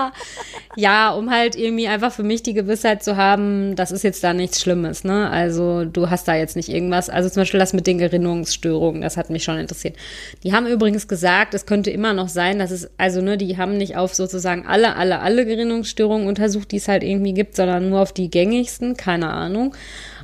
ja, 0.76 1.10
um 1.10 1.30
halt 1.30 1.56
irgendwie 1.56 1.88
einfach 1.88 2.12
für 2.12 2.22
mich 2.22 2.42
die 2.42 2.54
Gewissheit 2.54 3.02
zu 3.02 3.16
haben, 3.16 3.74
das 3.74 3.90
ist 3.90 4.04
jetzt 4.04 4.22
da 4.22 4.32
nichts 4.32 4.60
Schlimmes, 4.60 5.04
ne? 5.04 5.28
Also 5.30 5.84
du 5.84 6.10
hast 6.10 6.28
da 6.28 6.36
jetzt 6.36 6.54
nicht 6.54 6.68
irgendwas. 6.68 7.10
Also 7.10 7.28
zum 7.28 7.40
Beispiel 7.40 7.58
das 7.58 7.72
mit 7.72 7.86
den 7.86 7.98
Gerinnungsstörungen, 7.98 9.00
das 9.00 9.16
hat 9.16 9.30
mich 9.30 9.42
schon 9.42 9.58
interessiert. 9.58 9.96
Die 10.44 10.52
haben 10.52 10.66
übrigens 10.66 11.08
gesagt, 11.08 11.54
es 11.54 11.66
könnte 11.66 11.90
immer 11.90 12.12
noch 12.12 12.28
sein, 12.28 12.58
dass 12.58 12.70
es, 12.70 12.90
also 12.98 13.20
ne, 13.20 13.36
die 13.36 13.56
haben 13.56 13.76
nicht 13.76 13.96
auf 13.96 14.14
sozusagen 14.14 14.66
alle, 14.66 14.96
alle, 14.96 15.20
alle 15.20 15.44
Gerinnungsstörungen 15.44 16.28
untersucht, 16.28 16.70
die 16.70 16.76
es 16.76 16.88
halt 16.88 17.02
irgendwie 17.02 17.34
gibt, 17.34 17.56
sondern 17.56 17.90
nur 17.90 18.00
auf 18.00 18.12
die 18.12 18.30
gängigsten, 18.30 18.96
keine 18.96 19.30
Ahnung. 19.30 19.74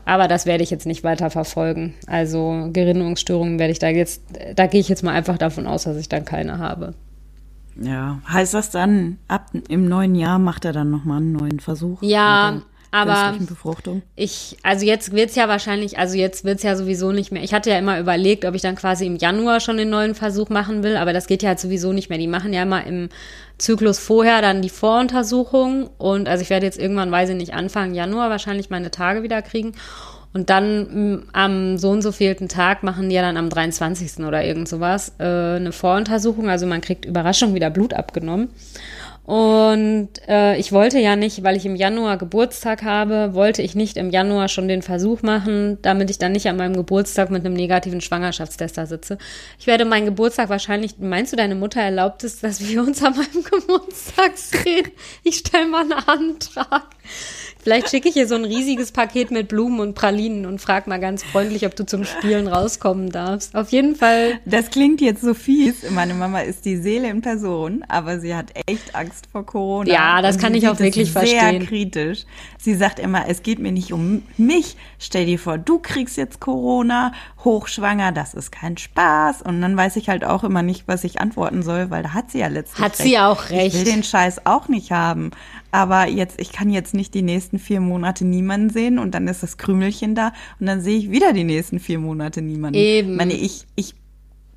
Aber 0.04 0.28
das 0.28 0.46
werde 0.46 0.62
ich 0.62 0.70
jetzt 0.70 0.86
nicht 0.86 1.04
weiter 1.04 1.30
verfolgen. 1.30 1.94
Also 2.06 2.68
Gerinnungsstörungen 2.72 3.58
werde 3.58 3.72
ich 3.72 3.78
da 3.78 3.88
jetzt, 3.88 4.22
da 4.54 4.66
gehe 4.66 4.80
ich 4.80 4.88
jetzt 4.88 5.02
mal 5.02 5.12
einfach 5.12 5.38
davon 5.38 5.66
aus, 5.66 5.84
dass 5.84 5.96
ich 5.96 6.08
dann 6.08 6.24
keine 6.24 6.58
habe. 6.58 6.94
Ja, 7.80 8.20
heißt 8.28 8.54
das 8.54 8.70
dann, 8.70 9.18
ab 9.26 9.50
im 9.68 9.88
neuen 9.88 10.14
Jahr 10.14 10.38
macht 10.38 10.64
er 10.64 10.72
dann 10.72 10.90
nochmal 10.90 11.18
einen 11.18 11.32
neuen 11.32 11.60
Versuch? 11.60 12.02
Ja, 12.02 12.62
aber 12.94 13.34
ich, 14.14 14.56
also 14.62 14.86
jetzt 14.86 15.10
wird's 15.12 15.34
ja 15.34 15.48
wahrscheinlich, 15.48 15.98
also 15.98 16.16
jetzt 16.16 16.44
wird's 16.44 16.62
ja 16.62 16.76
sowieso 16.76 17.10
nicht 17.10 17.32
mehr. 17.32 17.42
Ich 17.42 17.52
hatte 17.52 17.70
ja 17.70 17.78
immer 17.78 17.98
überlegt, 17.98 18.44
ob 18.44 18.54
ich 18.54 18.62
dann 18.62 18.76
quasi 18.76 19.04
im 19.04 19.16
Januar 19.16 19.58
schon 19.58 19.76
den 19.76 19.90
neuen 19.90 20.14
Versuch 20.14 20.48
machen 20.48 20.84
will, 20.84 20.96
aber 20.96 21.12
das 21.12 21.26
geht 21.26 21.42
ja 21.42 21.48
halt 21.48 21.58
sowieso 21.58 21.92
nicht 21.92 22.08
mehr. 22.08 22.18
Die 22.18 22.28
machen 22.28 22.52
ja 22.52 22.62
immer 22.62 22.86
im 22.86 23.08
Zyklus 23.58 23.98
vorher 23.98 24.42
dann 24.42 24.62
die 24.62 24.68
Voruntersuchung 24.68 25.90
und 25.98 26.28
also 26.28 26.42
ich 26.42 26.50
werde 26.50 26.66
jetzt 26.66 26.78
irgendwann, 26.78 27.10
weiß 27.10 27.30
ich 27.30 27.36
nicht, 27.36 27.52
Anfang 27.52 27.94
Januar 27.94 28.30
wahrscheinlich 28.30 28.70
meine 28.70 28.92
Tage 28.92 29.24
wieder 29.24 29.42
kriegen. 29.42 29.72
Und 30.32 30.50
dann 30.50 31.14
mm, 31.14 31.28
am 31.32 31.78
so 31.78 31.90
und 31.90 32.02
so 32.02 32.12
fehlten 32.12 32.48
Tag 32.48 32.82
machen 32.82 33.08
die 33.08 33.14
ja 33.14 33.22
dann 33.22 33.36
am 33.36 33.48
23. 33.48 34.24
oder 34.24 34.44
irgend 34.44 34.68
sowas 34.68 35.12
äh, 35.18 35.24
eine 35.24 35.72
Voruntersuchung. 35.72 36.48
Also 36.48 36.66
man 36.66 36.80
kriegt 36.80 37.04
Überraschung 37.04 37.54
wieder 37.54 37.70
Blut 37.70 37.94
abgenommen. 37.94 38.50
Und 39.24 40.10
äh, 40.28 40.58
ich 40.58 40.70
wollte 40.70 40.98
ja 40.98 41.16
nicht, 41.16 41.42
weil 41.42 41.56
ich 41.56 41.64
im 41.64 41.76
Januar 41.76 42.18
Geburtstag 42.18 42.82
habe, 42.82 43.32
wollte 43.32 43.62
ich 43.62 43.74
nicht 43.74 43.96
im 43.96 44.10
Januar 44.10 44.48
schon 44.48 44.68
den 44.68 44.82
Versuch 44.82 45.22
machen, 45.22 45.78
damit 45.80 46.10
ich 46.10 46.18
dann 46.18 46.32
nicht 46.32 46.46
an 46.46 46.58
meinem 46.58 46.76
Geburtstag 46.76 47.30
mit 47.30 47.44
einem 47.44 47.54
negativen 47.54 48.02
Schwangerschaftstest 48.02 48.76
da 48.76 48.84
sitze. 48.84 49.16
Ich 49.58 49.66
werde 49.66 49.86
meinen 49.86 50.04
Geburtstag 50.04 50.50
wahrscheinlich, 50.50 50.98
meinst 50.98 51.32
du, 51.32 51.36
deine 51.36 51.54
Mutter 51.54 51.80
erlaubt 51.80 52.22
es, 52.22 52.40
dass 52.40 52.68
wir 52.68 52.82
uns 52.82 53.02
an 53.02 53.16
meinem 53.16 53.44
Geburtstag 53.50 54.36
sehen? 54.36 54.90
Ich 55.22 55.38
stelle 55.38 55.68
mal 55.68 55.80
einen 55.80 55.92
Antrag. 55.92 56.84
Vielleicht 57.64 57.88
schicke 57.88 58.10
ich 58.10 58.16
ihr 58.16 58.28
so 58.28 58.34
ein 58.34 58.44
riesiges 58.44 58.92
Paket 58.92 59.30
mit 59.30 59.48
Blumen 59.48 59.80
und 59.80 59.94
Pralinen 59.94 60.44
und 60.44 60.60
frag 60.60 60.86
mal 60.86 61.00
ganz 61.00 61.24
freundlich, 61.24 61.64
ob 61.64 61.74
du 61.74 61.86
zum 61.86 62.04
Spielen 62.04 62.46
rauskommen 62.46 63.08
darfst. 63.08 63.54
Auf 63.54 63.70
jeden 63.70 63.96
Fall. 63.96 64.38
Das 64.44 64.68
klingt 64.68 65.00
jetzt 65.00 65.22
so 65.22 65.32
fies. 65.32 65.76
Meine 65.90 66.12
Mama 66.12 66.40
ist 66.40 66.66
die 66.66 66.76
Seele 66.76 67.08
in 67.08 67.22
Person, 67.22 67.82
aber 67.88 68.20
sie 68.20 68.34
hat 68.34 68.50
echt 68.66 68.94
Angst 68.94 69.28
vor 69.32 69.46
Corona. 69.46 69.90
Ja, 69.90 70.20
das 70.20 70.36
kann 70.36 70.54
ich 70.54 70.68
auch 70.68 70.78
wirklich 70.78 71.10
sehr 71.10 71.22
verstehen. 71.22 71.60
Sehr 71.60 71.66
kritisch. 71.66 72.24
Sie 72.58 72.74
sagt 72.74 72.98
immer, 72.98 73.28
es 73.28 73.42
geht 73.42 73.60
mir 73.60 73.72
nicht 73.72 73.94
um 73.94 74.24
mich. 74.36 74.76
Stell 74.98 75.24
dir 75.24 75.38
vor, 75.38 75.56
du 75.56 75.78
kriegst 75.78 76.18
jetzt 76.18 76.40
Corona, 76.40 77.12
hochschwanger, 77.44 78.12
das 78.12 78.34
ist 78.34 78.52
kein 78.52 78.76
Spaß. 78.76 79.40
Und 79.40 79.62
dann 79.62 79.74
weiß 79.74 79.96
ich 79.96 80.10
halt 80.10 80.26
auch 80.26 80.44
immer 80.44 80.62
nicht, 80.62 80.86
was 80.86 81.02
ich 81.02 81.18
antworten 81.18 81.62
soll, 81.62 81.88
weil 81.88 82.02
da 82.02 82.12
hat 82.12 82.30
sie 82.30 82.40
ja 82.40 82.48
letztlich 82.48 82.84
Hat 82.84 82.96
sie 82.96 83.18
auch 83.18 83.48
recht. 83.48 83.74
Ich 83.74 83.86
will 83.86 83.90
den 83.90 84.04
Scheiß 84.04 84.44
auch 84.44 84.68
nicht 84.68 84.90
haben. 84.90 85.30
Aber 85.74 86.06
jetzt, 86.06 86.40
ich 86.40 86.52
kann 86.52 86.70
jetzt 86.70 86.94
nicht 86.94 87.14
die 87.14 87.22
nächsten 87.22 87.58
vier 87.58 87.80
Monate 87.80 88.24
niemanden 88.24 88.70
sehen 88.70 89.00
und 89.00 89.12
dann 89.12 89.26
ist 89.26 89.42
das 89.42 89.56
Krümelchen 89.58 90.14
da 90.14 90.32
und 90.60 90.66
dann 90.66 90.80
sehe 90.80 90.96
ich 90.96 91.10
wieder 91.10 91.32
die 91.32 91.42
nächsten 91.42 91.80
vier 91.80 91.98
Monate 91.98 92.42
niemanden. 92.42 92.78
Eben. 92.78 93.10
Ich 93.10 93.16
meine, 93.16 93.32
ich, 93.32 93.66
ich, 93.74 93.96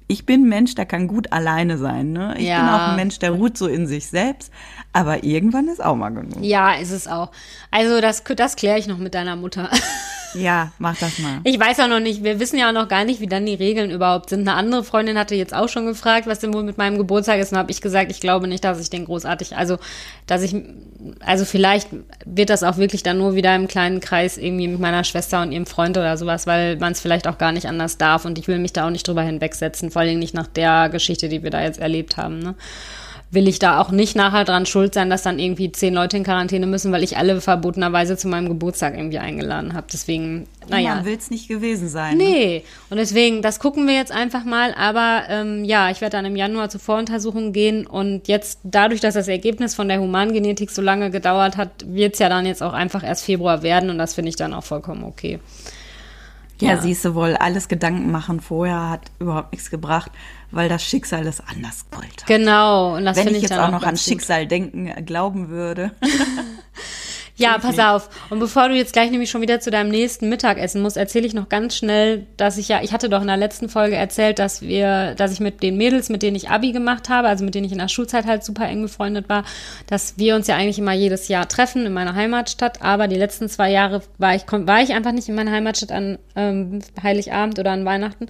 ich 0.08 0.28
bin 0.28 0.44
ein 0.44 0.50
Mensch, 0.50 0.76
der 0.76 0.86
kann 0.86 1.08
gut 1.08 1.32
alleine 1.32 1.80
sein. 1.80 2.12
Ne? 2.14 2.36
Ich 2.38 2.46
Ja. 2.46 2.60
bin 2.60 2.70
auch 2.70 2.88
ein 2.90 2.96
Mensch, 2.98 3.18
der 3.18 3.32
ruht 3.32 3.58
so 3.58 3.66
in 3.66 3.88
sich 3.88 4.06
selbst. 4.06 4.52
Aber 4.94 5.24
irgendwann 5.24 5.68
ist 5.70 5.84
auch 5.84 5.96
mal 5.96 6.10
genug. 6.10 6.38
Ja, 6.42 6.74
ist 6.76 6.92
es 6.92 7.08
auch. 7.08 7.32
Also 7.72 8.00
das, 8.00 8.24
das 8.36 8.56
kläre 8.56 8.78
ich 8.78 8.86
noch 8.86 9.00
mit 9.00 9.16
deiner 9.16 9.36
Mutter. 9.36 9.72
Ja, 10.40 10.72
mach 10.80 10.98
das 10.98 11.20
mal. 11.20 11.40
Ich 11.44 11.60
weiß 11.60 11.80
auch 11.80 11.88
noch 11.88 12.00
nicht, 12.00 12.24
wir 12.24 12.40
wissen 12.40 12.58
ja 12.58 12.70
auch 12.70 12.74
noch 12.74 12.88
gar 12.88 13.06
nicht, 13.06 13.20
wie 13.20 13.28
dann 13.28 13.46
die 13.46 13.56
Regeln 13.56 13.92
überhaupt 13.92 14.30
sind. 14.30 14.48
Eine 14.48 14.58
andere 14.58 14.84
Freundin 14.84 15.18
hatte 15.18 15.36
jetzt 15.36 15.54
auch 15.54 15.70
schon 15.70 15.86
gefragt, 15.86 16.28
was 16.28 16.40
denn 16.40 16.54
wohl 16.54 16.64
mit 16.64 16.78
meinem 16.78 16.98
Geburtstag 16.98 17.40
ist. 17.40 17.52
Und 17.52 17.58
habe 17.58 17.72
ich 17.72 17.82
gesagt, 17.82 18.12
ich 18.12 18.20
glaube 18.20 18.48
nicht, 18.48 18.64
dass 18.64 18.80
ich 18.80 18.90
den 18.90 19.06
großartig, 19.06 19.56
also 19.56 19.78
dass 20.26 20.42
ich, 20.42 20.56
also 21.20 21.46
vielleicht 21.46 21.90
wird 22.26 22.50
das 22.50 22.64
auch 22.64 22.78
wirklich 22.78 23.04
dann 23.04 23.18
nur 23.18 23.36
wieder 23.36 23.56
im 23.56 23.68
kleinen 23.68 24.00
Kreis 24.00 24.38
irgendwie 24.38 24.68
mit 24.68 24.80
meiner 24.80 25.04
Schwester 25.04 25.42
und 25.42 25.52
ihrem 25.52 25.66
Freund 25.66 25.98
oder 25.98 26.18
sowas, 26.18 26.48
weil 26.48 26.78
man 26.78 26.92
es 26.92 27.02
vielleicht 27.02 27.28
auch 27.28 27.38
gar 27.38 27.52
nicht 27.52 27.68
anders 27.68 27.98
darf. 27.98 28.26
Und 28.26 28.38
ich 28.38 28.48
will 28.48 28.60
mich 28.60 28.74
da 28.74 28.88
auch 28.88 28.92
nicht 28.92 29.08
drüber 29.08 29.22
hinwegsetzen, 29.22 29.92
vor 29.92 30.02
allem 30.02 30.20
nicht 30.20 30.34
nach 30.34 30.48
der 30.48 30.90
Geschichte, 30.90 31.30
die 31.30 31.44
wir 31.44 31.50
da 31.50 31.62
jetzt 31.62 31.80
erlebt 31.80 32.18
haben. 32.18 32.40
Ne? 32.40 32.56
Will 33.30 33.48
ich 33.48 33.60
da 33.60 33.82
auch 33.82 33.92
nicht 33.92 34.16
nachher 34.16 34.46
dran 34.46 34.66
schuld 34.66 34.94
sein, 34.94 35.10
dass 35.10 35.24
dann 35.24 35.38
irgendwie 35.38 35.72
zehn 35.72 35.94
Leute 35.94 36.16
in 36.16 36.24
Quarantäne 36.24 36.66
müssen, 36.66 36.92
weil 36.94 37.04
ich 37.04 37.18
alle 37.18 37.42
verbotenerweise 37.42 38.16
zu 38.16 38.28
meinem 38.28 38.48
Geburtstag 38.48 38.96
irgendwie 38.96 39.20
eingeladen 39.20 39.74
habe. 39.74 39.88
Deswegen, 39.92 40.48
naja. 40.70 40.96
Man 40.96 41.06
will 41.06 41.18
es 41.18 41.30
nicht 41.30 41.50
gewesen 41.50 41.90
sein. 41.90 42.18
Ne? 42.18 42.24
Nee, 42.24 42.64
und 42.90 42.98
deswegen, 42.98 43.42
das 43.42 43.60
gucken 43.60 43.86
wir 43.86 43.96
jetzt 43.96 44.14
einfach 44.14 44.46
mal. 44.46 44.74
Aber 44.76 45.24
ähm, 45.30 45.66
ja, 45.66 45.90
ich 45.90 46.00
werde 46.00 46.16
dann 46.16 46.26
im 46.26 46.38
Januar 46.38 46.70
zur 46.70 46.80
Voruntersuchung 46.80 47.52
gehen 47.52 47.86
und 47.86 48.30
jetzt 48.30 48.60
dadurch, 48.64 49.02
dass 49.02 49.16
das 49.16 49.28
Ergebnis 49.28 49.76
von 49.76 49.90
der 49.90 50.00
Humangenetik 50.00 50.72
so 50.72 50.82
lange 50.82 51.12
gedauert 51.12 51.58
hat, 51.58 51.70
wird 51.86 52.14
es 52.14 52.20
ja 52.20 52.30
dann 52.30 52.46
jetzt 52.46 52.64
auch 52.64 52.74
einfach 52.74 53.04
erst 53.04 53.26
Februar 53.26 53.62
werden 53.62 53.90
und 53.90 53.98
das 53.98 54.14
finde 54.14 54.30
ich 54.30 54.38
dann 54.38 54.54
auch 54.54 54.64
vollkommen 54.64 55.04
okay. 55.04 55.40
Ja, 56.60 56.70
Ja. 56.76 56.82
siehst 56.82 57.06
du 57.06 57.14
wohl, 57.16 57.36
alles 57.36 57.68
Gedanken 57.68 58.12
machen 58.12 58.40
vorher 58.42 58.90
hat 58.90 59.02
überhaupt 59.20 59.52
nichts 59.52 59.70
gebracht, 59.70 60.12
weil 60.52 60.70
das 60.70 60.84
Schicksal 60.84 61.28
es 61.28 61.40
anders 61.42 61.86
wollte. 61.92 62.26
Genau, 62.26 62.96
und 62.96 63.06
das 63.06 63.16
Wenn 63.18 63.26
finde 63.26 63.38
ich 63.40 63.44
ich, 63.46 63.50
jetzt 63.50 63.60
auch 63.60 63.70
noch 63.72 63.84
an 63.84 63.92
gut. 63.92 64.00
Schicksal 64.00 64.48
denken 64.48 64.88
äh, 64.88 65.02
glauben 65.02 65.50
würde. 65.50 65.92
Ja, 67.38 67.58
pass 67.60 67.78
nicht. 67.78 67.86
auf. 67.86 68.10
Und 68.30 68.40
bevor 68.40 68.68
du 68.70 68.76
jetzt 68.76 68.94
gleich 68.94 69.12
nämlich 69.12 69.30
schon 69.30 69.42
wieder 69.42 69.60
zu 69.60 69.70
deinem 69.70 69.90
nächsten 69.90 70.28
Mittagessen 70.28 70.82
musst, 70.82 70.98
erzähle 70.98 71.28
ich 71.28 71.34
noch 71.34 71.50
ganz 71.50 71.76
schnell, 71.76 72.26
dass 72.36 72.58
ich 72.58 72.68
ja, 72.68 72.82
ich 72.82 72.94
hatte 72.94 73.10
doch 73.10 73.22
in 73.22 73.28
der 73.28 73.38
letzten 73.38 73.70
Folge 73.70 73.96
erzählt, 73.96 74.40
dass 74.40 74.62
wir, 74.62 75.14
dass 75.16 75.32
ich 75.32 75.40
mit 75.40 75.62
den 75.62 75.78
Mädels, 75.78 76.10
mit 76.10 76.24
denen 76.24 76.36
ich 76.36 76.50
Abi 76.50 76.72
gemacht 76.72 77.10
habe, 77.10 77.28
also 77.28 77.46
mit 77.46 77.56
denen 77.56 77.66
ich 77.66 77.72
in 77.72 77.78
der 77.78 77.88
Schulzeit 77.88 78.26
halt 78.26 78.44
super 78.44 78.68
eng 78.68 78.82
befreundet 78.82 79.30
war, 79.30 79.44
dass 79.88 80.18
wir 80.18 80.36
uns 80.36 80.48
ja 80.48 80.56
eigentlich 80.56 80.80
immer 80.80 80.94
jedes 80.94 81.28
Jahr 81.28 81.48
treffen 81.48 81.86
in 81.86 81.94
meiner 81.94 82.16
Heimatstadt. 82.16 82.82
Aber 82.82 83.08
die 83.08 83.16
letzten 83.16 83.50
zwei 83.50 83.72
Jahre 83.72 84.02
war 84.18 84.36
ich, 84.36 84.44
war 84.50 84.82
ich 84.82 84.94
einfach 84.94 85.12
nicht 85.12 85.30
in 85.30 85.36
meiner 85.36 85.52
Heimatstadt 85.52 85.92
an 85.92 86.18
ähm, 86.36 86.80
Heiligabend 87.02 87.60
oder 87.60 87.72
an 87.72 87.86
Weihnachten. 87.86 88.28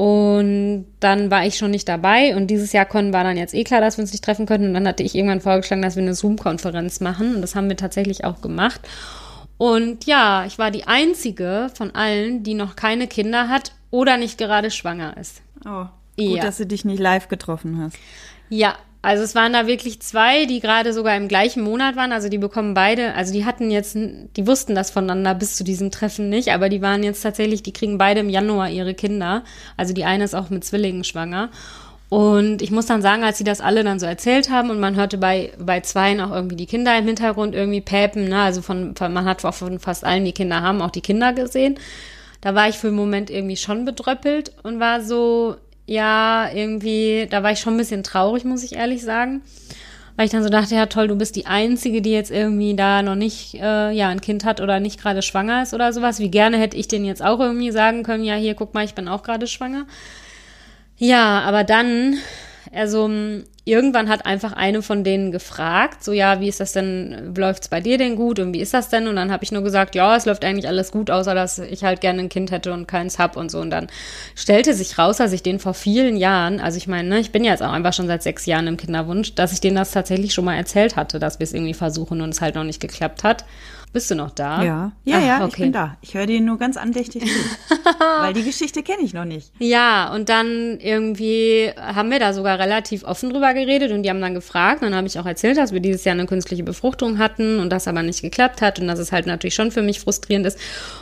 Und 0.00 0.86
dann 1.00 1.30
war 1.30 1.44
ich 1.44 1.58
schon 1.58 1.72
nicht 1.72 1.86
dabei 1.86 2.34
und 2.34 2.46
dieses 2.46 2.72
Jahr 2.72 2.86
konnten 2.86 3.12
war 3.12 3.22
dann 3.22 3.36
jetzt 3.36 3.52
eh 3.52 3.64
klar, 3.64 3.82
dass 3.82 3.98
wir 3.98 4.02
uns 4.02 4.12
nicht 4.12 4.24
treffen 4.24 4.46
könnten. 4.46 4.68
Und 4.68 4.72
dann 4.72 4.88
hatte 4.88 5.02
ich 5.02 5.14
irgendwann 5.14 5.42
vorgeschlagen, 5.42 5.82
dass 5.82 5.94
wir 5.94 6.02
eine 6.02 6.14
Zoom-Konferenz 6.14 7.00
machen. 7.00 7.34
Und 7.34 7.42
das 7.42 7.54
haben 7.54 7.68
wir 7.68 7.76
tatsächlich 7.76 8.24
auch 8.24 8.40
gemacht. 8.40 8.80
Und 9.58 10.06
ja, 10.06 10.46
ich 10.46 10.58
war 10.58 10.70
die 10.70 10.86
einzige 10.86 11.70
von 11.74 11.94
allen, 11.94 12.42
die 12.42 12.54
noch 12.54 12.76
keine 12.76 13.08
Kinder 13.08 13.50
hat 13.50 13.72
oder 13.90 14.16
nicht 14.16 14.38
gerade 14.38 14.70
schwanger 14.70 15.18
ist. 15.18 15.42
Oh, 15.66 15.84
gut, 16.16 16.36
Ja. 16.36 16.44
dass 16.44 16.56
du 16.56 16.64
dich 16.64 16.86
nicht 16.86 16.98
live 16.98 17.28
getroffen 17.28 17.78
hast. 17.82 17.98
Ja, 18.48 18.76
also 19.02 19.22
es 19.22 19.34
waren 19.34 19.54
da 19.54 19.66
wirklich 19.66 20.00
zwei, 20.00 20.44
die 20.44 20.60
gerade 20.60 20.92
sogar 20.92 21.16
im 21.16 21.26
gleichen 21.26 21.62
Monat 21.62 21.96
waren. 21.96 22.12
Also 22.12 22.28
die 22.28 22.38
bekommen 22.38 22.74
beide, 22.74 23.14
also 23.14 23.32
die 23.32 23.46
hatten 23.46 23.70
jetzt, 23.70 23.96
die 23.96 24.46
wussten 24.46 24.74
das 24.74 24.90
voneinander 24.90 25.34
bis 25.34 25.56
zu 25.56 25.64
diesem 25.64 25.90
Treffen 25.90 26.28
nicht, 26.28 26.52
aber 26.52 26.68
die 26.68 26.82
waren 26.82 27.02
jetzt 27.02 27.22
tatsächlich, 27.22 27.62
die 27.62 27.72
kriegen 27.72 27.96
beide 27.96 28.20
im 28.20 28.28
Januar 28.28 28.68
ihre 28.68 28.94
Kinder. 28.94 29.42
Also 29.78 29.94
die 29.94 30.04
eine 30.04 30.24
ist 30.24 30.34
auch 30.34 30.50
mit 30.50 30.64
Zwillingen 30.64 31.04
schwanger. 31.04 31.48
Und 32.10 32.60
ich 32.60 32.72
muss 32.72 32.86
dann 32.86 33.02
sagen, 33.02 33.22
als 33.22 33.38
sie 33.38 33.44
das 33.44 33.60
alle 33.60 33.84
dann 33.84 34.00
so 34.00 34.04
erzählt 34.04 34.50
haben 34.50 34.70
und 34.70 34.80
man 34.80 34.96
hörte 34.96 35.16
bei, 35.16 35.52
bei 35.58 35.80
zweien 35.80 36.20
auch 36.20 36.32
irgendwie 36.32 36.56
die 36.56 36.66
Kinder 36.66 36.98
im 36.98 37.06
Hintergrund 37.06 37.54
irgendwie 37.54 37.80
päpen, 37.80 38.28
ne? 38.28 38.42
Also 38.42 38.62
von, 38.62 38.96
von 38.96 39.12
man 39.12 39.24
hat 39.26 39.44
auch 39.44 39.54
von 39.54 39.78
fast 39.78 40.04
allen, 40.04 40.24
die 40.24 40.32
Kinder 40.32 40.60
haben, 40.60 40.82
auch 40.82 40.90
die 40.90 41.02
Kinder 41.02 41.32
gesehen. 41.32 41.78
Da 42.40 42.54
war 42.56 42.68
ich 42.68 42.76
für 42.76 42.88
einen 42.88 42.96
Moment 42.96 43.30
irgendwie 43.30 43.56
schon 43.56 43.84
bedröppelt 43.84 44.52
und 44.64 44.80
war 44.80 45.02
so, 45.02 45.56
ja, 45.90 46.48
irgendwie, 46.54 47.26
da 47.28 47.42
war 47.42 47.50
ich 47.50 47.58
schon 47.58 47.74
ein 47.74 47.78
bisschen 47.78 48.04
traurig, 48.04 48.44
muss 48.44 48.62
ich 48.62 48.76
ehrlich 48.76 49.02
sagen. 49.02 49.42
Weil 50.14 50.26
ich 50.26 50.30
dann 50.30 50.44
so 50.44 50.48
dachte, 50.48 50.76
ja 50.76 50.86
toll, 50.86 51.08
du 51.08 51.16
bist 51.16 51.34
die 51.34 51.46
Einzige, 51.46 52.00
die 52.00 52.12
jetzt 52.12 52.30
irgendwie 52.30 52.76
da 52.76 53.02
noch 53.02 53.16
nicht, 53.16 53.54
äh, 53.56 53.90
ja, 53.90 54.08
ein 54.08 54.20
Kind 54.20 54.44
hat 54.44 54.60
oder 54.60 54.78
nicht 54.78 55.00
gerade 55.00 55.20
schwanger 55.20 55.64
ist 55.64 55.74
oder 55.74 55.92
sowas. 55.92 56.20
Wie 56.20 56.30
gerne 56.30 56.58
hätte 56.58 56.76
ich 56.76 56.86
denen 56.86 57.06
jetzt 57.06 57.24
auch 57.24 57.40
irgendwie 57.40 57.72
sagen 57.72 58.04
können, 58.04 58.22
ja, 58.22 58.36
hier, 58.36 58.54
guck 58.54 58.72
mal, 58.72 58.84
ich 58.84 58.94
bin 58.94 59.08
auch 59.08 59.24
gerade 59.24 59.48
schwanger. 59.48 59.86
Ja, 60.96 61.40
aber 61.40 61.64
dann, 61.64 62.18
also 62.72 63.10
irgendwann 63.70 64.08
hat 64.08 64.26
einfach 64.26 64.52
eine 64.52 64.82
von 64.82 65.04
denen 65.04 65.30
gefragt, 65.30 66.02
so 66.02 66.12
ja, 66.12 66.40
wie 66.40 66.48
ist 66.48 66.58
das 66.58 66.72
denn, 66.72 67.34
läuft's 67.36 67.68
bei 67.68 67.80
dir 67.80 67.98
denn 67.98 68.16
gut 68.16 68.40
und 68.40 68.52
wie 68.52 68.60
ist 68.60 68.74
das 68.74 68.88
denn? 68.88 69.06
Und 69.06 69.16
dann 69.16 69.30
habe 69.30 69.44
ich 69.44 69.52
nur 69.52 69.62
gesagt, 69.62 69.94
ja, 69.94 70.16
es 70.16 70.26
läuft 70.26 70.44
eigentlich 70.44 70.66
alles 70.66 70.90
gut, 70.90 71.10
außer 71.10 71.34
dass 71.34 71.58
ich 71.60 71.84
halt 71.84 72.00
gerne 72.00 72.20
ein 72.20 72.28
Kind 72.28 72.50
hätte 72.50 72.72
und 72.72 72.88
keins 72.88 73.18
hab 73.18 73.36
und 73.36 73.50
so. 73.50 73.60
Und 73.60 73.70
dann 73.70 73.86
stellte 74.34 74.74
sich 74.74 74.98
raus, 74.98 75.18
dass 75.18 75.32
ich 75.32 75.42
den 75.42 75.60
vor 75.60 75.74
vielen 75.74 76.16
Jahren, 76.16 76.58
also 76.58 76.76
ich 76.76 76.88
meine, 76.88 77.08
ne, 77.08 77.20
ich 77.20 77.30
bin 77.30 77.44
ja 77.44 77.52
jetzt 77.52 77.62
auch 77.62 77.72
einfach 77.72 77.92
schon 77.92 78.08
seit 78.08 78.22
sechs 78.24 78.44
Jahren 78.44 78.66
im 78.66 78.76
Kinderwunsch, 78.76 79.36
dass 79.36 79.52
ich 79.52 79.60
denen 79.60 79.76
das 79.76 79.92
tatsächlich 79.92 80.34
schon 80.34 80.44
mal 80.44 80.56
erzählt 80.56 80.96
hatte, 80.96 81.20
dass 81.20 81.38
wir 81.38 81.44
es 81.44 81.52
irgendwie 81.52 81.74
versuchen 81.74 82.20
und 82.20 82.30
es 82.30 82.40
halt 82.40 82.56
noch 82.56 82.64
nicht 82.64 82.80
geklappt 82.80 83.22
hat. 83.22 83.44
Bist 83.92 84.08
du 84.08 84.14
noch 84.14 84.30
da? 84.30 84.62
Ja, 84.62 84.92
ja, 85.04 85.16
Ach, 85.16 85.26
ja, 85.26 85.36
okay. 85.38 85.46
ich 85.48 85.56
bin 85.56 85.72
da. 85.72 85.96
Ich 86.00 86.14
höre 86.14 86.26
dir 86.26 86.40
nur 86.40 86.58
ganz 86.58 86.76
andächtig 86.76 87.24
zu, 87.24 87.74
weil 88.20 88.32
die 88.32 88.44
Geschichte 88.44 88.84
kenne 88.84 89.02
ich 89.02 89.14
noch 89.14 89.24
nicht. 89.24 89.50
Ja, 89.58 90.14
und 90.14 90.28
dann 90.28 90.78
irgendwie 90.78 91.72
haben 91.76 92.08
wir 92.12 92.20
da 92.20 92.32
sogar 92.32 92.60
relativ 92.60 93.02
offen 93.02 93.30
drüber 93.30 93.52
geredet 93.52 93.90
und 93.90 94.04
die 94.04 94.10
haben 94.10 94.20
dann 94.20 94.34
gefragt. 94.34 94.82
Und 94.82 94.90
dann 94.90 94.96
habe 94.96 95.08
ich 95.08 95.18
auch 95.18 95.26
erzählt, 95.26 95.56
dass 95.56 95.72
wir 95.72 95.80
dieses 95.80 96.04
Jahr 96.04 96.14
eine 96.14 96.26
künstliche 96.26 96.62
Befruchtung 96.62 97.18
hatten 97.18 97.58
und 97.58 97.70
das 97.70 97.88
aber 97.88 98.04
nicht 98.04 98.22
geklappt 98.22 98.62
hat 98.62 98.78
und 98.78 98.86
dass 98.86 99.00
es 99.00 99.10
halt 99.10 99.26
natürlich 99.26 99.56
schon 99.56 99.72
für 99.72 99.82
mich 99.82 99.98
frustrierend 99.98 100.46
ist. 100.46 100.58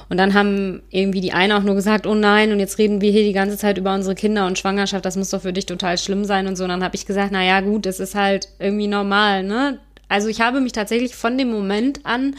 Und 0.08 0.16
dann 0.16 0.32
haben 0.32 0.80
irgendwie 0.88 1.20
die 1.20 1.34
eine 1.34 1.58
auch 1.58 1.62
nur 1.64 1.74
gesagt, 1.74 2.06
oh 2.06 2.14
nein, 2.14 2.52
und 2.52 2.58
jetzt 2.58 2.78
reden 2.78 3.02
wir 3.02 3.12
hier 3.12 3.24
die 3.24 3.34
ganze 3.34 3.58
Zeit 3.58 3.76
über 3.76 3.92
unsere 3.92 4.14
Kinder 4.14 4.46
und 4.46 4.58
Schwangerschaft, 4.58 5.04
das 5.04 5.16
muss 5.16 5.28
doch 5.28 5.42
für 5.42 5.52
dich 5.52 5.66
total 5.66 5.98
schlimm 5.98 6.24
sein 6.24 6.46
und 6.46 6.56
so. 6.56 6.64
Und 6.64 6.70
dann 6.70 6.82
habe 6.82 6.96
ich 6.96 7.04
gesagt, 7.04 7.32
na 7.32 7.44
ja, 7.44 7.60
gut, 7.60 7.84
es 7.84 8.00
ist 8.00 8.14
halt 8.14 8.48
irgendwie 8.58 8.86
normal, 8.86 9.42
ne? 9.42 9.78
Also 10.08 10.28
ich 10.28 10.40
habe 10.40 10.62
mich 10.62 10.72
tatsächlich 10.72 11.14
von 11.14 11.36
dem 11.36 11.50
Moment 11.50 12.06
an 12.06 12.34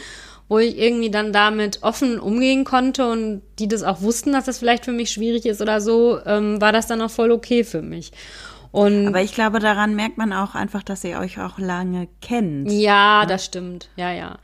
wo 0.50 0.58
ich 0.58 0.76
irgendwie 0.76 1.12
dann 1.12 1.32
damit 1.32 1.78
offen 1.82 2.18
umgehen 2.18 2.64
konnte 2.64 3.08
und 3.08 3.40
die 3.60 3.68
das 3.68 3.84
auch 3.84 4.02
wussten, 4.02 4.32
dass 4.32 4.46
das 4.46 4.58
vielleicht 4.58 4.84
für 4.84 4.92
mich 4.92 5.12
schwierig 5.12 5.46
ist 5.46 5.62
oder 5.62 5.80
so, 5.80 6.18
ähm, 6.26 6.60
war 6.60 6.72
das 6.72 6.88
dann 6.88 7.00
auch 7.00 7.10
voll 7.10 7.30
okay 7.30 7.62
für 7.62 7.82
mich. 7.82 8.10
Und 8.72 9.06
Aber 9.06 9.22
ich 9.22 9.32
glaube, 9.32 9.60
daran 9.60 9.94
merkt 9.94 10.18
man 10.18 10.32
auch 10.32 10.56
einfach, 10.56 10.82
dass 10.82 11.04
ihr 11.04 11.20
euch 11.20 11.40
auch 11.40 11.58
lange 11.58 12.08
kennt. 12.20 12.68
Ja, 12.68 13.20
ja? 13.20 13.26
das 13.26 13.44
stimmt. 13.44 13.90
Ja, 13.94 14.10
ja. 14.12 14.38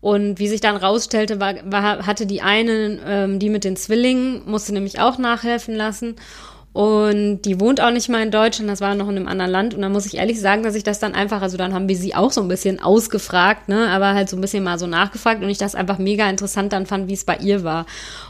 Und 0.00 0.38
wie 0.38 0.48
sich 0.48 0.62
dann 0.62 0.76
rausstellte, 0.76 1.40
war, 1.40 1.54
war, 1.64 2.06
hatte 2.06 2.24
die 2.24 2.40
eine, 2.40 2.98
ähm, 3.04 3.38
die 3.38 3.50
mit 3.50 3.64
den 3.64 3.76
Zwillingen, 3.76 4.42
musste 4.46 4.72
nämlich 4.72 4.98
auch 4.98 5.18
nachhelfen 5.18 5.74
lassen. 5.74 6.16
Und 6.72 7.42
die 7.42 7.58
wohnt 7.58 7.80
auch 7.80 7.90
nicht 7.90 8.08
mal 8.08 8.22
in 8.22 8.30
Deutschland, 8.30 8.70
das 8.70 8.80
war 8.80 8.94
noch 8.94 9.08
in 9.08 9.16
einem 9.16 9.26
anderen 9.26 9.50
Land. 9.50 9.74
Und 9.74 9.82
da 9.82 9.88
muss 9.88 10.06
ich 10.06 10.18
ehrlich 10.18 10.40
sagen, 10.40 10.62
dass 10.62 10.76
ich 10.76 10.84
das 10.84 11.00
dann 11.00 11.14
einfach, 11.14 11.42
also 11.42 11.56
dann 11.56 11.74
haben 11.74 11.88
wir 11.88 11.96
sie 11.96 12.14
auch 12.14 12.30
so 12.30 12.40
ein 12.40 12.48
bisschen 12.48 12.80
ausgefragt, 12.80 13.68
ne, 13.68 13.88
aber 13.88 14.14
halt 14.14 14.28
so 14.28 14.36
ein 14.36 14.40
bisschen 14.40 14.62
mal 14.62 14.78
so 14.78 14.86
nachgefragt 14.86 15.42
und 15.42 15.48
ich 15.48 15.58
das 15.58 15.74
einfach 15.74 15.98
mega 15.98 16.30
interessant 16.30 16.72
dann 16.72 16.86
fand, 16.86 17.08
wie 17.08 17.14
es 17.14 17.24
bei 17.24 17.36
ihr 17.38 17.64
war. 17.64 17.86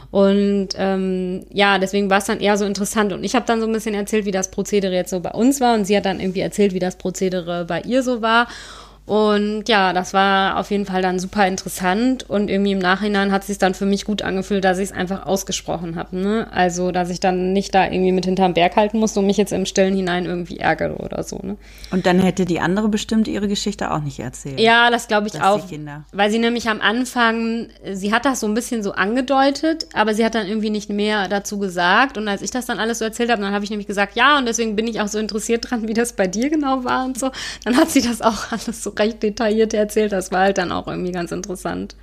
Und 0.09 0.69
ähm, 0.75 1.45
ja, 1.51 1.77
deswegen 1.77 2.09
war 2.09 2.17
es 2.17 2.25
dann 2.25 2.39
eher 2.39 2.57
so 2.57 2.65
interessant. 2.65 3.13
Und 3.13 3.23
ich 3.23 3.35
habe 3.35 3.45
dann 3.45 3.61
so 3.61 3.67
ein 3.67 3.73
bisschen 3.73 3.93
erzählt, 3.93 4.25
wie 4.25 4.31
das 4.31 4.49
Prozedere 4.49 4.93
jetzt 4.93 5.11
so 5.11 5.19
bei 5.19 5.31
uns 5.31 5.61
war. 5.61 5.75
Und 5.75 5.85
sie 5.85 5.95
hat 5.95 6.05
dann 6.05 6.19
irgendwie 6.19 6.41
erzählt, 6.41 6.73
wie 6.73 6.79
das 6.79 6.97
Prozedere 6.97 7.65
bei 7.65 7.81
ihr 7.81 8.01
so 8.01 8.21
war. 8.23 8.47
Und 9.11 9.67
ja, 9.67 9.91
das 9.91 10.13
war 10.13 10.57
auf 10.57 10.71
jeden 10.71 10.85
Fall 10.85 11.01
dann 11.01 11.19
super 11.19 11.45
interessant 11.45 12.29
und 12.29 12.49
irgendwie 12.49 12.71
im 12.71 12.79
Nachhinein 12.79 13.33
hat 13.33 13.41
es 13.41 13.47
sich 13.47 13.57
dann 13.57 13.73
für 13.73 13.85
mich 13.85 14.05
gut 14.05 14.21
angefühlt, 14.21 14.63
dass 14.63 14.77
ich 14.77 14.85
es 14.85 14.91
einfach 14.93 15.25
ausgesprochen 15.25 15.97
habe. 15.97 16.15
Ne? 16.15 16.47
Also, 16.49 16.93
dass 16.93 17.09
ich 17.09 17.19
dann 17.19 17.51
nicht 17.51 17.75
da 17.75 17.83
irgendwie 17.91 18.13
mit 18.13 18.23
hinterm 18.23 18.53
Berg 18.53 18.77
halten 18.77 18.99
musste 18.99 19.19
und 19.19 19.25
mich 19.25 19.35
jetzt 19.35 19.51
im 19.51 19.65
Stillen 19.65 19.97
hinein 19.97 20.23
irgendwie 20.23 20.59
ärgere 20.59 20.95
oder 20.95 21.23
so. 21.23 21.41
Ne? 21.43 21.57
Und 21.91 22.05
dann 22.05 22.19
hätte 22.19 22.45
die 22.45 22.61
andere 22.61 22.87
bestimmt 22.87 23.27
ihre 23.27 23.49
Geschichte 23.49 23.91
auch 23.91 23.99
nicht 23.99 24.17
erzählt. 24.17 24.61
Ja, 24.61 24.89
das 24.89 25.09
glaube 25.09 25.27
ich 25.27 25.41
auch. 25.41 25.59
Weil 26.13 26.31
sie 26.31 26.39
nämlich 26.39 26.69
am 26.69 26.79
Anfang, 26.79 27.67
sie 27.91 28.13
hat 28.13 28.23
das 28.23 28.39
so 28.39 28.47
ein 28.47 28.53
bisschen 28.53 28.81
so 28.81 28.93
angedeutet, 28.93 29.87
aber 29.93 30.13
sie 30.13 30.23
hat 30.23 30.35
dann 30.35 30.47
irgendwie 30.47 30.69
nicht 30.69 30.89
mehr 30.89 31.27
dazu 31.27 31.59
gesagt. 31.59 32.17
Und 32.17 32.29
als 32.29 32.41
ich 32.41 32.51
das 32.51 32.65
dann 32.65 32.79
alles 32.79 32.99
so 32.99 33.03
erzählt 33.03 33.29
habe, 33.29 33.41
dann 33.41 33.53
habe 33.53 33.65
ich 33.65 33.71
nämlich 33.71 33.87
gesagt, 33.87 34.15
ja, 34.15 34.37
und 34.37 34.45
deswegen 34.45 34.77
bin 34.77 34.87
ich 34.87 35.01
auch 35.01 35.09
so 35.09 35.19
interessiert 35.19 35.69
dran, 35.69 35.89
wie 35.89 35.93
das 35.93 36.13
bei 36.13 36.27
dir 36.27 36.49
genau 36.49 36.85
war 36.85 37.03
und 37.03 37.19
so. 37.19 37.29
Dann 37.65 37.75
hat 37.75 37.89
sie 37.91 38.01
das 38.01 38.21
auch 38.21 38.51
alles 38.53 38.81
so 38.81 39.00
recht 39.01 39.23
detailliert 39.23 39.73
erzählt. 39.73 40.11
Das 40.11 40.31
war 40.31 40.41
halt 40.41 40.57
dann 40.57 40.71
auch 40.71 40.87
irgendwie 40.87 41.11
ganz 41.11 41.31
interessant. 41.31 41.95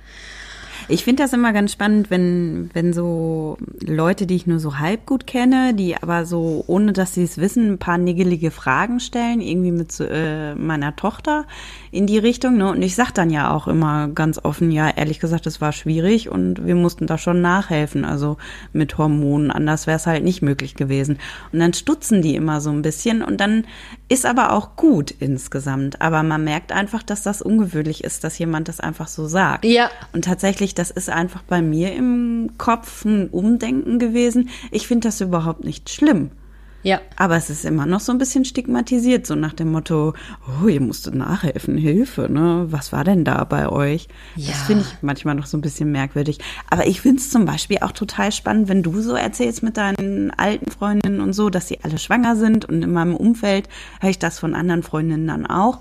Ich 0.87 1.03
finde 1.03 1.21
das 1.21 1.33
immer 1.33 1.53
ganz 1.53 1.71
spannend, 1.71 2.09
wenn, 2.09 2.71
wenn 2.73 2.93
so 2.93 3.57
Leute, 3.79 4.25
die 4.25 4.35
ich 4.35 4.47
nur 4.47 4.59
so 4.59 4.79
halb 4.79 5.05
gut 5.05 5.27
kenne, 5.27 5.75
die 5.75 5.95
aber 5.95 6.25
so, 6.25 6.63
ohne 6.65 6.93
dass 6.93 7.13
sie 7.13 7.23
es 7.23 7.37
wissen, 7.37 7.73
ein 7.73 7.77
paar 7.77 7.99
niggelige 7.99 8.49
Fragen 8.49 8.99
stellen, 8.99 9.39
irgendwie 9.39 9.71
mit 9.71 9.99
äh, 9.99 10.55
meiner 10.55 10.95
Tochter 10.95 11.45
in 11.91 12.07
die 12.07 12.17
Richtung. 12.17 12.57
Ne? 12.57 12.71
Und 12.71 12.81
ich 12.81 12.95
sag 12.95 13.11
dann 13.11 13.29
ja 13.29 13.53
auch 13.53 13.67
immer 13.67 14.07
ganz 14.07 14.39
offen, 14.43 14.71
ja, 14.71 14.89
ehrlich 14.89 15.19
gesagt, 15.19 15.45
es 15.45 15.61
war 15.61 15.73
schwierig 15.73 16.29
und 16.29 16.65
wir 16.65 16.75
mussten 16.75 17.05
da 17.05 17.19
schon 17.19 17.39
nachhelfen, 17.39 18.03
also 18.03 18.37
mit 18.73 18.97
Hormonen, 18.97 19.51
anders 19.51 19.85
wäre 19.85 19.97
es 19.97 20.07
halt 20.07 20.23
nicht 20.23 20.41
möglich 20.41 20.73
gewesen. 20.73 21.19
Und 21.51 21.59
dann 21.59 21.73
stutzen 21.73 22.23
die 22.23 22.35
immer 22.35 22.61
so 22.61 22.71
ein 22.71 22.81
bisschen 22.81 23.21
und 23.21 23.39
dann 23.39 23.65
ist 24.09 24.25
aber 24.25 24.51
auch 24.51 24.75
gut 24.75 25.11
insgesamt. 25.11 26.01
Aber 26.01 26.23
man 26.23 26.43
merkt 26.43 26.71
einfach, 26.71 27.03
dass 27.03 27.21
das 27.21 27.41
ungewöhnlich 27.41 28.03
ist, 28.03 28.23
dass 28.23 28.37
jemand 28.39 28.67
das 28.67 28.79
einfach 28.79 29.07
so 29.07 29.27
sagt. 29.27 29.63
Ja. 29.63 29.89
Und 30.11 30.25
tatsächlich, 30.25 30.75
das 30.75 30.91
ist 30.91 31.09
einfach 31.09 31.43
bei 31.43 31.61
mir 31.61 31.93
im 31.93 32.51
Kopf 32.57 33.05
ein 33.05 33.29
Umdenken 33.29 33.99
gewesen. 33.99 34.49
Ich 34.71 34.87
finde 34.87 35.07
das 35.07 35.21
überhaupt 35.21 35.63
nicht 35.63 35.89
schlimm. 35.89 36.31
Ja. 36.81 37.01
Aber 37.17 37.35
es 37.35 37.49
ist 37.49 37.65
immer 37.65 37.85
noch 37.85 37.99
so 37.99 38.11
ein 38.11 38.17
bisschen 38.17 38.45
stigmatisiert, 38.45 39.27
so 39.27 39.35
nach 39.35 39.53
dem 39.53 39.71
Motto, 39.71 40.13
oh, 40.63 40.67
ihr 40.67 40.79
musstet 40.79 41.13
nachhelfen, 41.13 41.77
Hilfe, 41.77 42.31
ne? 42.31 42.67
Was 42.69 42.93
war 42.93 43.03
denn 43.03 43.25
da 43.25 43.43
bei 43.43 43.67
euch? 43.67 44.07
Ja. 44.35 44.51
Das 44.51 44.61
finde 44.61 44.85
ich 44.87 44.97
manchmal 45.01 45.35
noch 45.35 45.45
so 45.45 45.57
ein 45.57 45.61
bisschen 45.61 45.91
merkwürdig. 45.91 46.39
Aber 46.69 46.87
ich 46.87 47.01
finde 47.01 47.17
es 47.17 47.29
zum 47.29 47.45
Beispiel 47.45 47.79
auch 47.81 47.91
total 47.91 48.31
spannend, 48.31 48.69
wenn 48.69 48.83
du 48.83 49.01
so 49.01 49.13
erzählst 49.13 49.61
mit 49.61 49.75
deinen 49.75 50.31
alten 50.31 50.71
Freundinnen 50.71 51.19
und 51.19 51.33
so, 51.33 51.49
dass 51.49 51.67
sie 51.67 51.79
alle 51.83 51.97
schwanger 51.97 52.35
sind. 52.35 52.65
Und 52.65 52.81
in 52.81 52.93
meinem 52.93 53.15
Umfeld 53.15 53.67
höre 53.99 54.11
ich 54.11 54.19
das 54.19 54.39
von 54.39 54.55
anderen 54.55 54.83
Freundinnen 54.83 55.27
dann 55.27 55.45
auch. 55.45 55.79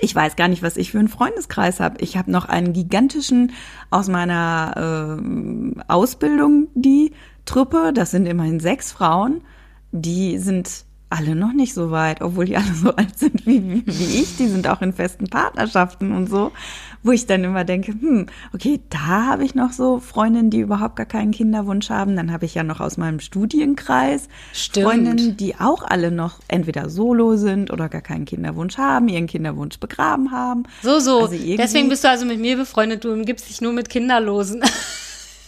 Ich 0.00 0.14
weiß 0.14 0.36
gar 0.36 0.46
nicht, 0.46 0.62
was 0.62 0.76
ich 0.76 0.92
für 0.92 1.00
einen 1.00 1.08
Freundeskreis 1.08 1.80
habe. 1.80 2.00
Ich 2.00 2.16
habe 2.16 2.30
noch 2.30 2.44
einen 2.44 2.72
gigantischen 2.72 3.50
aus 3.90 4.08
meiner 4.08 5.18
äh, 5.18 5.82
Ausbildung, 5.88 6.68
die 6.74 7.12
Truppe. 7.46 7.92
Das 7.92 8.12
sind 8.12 8.26
immerhin 8.26 8.60
sechs 8.60 8.92
Frauen 8.92 9.40
die 9.92 10.38
sind 10.38 10.84
alle 11.10 11.34
noch 11.34 11.52
nicht 11.54 11.72
so 11.72 11.90
weit, 11.90 12.20
obwohl 12.20 12.44
die 12.44 12.56
alle 12.56 12.74
so 12.74 12.94
alt 12.94 13.18
sind 13.18 13.46
wie, 13.46 13.62
wie, 13.62 13.82
wie 13.86 14.20
ich. 14.20 14.36
Die 14.36 14.46
sind 14.46 14.68
auch 14.68 14.82
in 14.82 14.92
festen 14.92 15.26
Partnerschaften 15.26 16.12
und 16.12 16.28
so, 16.28 16.52
wo 17.02 17.12
ich 17.12 17.26
dann 17.26 17.44
immer 17.44 17.64
denke, 17.64 17.92
hm, 17.92 18.26
okay, 18.52 18.80
da 18.90 19.26
habe 19.26 19.44
ich 19.44 19.54
noch 19.54 19.72
so 19.72 20.00
Freundinnen, 20.00 20.50
die 20.50 20.60
überhaupt 20.60 20.96
gar 20.96 21.06
keinen 21.06 21.30
Kinderwunsch 21.30 21.88
haben. 21.88 22.14
Dann 22.14 22.30
habe 22.30 22.44
ich 22.44 22.54
ja 22.54 22.62
noch 22.62 22.80
aus 22.80 22.98
meinem 22.98 23.20
Studienkreis 23.20 24.28
Stimmt. 24.52 24.86
Freundinnen, 24.86 25.36
die 25.36 25.56
auch 25.58 25.82
alle 25.82 26.10
noch 26.10 26.40
entweder 26.48 26.90
solo 26.90 27.36
sind 27.36 27.70
oder 27.70 27.88
gar 27.88 28.02
keinen 28.02 28.26
Kinderwunsch 28.26 28.76
haben, 28.76 29.08
ihren 29.08 29.26
Kinderwunsch 29.26 29.80
begraben 29.80 30.30
haben. 30.30 30.64
So, 30.82 30.98
so. 30.98 31.22
Also 31.22 31.36
Deswegen 31.56 31.88
bist 31.88 32.04
du 32.04 32.10
also 32.10 32.26
mit 32.26 32.38
mir 32.38 32.56
befreundet, 32.56 33.04
du 33.04 33.12
umgibst 33.12 33.48
dich 33.48 33.62
nur 33.62 33.72
mit 33.72 33.88
Kinderlosen. 33.88 34.62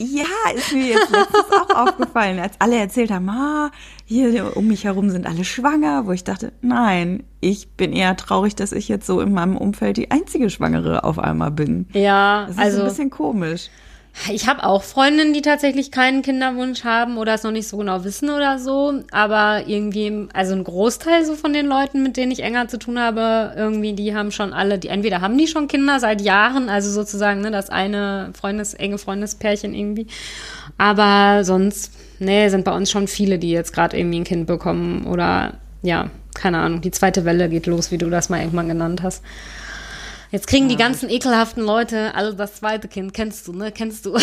Ja, 0.03 0.25
ist 0.55 0.73
mir 0.73 0.87
jetzt 0.87 1.11
letztens 1.11 1.45
auch 1.53 1.89
aufgefallen, 1.89 2.39
als 2.39 2.55
alle 2.59 2.79
erzählt 2.79 3.11
haben, 3.11 3.29
ah, 3.29 3.71
hier 4.11 4.57
um 4.57 4.67
mich 4.67 4.85
herum 4.85 5.09
sind 5.11 5.25
alle 5.27 5.45
schwanger, 5.45 6.05
wo 6.05 6.11
ich 6.11 6.25
dachte, 6.25 6.53
nein, 6.63 7.23
ich 7.39 7.69
bin 7.69 7.93
eher 7.93 8.17
traurig, 8.17 8.57
dass 8.57 8.73
ich 8.73 8.89
jetzt 8.89 9.07
so 9.07 9.21
in 9.21 9.33
meinem 9.33 9.57
Umfeld 9.57 9.99
die 9.99 10.11
einzige 10.11 10.51
Schwangere 10.51 11.05
auf 11.05 11.21
einmal 11.21 11.53
bin. 11.53 11.87
Ja, 11.93 12.47
das 12.47 12.57
ist 12.57 12.61
also 12.61 12.81
ein 12.81 12.89
bisschen 12.89 13.11
komisch. 13.11 13.69
Ich 14.29 14.47
habe 14.47 14.65
auch 14.65 14.83
Freundinnen, 14.83 15.33
die 15.33 15.41
tatsächlich 15.41 15.91
keinen 15.91 16.23
Kinderwunsch 16.23 16.85
haben 16.85 17.17
oder 17.17 17.35
es 17.35 17.43
noch 17.43 17.53
nicht 17.53 17.69
so 17.69 17.79
genau 17.79 18.05
wissen 18.05 18.29
oder 18.29 18.59
so. 18.59 19.03
Aber 19.13 19.63
irgendwie, 19.67 20.29
also 20.35 20.55
ein 20.55 20.65
Großteil 20.65 21.25
so 21.25 21.35
von 21.37 21.53
den 21.53 21.67
Leuten, 21.67 22.03
mit 22.03 22.17
denen 22.17 22.31
ich 22.31 22.43
enger 22.43 22.69
zu 22.69 22.79
tun 22.79 22.99
habe, 22.99 23.55
irgendwie, 23.57 23.95
die 23.95 24.15
haben 24.15 24.31
schon 24.31 24.53
alle, 24.53 24.79
die 24.79 24.89
entweder 24.89 25.23
haben 25.23 25.39
die 25.39 25.47
schon 25.47 25.69
Kinder 25.69 26.01
seit 26.01 26.21
Jahren, 26.21 26.69
also 26.69 26.91
sozusagen, 26.91 27.41
ne, 27.41 27.51
das 27.51 27.71
eine 27.71 28.33
Freundes, 28.39 28.75
enge 28.75 28.99
Freundespärchen 28.99 29.75
irgendwie. 29.75 30.07
Aber 30.77 31.45
sonst, 31.45 31.93
nee, 32.19 32.49
sind 32.49 32.65
bei 32.65 32.73
uns 32.73 32.91
schon 32.91 33.09
viele, 33.09 33.39
die 33.39 33.51
jetzt 33.51 33.73
gerade 33.73 33.99
irgendwie 33.99 34.21
ein 34.21 34.25
Kind 34.25 34.47
bekommen 34.47 35.07
oder 35.07 35.55
ja, 35.83 36.11
keine 36.35 36.59
Ahnung, 36.59 36.81
die 36.83 36.91
zweite 36.91 37.25
Welle 37.25 37.49
geht 37.49 37.67
los, 37.67 37.91
wie 37.91 37.99
du 37.99 38.11
das 38.11 38.29
mal 38.29 38.41
irgendwann 38.41 38.69
genannt 38.69 39.03
hast. 39.03 39.23
Jetzt 40.31 40.47
kriegen 40.47 40.69
die 40.69 40.77
ganzen 40.77 41.11
ekelhaften 41.11 41.63
Leute 41.63 42.15
alle 42.15 42.35
das 42.35 42.55
zweite 42.55 42.87
Kind. 42.89 43.15
Kennst 43.15 43.49
du, 43.49 43.53
ne? 43.53 43.73
Kennst 43.73 44.07
du? 44.07 44.17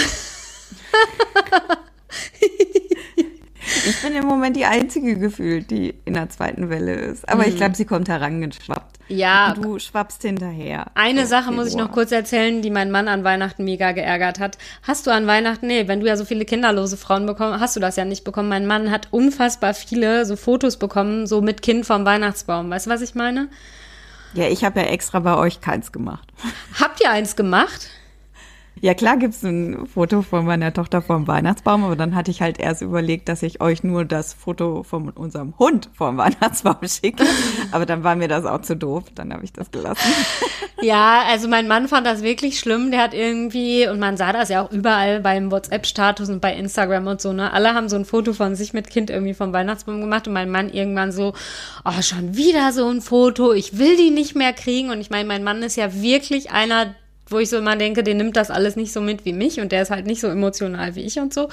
ich 3.87 4.01
bin 4.01 4.15
im 4.15 4.25
Moment 4.25 4.55
die 4.55 4.63
einzige 4.65 5.17
gefühlt, 5.17 5.69
die 5.69 5.95
in 6.05 6.13
der 6.13 6.29
zweiten 6.29 6.69
Welle 6.69 6.93
ist. 6.93 7.27
Aber 7.27 7.43
mhm. 7.43 7.49
ich 7.49 7.57
glaube, 7.57 7.75
sie 7.75 7.83
kommt 7.83 8.07
herangeschwappt. 8.07 8.97
Ja. 9.09 9.53
Und 9.53 9.63
du 9.63 9.79
schwappst 9.79 10.21
hinterher. 10.21 10.87
Eine 10.95 11.23
so, 11.23 11.29
Sache 11.29 11.51
muss 11.51 11.67
ich 11.67 11.75
noch 11.75 11.91
kurz 11.91 12.11
erzählen, 12.11 12.61
die 12.61 12.69
mein 12.69 12.91
Mann 12.91 13.07
an 13.07 13.23
Weihnachten 13.23 13.63
mega 13.63 13.91
geärgert 13.91 14.39
hat. 14.39 14.57
Hast 14.83 15.07
du 15.07 15.11
an 15.11 15.27
Weihnachten, 15.27 15.67
nee, 15.67 15.87
wenn 15.87 15.99
du 15.99 16.07
ja 16.07 16.15
so 16.17 16.25
viele 16.25 16.45
kinderlose 16.45 16.97
Frauen 16.97 17.25
bekommen, 17.25 17.59
hast 17.59 17.75
du 17.75 17.79
das 17.79 17.95
ja 17.95 18.05
nicht 18.05 18.23
bekommen. 18.23 18.49
Mein 18.49 18.65
Mann 18.67 18.91
hat 18.91 19.07
unfassbar 19.11 19.73
viele 19.73 20.25
so 20.25 20.35
Fotos 20.35 20.77
bekommen, 20.77 21.27
so 21.27 21.41
mit 21.41 21.61
Kind 21.61 21.85
vom 21.85 22.05
Weihnachtsbaum. 22.05 22.69
Weißt 22.69 22.85
du, 22.85 22.89
was 22.89 23.01
ich 23.01 23.15
meine? 23.15 23.49
Ja, 24.37 24.47
ich 24.47 24.63
habe 24.63 24.81
ja 24.81 24.85
extra 24.85 25.19
bei 25.19 25.35
euch 25.35 25.61
keins 25.61 25.91
gemacht. 25.91 26.31
Habt 26.79 27.01
ihr 27.01 27.09
eins 27.09 27.35
gemacht? 27.35 27.89
Ja, 28.81 28.93
klar 28.93 29.17
gibt's 29.17 29.43
ein 29.43 29.87
Foto 29.87 30.21
von 30.21 30.45
meiner 30.45 30.73
Tochter 30.73 31.01
vom 31.01 31.27
Weihnachtsbaum, 31.27 31.83
aber 31.83 31.95
dann 31.95 32.15
hatte 32.15 32.31
ich 32.31 32.41
halt 32.41 32.59
erst 32.59 32.81
überlegt, 32.81 33.29
dass 33.29 33.43
ich 33.43 33.61
euch 33.61 33.83
nur 33.83 34.05
das 34.05 34.33
Foto 34.33 34.83
von 34.83 35.09
unserem 35.09 35.57
Hund 35.57 35.89
vom 35.93 36.17
Weihnachtsbaum 36.17 36.77
schicke. 36.83 37.23
Aber 37.71 37.85
dann 37.85 38.03
war 38.03 38.15
mir 38.15 38.27
das 38.27 38.45
auch 38.45 38.61
zu 38.61 38.75
doof, 38.75 39.05
dann 39.15 39.33
habe 39.33 39.43
ich 39.43 39.53
das 39.53 39.71
gelassen. 39.71 40.07
Ja, 40.79 41.23
also 41.27 41.47
mein 41.47 41.67
Mann 41.67 41.87
fand 41.87 42.05
das 42.05 42.21
wirklich 42.21 42.59
schlimm. 42.59 42.91
Der 42.91 43.01
hat 43.01 43.15
irgendwie, 43.15 43.87
und 43.87 43.99
man 43.99 44.15
sah 44.15 44.31
das 44.31 44.49
ja 44.49 44.63
auch 44.63 44.71
überall 44.71 45.21
beim 45.21 45.51
WhatsApp-Status 45.51 46.29
und 46.29 46.39
bei 46.39 46.53
Instagram 46.53 47.07
und 47.07 47.19
so, 47.19 47.33
ne? 47.33 47.51
Alle 47.51 47.73
haben 47.73 47.89
so 47.89 47.95
ein 47.95 48.05
Foto 48.05 48.33
von 48.33 48.55
sich 48.55 48.73
mit 48.73 48.87
Kind 48.87 49.09
irgendwie 49.09 49.33
vom 49.33 49.53
Weihnachtsbaum 49.53 50.01
gemacht 50.01 50.27
und 50.27 50.33
mein 50.33 50.51
Mann 50.51 50.69
irgendwann 50.69 51.11
so, 51.11 51.33
oh, 51.83 52.01
schon 52.03 52.37
wieder 52.37 52.73
so 52.73 52.87
ein 52.89 53.01
Foto, 53.01 53.53
ich 53.53 53.79
will 53.79 53.97
die 53.97 54.11
nicht 54.11 54.35
mehr 54.35 54.53
kriegen. 54.53 54.91
Und 54.91 55.01
ich 55.01 55.09
meine, 55.09 55.27
mein 55.27 55.43
Mann 55.43 55.63
ist 55.63 55.77
ja 55.77 55.99
wirklich 55.99 56.51
einer 56.51 56.93
wo 57.29 57.39
ich 57.39 57.49
so 57.49 57.57
immer 57.57 57.75
denke, 57.75 58.03
den 58.03 58.17
nimmt 58.17 58.35
das 58.35 58.49
alles 58.49 58.75
nicht 58.75 58.93
so 58.93 59.01
mit 59.01 59.25
wie 59.25 59.33
mich 59.33 59.59
und 59.59 59.71
der 59.71 59.81
ist 59.81 59.91
halt 59.91 60.05
nicht 60.05 60.21
so 60.21 60.27
emotional 60.27 60.95
wie 60.95 61.01
ich 61.01 61.19
und 61.19 61.33
so. 61.33 61.49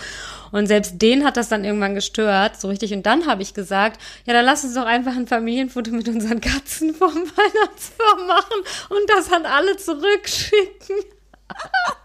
Und 0.53 0.67
selbst 0.67 1.01
den 1.01 1.25
hat 1.25 1.37
das 1.37 1.49
dann 1.49 1.65
irgendwann 1.65 1.95
gestört, 1.95 2.61
so 2.61 2.69
richtig. 2.69 2.93
Und 2.93 3.05
dann 3.07 3.27
habe 3.27 3.43
ich 3.43 3.55
gesagt, 3.55 4.01
ja, 4.25 4.33
dann 4.33 4.45
lass 4.45 4.65
uns 4.65 4.75
doch 4.75 4.87
einfach 4.87 5.17
ein 5.17 5.27
Familienfoto 5.27 5.91
mit 5.91 6.09
unseren 6.09 6.41
Katzen 6.41 6.95
vom 6.95 7.15
Weihnachtsbaum 7.15 8.27
machen 8.27 8.63
und 8.91 9.11
das 9.11 9.33
an 9.33 9.47
alle 9.47 9.77
zurückschicken. 9.77 10.97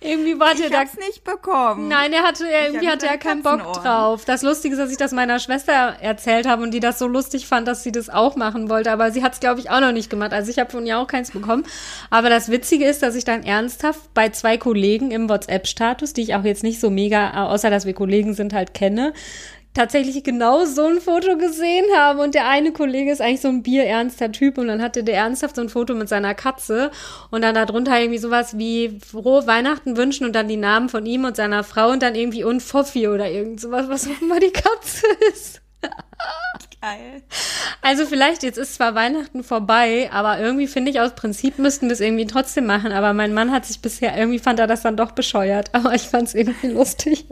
irgendwie 0.00 0.38
war 0.38 0.54
der 0.54 0.66
ich 0.66 0.76
hab's 0.76 0.96
nicht 0.96 1.24
bekommen. 1.24 1.88
Nein, 1.88 2.12
er 2.12 2.22
hatte, 2.22 2.46
er, 2.48 2.66
irgendwie 2.66 2.88
hatte 2.88 3.06
er 3.06 3.18
keinen 3.18 3.42
Bock 3.42 3.72
drauf. 3.72 4.24
Das 4.24 4.42
Lustige 4.42 4.74
ist, 4.74 4.80
dass 4.80 4.90
ich 4.90 4.96
das 4.96 5.12
meiner 5.12 5.38
Schwester 5.38 5.72
erzählt 5.72 6.46
habe 6.46 6.62
und 6.62 6.72
die 6.72 6.80
das 6.80 6.98
so 6.98 7.06
lustig 7.06 7.46
fand, 7.46 7.66
dass 7.66 7.82
sie 7.82 7.92
das 7.92 8.10
auch 8.10 8.36
machen 8.36 8.68
wollte. 8.68 8.92
Aber 8.92 9.10
sie 9.12 9.22
hat 9.22 9.34
es, 9.34 9.40
glaube 9.40 9.60
ich, 9.60 9.70
auch 9.70 9.80
noch 9.80 9.92
nicht 9.92 10.10
gemacht. 10.10 10.32
Also 10.32 10.50
ich 10.50 10.58
habe 10.58 10.70
von 10.70 10.84
ihr 10.86 10.98
auch 10.98 11.06
keins 11.06 11.30
bekommen. 11.30 11.64
Aber 12.10 12.28
das 12.28 12.50
Witzige 12.50 12.84
ist, 12.86 13.02
dass 13.02 13.14
ich 13.14 13.24
dann 13.24 13.42
ernsthaft 13.42 14.12
bei 14.14 14.28
zwei 14.28 14.58
Kollegen 14.58 15.10
im 15.10 15.28
WhatsApp-Status, 15.28 16.12
die 16.12 16.22
ich 16.22 16.34
auch 16.34 16.44
jetzt 16.44 16.62
nicht 16.62 16.80
so 16.80 16.90
mega, 16.90 17.46
außer 17.46 17.70
dass 17.70 17.86
wir 17.86 17.94
Kollegen 17.94 18.34
sind, 18.34 18.52
halt 18.52 18.74
kenne, 18.74 19.14
tatsächlich 19.74 20.22
genau 20.22 20.64
so 20.64 20.86
ein 20.86 21.00
Foto 21.00 21.36
gesehen 21.36 21.84
habe. 21.96 22.22
Und 22.22 22.34
der 22.34 22.48
eine 22.48 22.72
Kollege 22.72 23.10
ist 23.10 23.20
eigentlich 23.20 23.40
so 23.40 23.48
ein 23.48 23.62
bierernster 23.62 24.32
Typ 24.32 24.56
und 24.58 24.68
dann 24.68 24.80
hatte 24.80 25.04
der 25.04 25.16
ernsthaft 25.16 25.56
so 25.56 25.62
ein 25.62 25.68
Foto 25.68 25.94
mit 25.94 26.08
seiner 26.08 26.34
Katze 26.34 26.90
und 27.30 27.42
dann 27.42 27.54
darunter 27.54 27.98
irgendwie 27.98 28.18
sowas 28.18 28.56
wie 28.56 29.00
frohe 29.04 29.46
Weihnachten 29.46 29.96
wünschen 29.96 30.24
und 30.24 30.32
dann 30.32 30.48
die 30.48 30.56
Namen 30.56 30.88
von 30.88 31.04
ihm 31.04 31.24
und 31.24 31.36
seiner 31.36 31.64
Frau 31.64 31.90
und 31.90 32.02
dann 32.02 32.14
irgendwie 32.14 32.44
und 32.44 32.62
Foffi 32.62 33.08
oder 33.08 33.30
irgend 33.30 33.60
sowas, 33.60 33.88
was 33.88 34.06
auch 34.06 34.22
immer 34.22 34.40
die 34.40 34.52
Katze 34.52 35.06
ist. 35.32 35.60
Geil. 36.80 37.22
Also 37.80 38.06
vielleicht, 38.06 38.42
jetzt 38.42 38.58
ist 38.58 38.74
zwar 38.74 38.94
Weihnachten 38.94 39.42
vorbei, 39.42 40.10
aber 40.12 40.38
irgendwie 40.38 40.66
finde 40.66 40.90
ich, 40.90 41.00
aus 41.00 41.14
Prinzip 41.14 41.58
müssten 41.58 41.86
wir 41.86 41.92
es 41.92 42.00
irgendwie 42.00 42.26
trotzdem 42.26 42.66
machen. 42.66 42.92
Aber 42.92 43.14
mein 43.14 43.32
Mann 43.32 43.52
hat 43.52 43.64
sich 43.64 43.80
bisher, 43.80 44.16
irgendwie 44.16 44.38
fand 44.38 44.58
er 44.58 44.66
das 44.66 44.82
dann 44.82 44.96
doch 44.96 45.12
bescheuert. 45.12 45.70
Aber 45.72 45.94
ich 45.94 46.02
fand 46.02 46.28
es 46.28 46.34
irgendwie 46.34 46.68
lustig. 46.68 47.26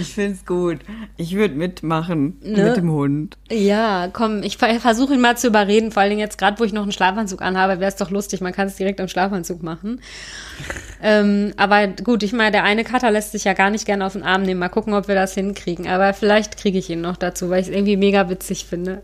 Ich 0.00 0.14
finde 0.14 0.32
es 0.32 0.46
gut. 0.46 0.78
Ich 1.16 1.34
würde 1.34 1.54
mitmachen 1.54 2.38
ne? 2.42 2.64
mit 2.64 2.76
dem 2.76 2.90
Hund. 2.90 3.36
Ja, 3.50 4.08
komm, 4.12 4.42
ich 4.42 4.56
versuche 4.56 5.14
ihn 5.14 5.20
mal 5.20 5.36
zu 5.36 5.46
überreden. 5.46 5.92
Vor 5.92 6.02
allen 6.02 6.10
Dingen 6.10 6.20
jetzt 6.20 6.38
gerade, 6.38 6.58
wo 6.58 6.64
ich 6.64 6.72
noch 6.72 6.82
einen 6.82 6.92
Schlafanzug 6.92 7.42
anhabe, 7.42 7.80
wäre 7.80 7.90
es 7.90 7.96
doch 7.96 8.10
lustig. 8.10 8.40
Man 8.40 8.52
kann 8.52 8.68
es 8.68 8.76
direkt 8.76 9.00
im 9.00 9.08
Schlafanzug 9.08 9.62
machen. 9.62 10.00
ähm, 11.02 11.52
aber 11.56 11.88
gut, 11.88 12.22
ich 12.22 12.32
meine, 12.32 12.52
der 12.52 12.64
eine 12.64 12.84
Kater 12.84 13.10
lässt 13.10 13.32
sich 13.32 13.44
ja 13.44 13.52
gar 13.52 13.70
nicht 13.70 13.86
gerne 13.86 14.06
auf 14.06 14.14
den 14.14 14.22
Arm 14.22 14.42
nehmen. 14.42 14.60
Mal 14.60 14.68
gucken, 14.68 14.94
ob 14.94 15.08
wir 15.08 15.14
das 15.14 15.34
hinkriegen. 15.34 15.86
Aber 15.86 16.14
vielleicht 16.14 16.56
kriege 16.56 16.78
ich 16.78 16.90
ihn 16.90 17.00
noch 17.00 17.16
dazu, 17.16 17.50
weil 17.50 17.60
ich 17.60 17.68
es 17.68 17.74
irgendwie 17.74 17.96
mega 17.96 18.28
witzig 18.28 18.66
finde. 18.66 19.02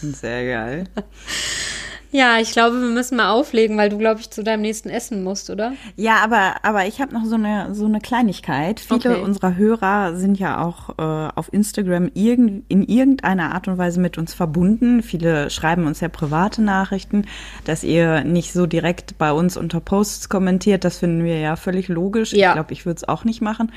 Sehr 0.00 0.46
geil. 0.46 0.84
Ja, 2.12 2.38
ich 2.38 2.52
glaube, 2.52 2.78
wir 2.78 2.90
müssen 2.90 3.16
mal 3.16 3.30
auflegen, 3.30 3.78
weil 3.78 3.88
du, 3.88 3.96
glaube 3.96 4.20
ich, 4.20 4.30
zu 4.30 4.44
deinem 4.44 4.60
nächsten 4.60 4.90
Essen 4.90 5.24
musst, 5.24 5.48
oder? 5.48 5.72
Ja, 5.96 6.16
aber, 6.22 6.56
aber 6.62 6.86
ich 6.86 7.00
habe 7.00 7.14
noch 7.14 7.24
so 7.24 7.36
eine, 7.36 7.74
so 7.74 7.86
eine 7.86 8.00
Kleinigkeit. 8.00 8.80
Viele 8.80 9.14
okay. 9.14 9.22
unserer 9.22 9.56
Hörer 9.56 10.14
sind 10.16 10.38
ja 10.38 10.62
auch 10.62 10.90
äh, 10.98 11.32
auf 11.34 11.50
Instagram 11.52 12.10
irgend, 12.12 12.64
in 12.68 12.86
irgendeiner 12.86 13.54
Art 13.54 13.66
und 13.66 13.78
Weise 13.78 13.98
mit 13.98 14.18
uns 14.18 14.34
verbunden. 14.34 15.02
Viele 15.02 15.48
schreiben 15.48 15.86
uns 15.86 16.00
ja 16.00 16.08
private 16.08 16.60
Nachrichten, 16.60 17.24
dass 17.64 17.82
ihr 17.82 18.24
nicht 18.24 18.52
so 18.52 18.66
direkt 18.66 19.16
bei 19.16 19.32
uns 19.32 19.56
unter 19.56 19.80
Posts 19.80 20.28
kommentiert. 20.28 20.84
Das 20.84 20.98
finden 20.98 21.24
wir 21.24 21.38
ja 21.38 21.56
völlig 21.56 21.88
logisch. 21.88 22.34
Ja. 22.34 22.48
Ich 22.48 22.54
glaube, 22.54 22.72
ich 22.74 22.84
würde 22.84 22.98
es 22.98 23.08
auch 23.08 23.24
nicht 23.24 23.40
machen. 23.40 23.72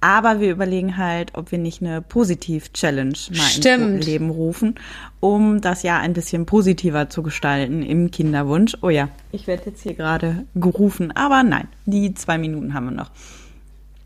Aber 0.00 0.40
wir 0.40 0.52
überlegen 0.52 0.96
halt, 0.96 1.32
ob 1.34 1.50
wir 1.50 1.58
nicht 1.58 1.82
eine 1.82 2.00
Positiv-Challenge 2.00 3.18
mal 3.30 3.42
Stimmt. 3.42 3.96
ins 3.96 4.06
Leben 4.06 4.30
rufen, 4.30 4.76
um 5.18 5.60
das 5.60 5.82
Jahr 5.82 6.00
ein 6.00 6.12
bisschen 6.12 6.46
positiver 6.46 7.10
zu 7.10 7.22
gestalten 7.24 7.82
im 7.82 8.12
Kinderwunsch. 8.12 8.76
Oh 8.80 8.90
ja, 8.90 9.08
ich 9.32 9.48
werde 9.48 9.64
jetzt 9.66 9.82
hier 9.82 9.94
gerade 9.94 10.46
gerufen, 10.54 11.10
aber 11.16 11.42
nein, 11.42 11.66
die 11.84 12.14
zwei 12.14 12.38
Minuten 12.38 12.74
haben 12.74 12.86
wir 12.86 12.92
noch. 12.92 13.10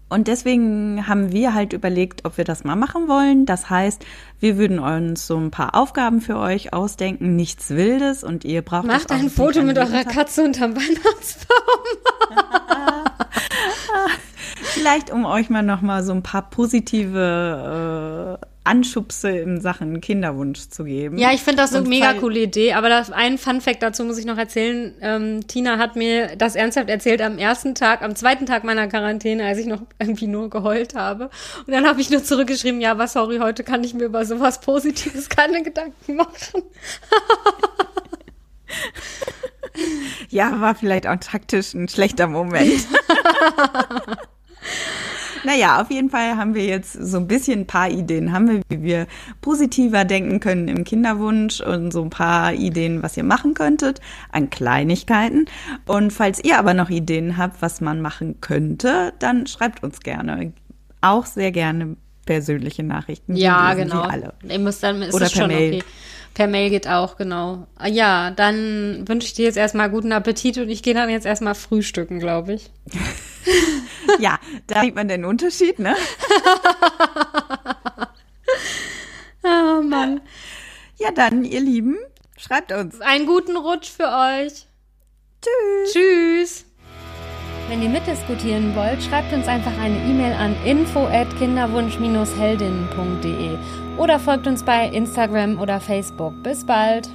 Und 0.08 0.28
deswegen 0.28 1.06
haben 1.08 1.32
wir 1.32 1.54
halt 1.54 1.72
überlegt, 1.72 2.26
ob 2.26 2.36
wir 2.36 2.44
das 2.44 2.64
mal 2.64 2.76
machen 2.76 3.08
wollen. 3.08 3.46
Das 3.46 3.70
heißt, 3.70 4.04
wir 4.40 4.58
würden 4.58 4.78
uns 4.78 5.26
so 5.26 5.38
ein 5.38 5.50
paar 5.50 5.74
Aufgaben 5.74 6.20
für 6.20 6.36
euch 6.36 6.74
ausdenken, 6.74 7.34
nichts 7.34 7.70
Wildes 7.70 8.22
und 8.22 8.44
ihr 8.44 8.60
braucht 8.60 8.86
Macht 8.86 9.10
ein 9.10 9.30
Foto 9.30 9.62
mit 9.62 9.78
eurer 9.78 10.04
Katze 10.04 10.44
unterm 10.44 10.76
Weihnachtsbaum. 10.76 11.56
Vielleicht, 14.74 15.10
um 15.10 15.24
euch 15.24 15.50
mal 15.50 15.62
noch 15.62 15.82
mal 15.82 16.02
so 16.02 16.12
ein 16.12 16.22
paar 16.22 16.48
positive 16.48 18.38
äh, 18.40 18.46
Anschubse 18.64 19.30
in 19.30 19.60
Sachen 19.60 20.00
Kinderwunsch 20.00 20.68
zu 20.68 20.84
geben. 20.84 21.18
Ja, 21.18 21.32
ich 21.32 21.42
finde 21.42 21.62
das 21.62 21.74
eine 21.74 21.88
mega 21.88 22.14
coole 22.14 22.40
Idee. 22.40 22.74
Aber 22.74 22.88
das, 22.88 23.10
ein 23.10 23.38
Fun 23.38 23.60
Fact 23.60 23.82
dazu 23.82 24.04
muss 24.04 24.18
ich 24.18 24.24
noch 24.24 24.38
erzählen. 24.38 24.94
Ähm, 25.00 25.46
Tina 25.48 25.78
hat 25.78 25.96
mir 25.96 26.36
das 26.36 26.54
ernsthaft 26.54 26.88
erzählt 26.88 27.22
am 27.22 27.38
ersten 27.38 27.74
Tag, 27.74 28.02
am 28.02 28.14
zweiten 28.14 28.46
Tag 28.46 28.62
meiner 28.62 28.86
Quarantäne, 28.86 29.44
als 29.44 29.58
ich 29.58 29.66
noch 29.66 29.82
irgendwie 29.98 30.28
nur 30.28 30.48
geheult 30.48 30.94
habe. 30.94 31.28
Und 31.66 31.72
dann 31.72 31.86
habe 31.86 32.00
ich 32.00 32.10
nur 32.10 32.22
zurückgeschrieben, 32.22 32.80
ja, 32.80 32.98
was 32.98 33.14
sorry, 33.14 33.38
heute 33.38 33.64
kann 33.64 33.82
ich 33.82 33.94
mir 33.94 34.04
über 34.04 34.24
sowas 34.24 34.60
Positives 34.60 35.28
keine 35.28 35.62
Gedanken 35.62 36.16
machen. 36.16 36.62
ja, 40.30 40.60
war 40.60 40.76
vielleicht 40.76 41.08
auch 41.08 41.16
taktisch 41.16 41.74
ein 41.74 41.88
schlechter 41.88 42.28
Moment. 42.28 42.86
Naja, 45.44 45.80
auf 45.80 45.90
jeden 45.90 46.08
Fall 46.08 46.36
haben 46.36 46.54
wir 46.54 46.64
jetzt 46.64 46.92
so 46.92 47.16
ein 47.16 47.26
bisschen 47.26 47.60
ein 47.60 47.66
paar 47.66 47.90
Ideen, 47.90 48.32
haben 48.32 48.48
wir, 48.48 48.60
wie 48.68 48.82
wir 48.82 49.06
positiver 49.40 50.04
denken 50.04 50.38
können 50.38 50.68
im 50.68 50.84
Kinderwunsch 50.84 51.60
und 51.60 51.92
so 51.92 52.02
ein 52.02 52.10
paar 52.10 52.52
Ideen, 52.52 53.02
was 53.02 53.16
ihr 53.16 53.24
machen 53.24 53.54
könntet 53.54 54.00
an 54.30 54.50
Kleinigkeiten. 54.50 55.46
Und 55.86 56.12
falls 56.12 56.42
ihr 56.44 56.58
aber 56.58 56.74
noch 56.74 56.90
Ideen 56.90 57.38
habt, 57.38 57.60
was 57.60 57.80
man 57.80 58.00
machen 58.00 58.40
könnte, 58.40 59.14
dann 59.18 59.46
schreibt 59.46 59.82
uns 59.82 60.00
gerne. 60.00 60.52
Auch 61.00 61.26
sehr 61.26 61.50
gerne 61.50 61.96
persönliche 62.24 62.84
Nachrichten. 62.84 63.34
Ja, 63.34 63.74
genau. 63.74 64.02
Alle. 64.02 64.34
Ihr 64.48 64.60
müsst 64.60 64.82
dann, 64.82 65.02
ist 65.02 65.14
Oder 65.14 65.28
per 65.28 65.48
Mail. 65.48 65.74
Okay. 65.74 65.84
Per 66.34 66.46
Mail 66.46 66.70
geht 66.70 66.86
auch, 66.88 67.16
genau. 67.16 67.66
Ja, 67.86 68.30
dann 68.30 69.06
wünsche 69.06 69.26
ich 69.26 69.34
dir 69.34 69.44
jetzt 69.44 69.58
erstmal 69.58 69.90
guten 69.90 70.12
Appetit 70.12 70.56
und 70.58 70.70
ich 70.70 70.82
gehe 70.82 70.94
dann 70.94 71.10
jetzt 71.10 71.26
erstmal 71.26 71.54
frühstücken, 71.54 72.20
glaube 72.20 72.54
ich. 72.54 72.70
ja, 74.18 74.38
da 74.66 74.80
sieht 74.80 74.94
man 74.94 75.08
den 75.08 75.26
Unterschied, 75.26 75.78
ne? 75.78 75.94
oh 79.42 79.82
Mann. 79.88 80.22
Ja, 80.98 81.10
dann, 81.10 81.44
ihr 81.44 81.60
Lieben, 81.60 81.98
schreibt 82.38 82.72
uns. 82.72 83.02
Einen 83.02 83.26
guten 83.26 83.58
Rutsch 83.58 83.90
für 83.90 84.08
euch. 84.08 84.66
Tschüss. 85.42 85.92
Tschüss. 85.92 86.64
Wenn 87.68 87.82
ihr 87.82 87.90
mitdiskutieren 87.90 88.74
wollt, 88.74 89.02
schreibt 89.02 89.30
uns 89.32 89.48
einfach 89.48 89.78
eine 89.78 89.96
E-Mail 89.96 90.32
an 90.32 90.56
info 90.64 91.06
at 91.06 91.28
kinderwunsch-heldinnen.de 91.38 93.81
oder 93.98 94.18
folgt 94.18 94.46
uns 94.46 94.62
bei 94.62 94.88
Instagram 94.88 95.60
oder 95.60 95.80
Facebook. 95.80 96.34
Bis 96.42 96.64
bald! 96.64 97.08